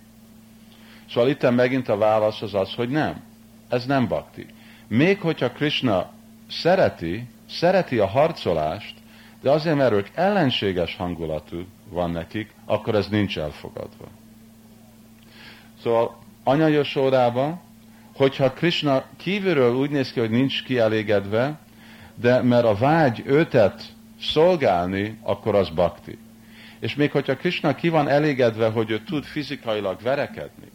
Szóval 1.11 1.31
itt 1.31 1.51
megint 1.51 1.89
a 1.89 1.97
válasz 1.97 2.43
az 2.43 2.55
az, 2.55 2.75
hogy 2.75 2.89
nem. 2.89 3.23
Ez 3.69 3.87
nem 3.87 4.09
bakti. 4.09 4.47
Még 4.93 5.21
hogyha 5.21 5.51
Krishna 5.51 6.11
szereti, 6.49 7.29
szereti 7.49 7.99
a 7.99 8.07
harcolást, 8.07 8.95
de 9.41 9.51
azért, 9.51 9.77
mert 9.77 9.93
ők 9.93 10.09
ellenséges 10.15 10.97
hangulatú 10.97 11.65
van 11.89 12.11
nekik, 12.11 12.51
akkor 12.65 12.95
ez 12.95 13.09
nincs 13.09 13.39
elfogadva. 13.39 14.05
Szóval 15.83 16.19
anya 16.45 16.85
sorában, 16.85 17.61
hogyha 18.15 18.53
Krishna 18.53 19.05
kívülről 19.17 19.75
úgy 19.75 19.91
néz 19.91 20.13
ki, 20.13 20.21
hogy 20.21 20.31
nincs 20.31 20.65
kielégedve, 20.65 21.59
de 22.15 22.43
mert 22.43 22.65
a 22.65 22.75
vágy 22.75 23.23
őtet 23.27 23.83
szolgálni, 24.21 25.19
akkor 25.23 25.55
az 25.55 25.69
bakti. 25.69 26.19
És 26.81 26.95
még 26.95 27.11
hogyha 27.11 27.37
Krishna 27.37 27.75
ki 27.75 27.89
van 27.89 28.09
elégedve, 28.09 28.69
hogy 28.69 28.91
ő 28.91 28.99
tud 28.99 29.25
fizikailag 29.25 30.03
verekedni, 30.03 30.71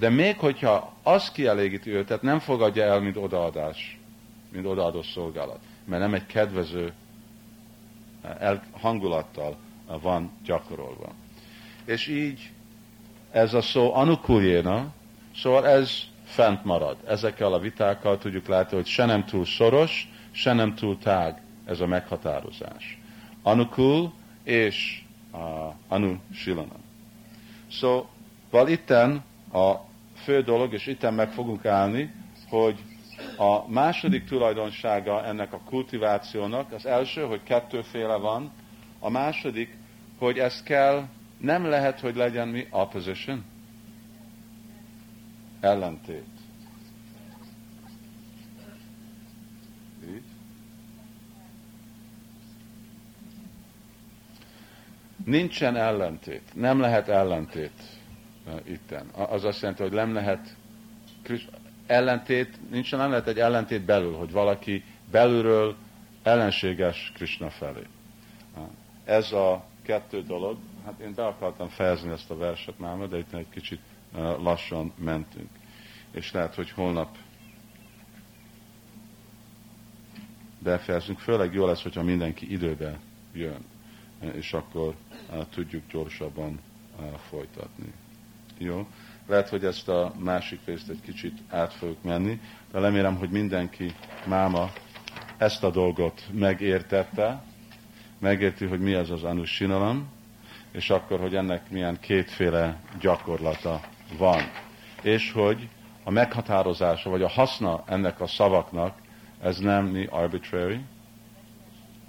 de 0.00 0.08
még 0.08 0.38
hogyha 0.38 0.92
az 1.02 1.30
kielégíti 1.30 1.90
őt, 1.90 2.22
nem 2.22 2.38
fogadja 2.38 2.82
el, 2.82 3.00
mint 3.00 3.16
odaadás, 3.16 3.98
mint 4.48 4.66
odaadó 4.66 5.02
szolgálat, 5.02 5.58
mert 5.84 6.02
nem 6.02 6.14
egy 6.14 6.26
kedvező 6.26 6.92
el, 8.38 8.62
hangulattal 8.70 9.56
van 10.00 10.30
gyakorolva. 10.44 11.12
És 11.84 12.06
így 12.06 12.50
ez 13.30 13.54
a 13.54 13.60
szó 13.60 13.94
anukuljéna, 13.94 14.92
szóval 15.36 15.66
ez 15.66 16.02
fent 16.24 16.64
marad. 16.64 16.96
Ezekkel 17.06 17.52
a 17.52 17.58
vitákkal 17.58 18.18
tudjuk 18.18 18.46
látni, 18.46 18.76
hogy 18.76 18.86
se 18.86 19.04
nem 19.04 19.24
túl 19.24 19.44
szoros, 19.44 20.08
se 20.30 20.52
nem 20.52 20.74
túl 20.74 20.98
tág 20.98 21.42
ez 21.64 21.80
a 21.80 21.86
meghatározás. 21.86 22.98
Anukul 23.42 24.12
és 24.42 25.02
uh, 25.32 25.40
anusilana. 25.88 26.76
Szóval 27.70 28.68
itten 28.68 29.24
a 29.52 29.88
fő 30.22 30.42
dolog, 30.42 30.72
és 30.72 30.86
itten 30.86 31.14
meg 31.14 31.30
fogunk 31.32 31.64
állni, 31.64 32.12
hogy 32.48 32.78
a 33.36 33.68
második 33.70 34.24
tulajdonsága 34.24 35.24
ennek 35.24 35.52
a 35.52 35.60
kultivációnak, 35.64 36.72
az 36.72 36.86
első, 36.86 37.22
hogy 37.22 37.42
kettőféle 37.42 38.16
van, 38.16 38.52
a 38.98 39.10
második, 39.10 39.76
hogy 40.18 40.38
ez 40.38 40.62
kell, 40.62 41.06
nem 41.38 41.64
lehet, 41.64 42.00
hogy 42.00 42.16
legyen 42.16 42.48
mi 42.48 42.66
opposition, 42.70 43.44
ellentét. 45.60 46.24
Így. 50.08 50.22
Nincsen 55.24 55.76
ellentét, 55.76 56.42
nem 56.54 56.80
lehet 56.80 57.08
ellentét 57.08 57.99
itten. 58.64 59.06
Az 59.12 59.44
azt 59.44 59.60
jelenti, 59.60 59.82
hogy 59.82 59.92
nem 59.92 60.14
lehet 60.14 60.56
ellentét, 61.86 62.70
nincs, 62.70 62.92
nem 62.92 63.10
lehet 63.10 63.26
egy 63.26 63.38
ellentét 63.38 63.84
belül, 63.84 64.14
hogy 64.14 64.30
valaki 64.30 64.84
belülről 65.10 65.76
ellenséges 66.22 67.12
Krishna 67.14 67.50
felé. 67.50 67.82
Ez 69.04 69.32
a 69.32 69.64
kettő 69.82 70.22
dolog, 70.22 70.58
hát 70.84 71.00
én 71.00 71.14
be 71.14 71.26
akartam 71.26 71.68
fejezni 71.68 72.10
ezt 72.10 72.30
a 72.30 72.36
verset 72.36 72.78
már, 72.78 73.08
de 73.08 73.18
itt 73.18 73.32
egy 73.32 73.48
kicsit 73.50 73.80
lassan 74.38 74.92
mentünk. 74.96 75.48
És 76.10 76.32
lehet, 76.32 76.54
hogy 76.54 76.70
holnap 76.70 77.16
befejezünk. 80.58 81.18
Főleg 81.18 81.54
jó 81.54 81.66
lesz, 81.66 81.82
hogyha 81.82 82.02
mindenki 82.02 82.52
időbe 82.52 82.98
jön, 83.32 83.64
és 84.32 84.52
akkor 84.52 84.94
tudjuk 85.50 85.82
gyorsabban 85.90 86.60
folytatni. 87.28 87.92
Jó? 88.62 88.86
Lehet, 89.26 89.48
hogy 89.48 89.64
ezt 89.64 89.88
a 89.88 90.12
másik 90.18 90.60
részt 90.64 90.88
egy 90.88 91.00
kicsit 91.04 91.38
át 91.48 91.72
fogjuk 91.72 92.02
menni, 92.02 92.40
de 92.72 92.78
remélem, 92.78 93.16
hogy 93.16 93.30
mindenki 93.30 93.94
máma 94.26 94.72
ezt 95.36 95.64
a 95.64 95.70
dolgot 95.70 96.22
megértette, 96.32 97.42
megérti, 98.18 98.66
hogy 98.66 98.80
mi 98.80 98.92
az 98.92 99.10
az 99.10 99.22
anussinalam, 99.22 100.08
és 100.72 100.90
akkor, 100.90 101.20
hogy 101.20 101.34
ennek 101.34 101.70
milyen 101.70 102.00
kétféle 102.00 102.80
gyakorlata 103.00 103.80
van. 104.18 104.42
És 105.02 105.32
hogy 105.32 105.68
a 106.04 106.10
meghatározása, 106.10 107.10
vagy 107.10 107.22
a 107.22 107.28
haszna 107.28 107.82
ennek 107.86 108.20
a 108.20 108.26
szavaknak, 108.26 108.98
ez 109.42 109.58
nem 109.58 109.84
mi 109.84 110.06
arbitrary, 110.10 110.80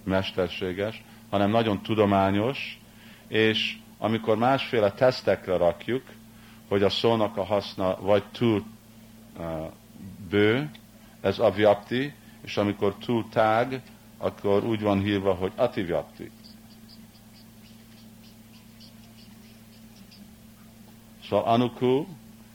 mesterséges, 0.04 1.04
hanem 1.30 1.50
nagyon 1.50 1.82
tudományos, 1.82 2.80
és 3.28 3.78
amikor 3.98 4.38
másféle 4.38 4.92
tesztekre 4.92 5.58
rakjuk, 5.58 6.04
hogy 6.72 6.84
a 6.84 6.90
szónak 6.90 7.38
a 7.38 7.44
haszna 7.44 7.98
vagy 8.02 8.24
túl 8.24 8.64
uh, 9.38 9.46
bő, 10.30 10.70
ez 11.22 11.40
avyapti, 11.40 12.14
és 12.42 12.58
amikor 12.58 12.96
túl 12.96 13.30
tág, 13.30 13.82
akkor 14.18 14.64
úgy 14.64 14.82
van 14.82 15.02
hívva, 15.02 15.34
hogy 15.34 15.52
ativyapti. 15.56 16.32
Szóval 21.24 21.46
anuku 21.46 22.06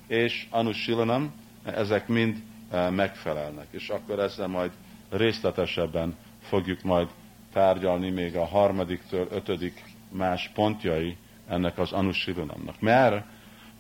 és 0.07 0.47
anusilanam, 0.51 1.33
ezek 1.65 2.09
mind 2.09 2.43
uh, 2.73 2.91
megfelelnek, 2.91 3.67
és 3.71 3.89
akkor 3.89 4.19
ezzel 4.19 4.49
majd 4.49 4.71
részletesebben 5.11 6.17
fogjuk 6.41 6.83
majd 6.83 7.09
tárgyalni 7.53 8.11
még 8.11 8.37
a 8.37 8.47
harmadiktől 8.47 9.29
ötödik 9.31 9.85
más 10.09 10.51
pontjai 10.55 11.17
ennek 11.49 11.79
az 11.79 11.93
anusilanamnak. 11.93 12.81
Mert, 12.81 13.35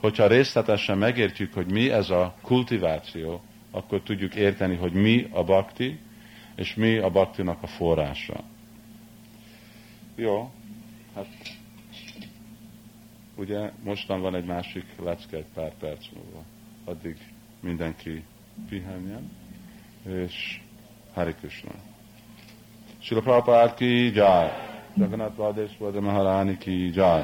hogyha 0.06 0.26
részletesen 0.26 0.98
megértjük, 0.98 1.52
hogy 1.54 1.70
mi 1.72 1.90
ez 1.90 2.10
a 2.10 2.34
kultiváció, 2.42 3.40
akkor 3.70 4.00
tudjuk 4.00 4.34
érteni, 4.34 4.76
hogy 4.76 4.92
mi 4.92 5.26
a 5.30 5.44
bakti, 5.44 5.98
és 6.56 6.74
mi 6.74 6.96
a 6.98 7.10
baktinak 7.10 7.62
a 7.62 7.66
forrása. 7.66 8.40
Jó, 10.14 10.50
hát 11.14 11.26
ugye 13.34 13.70
mostan 13.82 14.20
van 14.20 14.34
egy 14.34 14.44
másik 14.44 14.84
lecke 15.04 15.36
egy 15.36 15.46
pár 15.54 15.72
perc 15.80 16.06
múlva. 16.14 16.42
Addig 16.84 17.16
mindenki 17.60 18.24
pihenjen, 18.68 19.30
és 20.08 20.60
Hari 21.14 21.34
Krishna. 21.34 21.70
Srila 22.98 23.20
Prabhupada 23.22 23.74
ki 23.74 24.14
jai, 24.14 24.48
Jagannath 24.94 25.36
Vadeshwada 25.36 26.00
Maharani 26.00 26.58
ki 26.58 26.90
jai. 26.94 27.22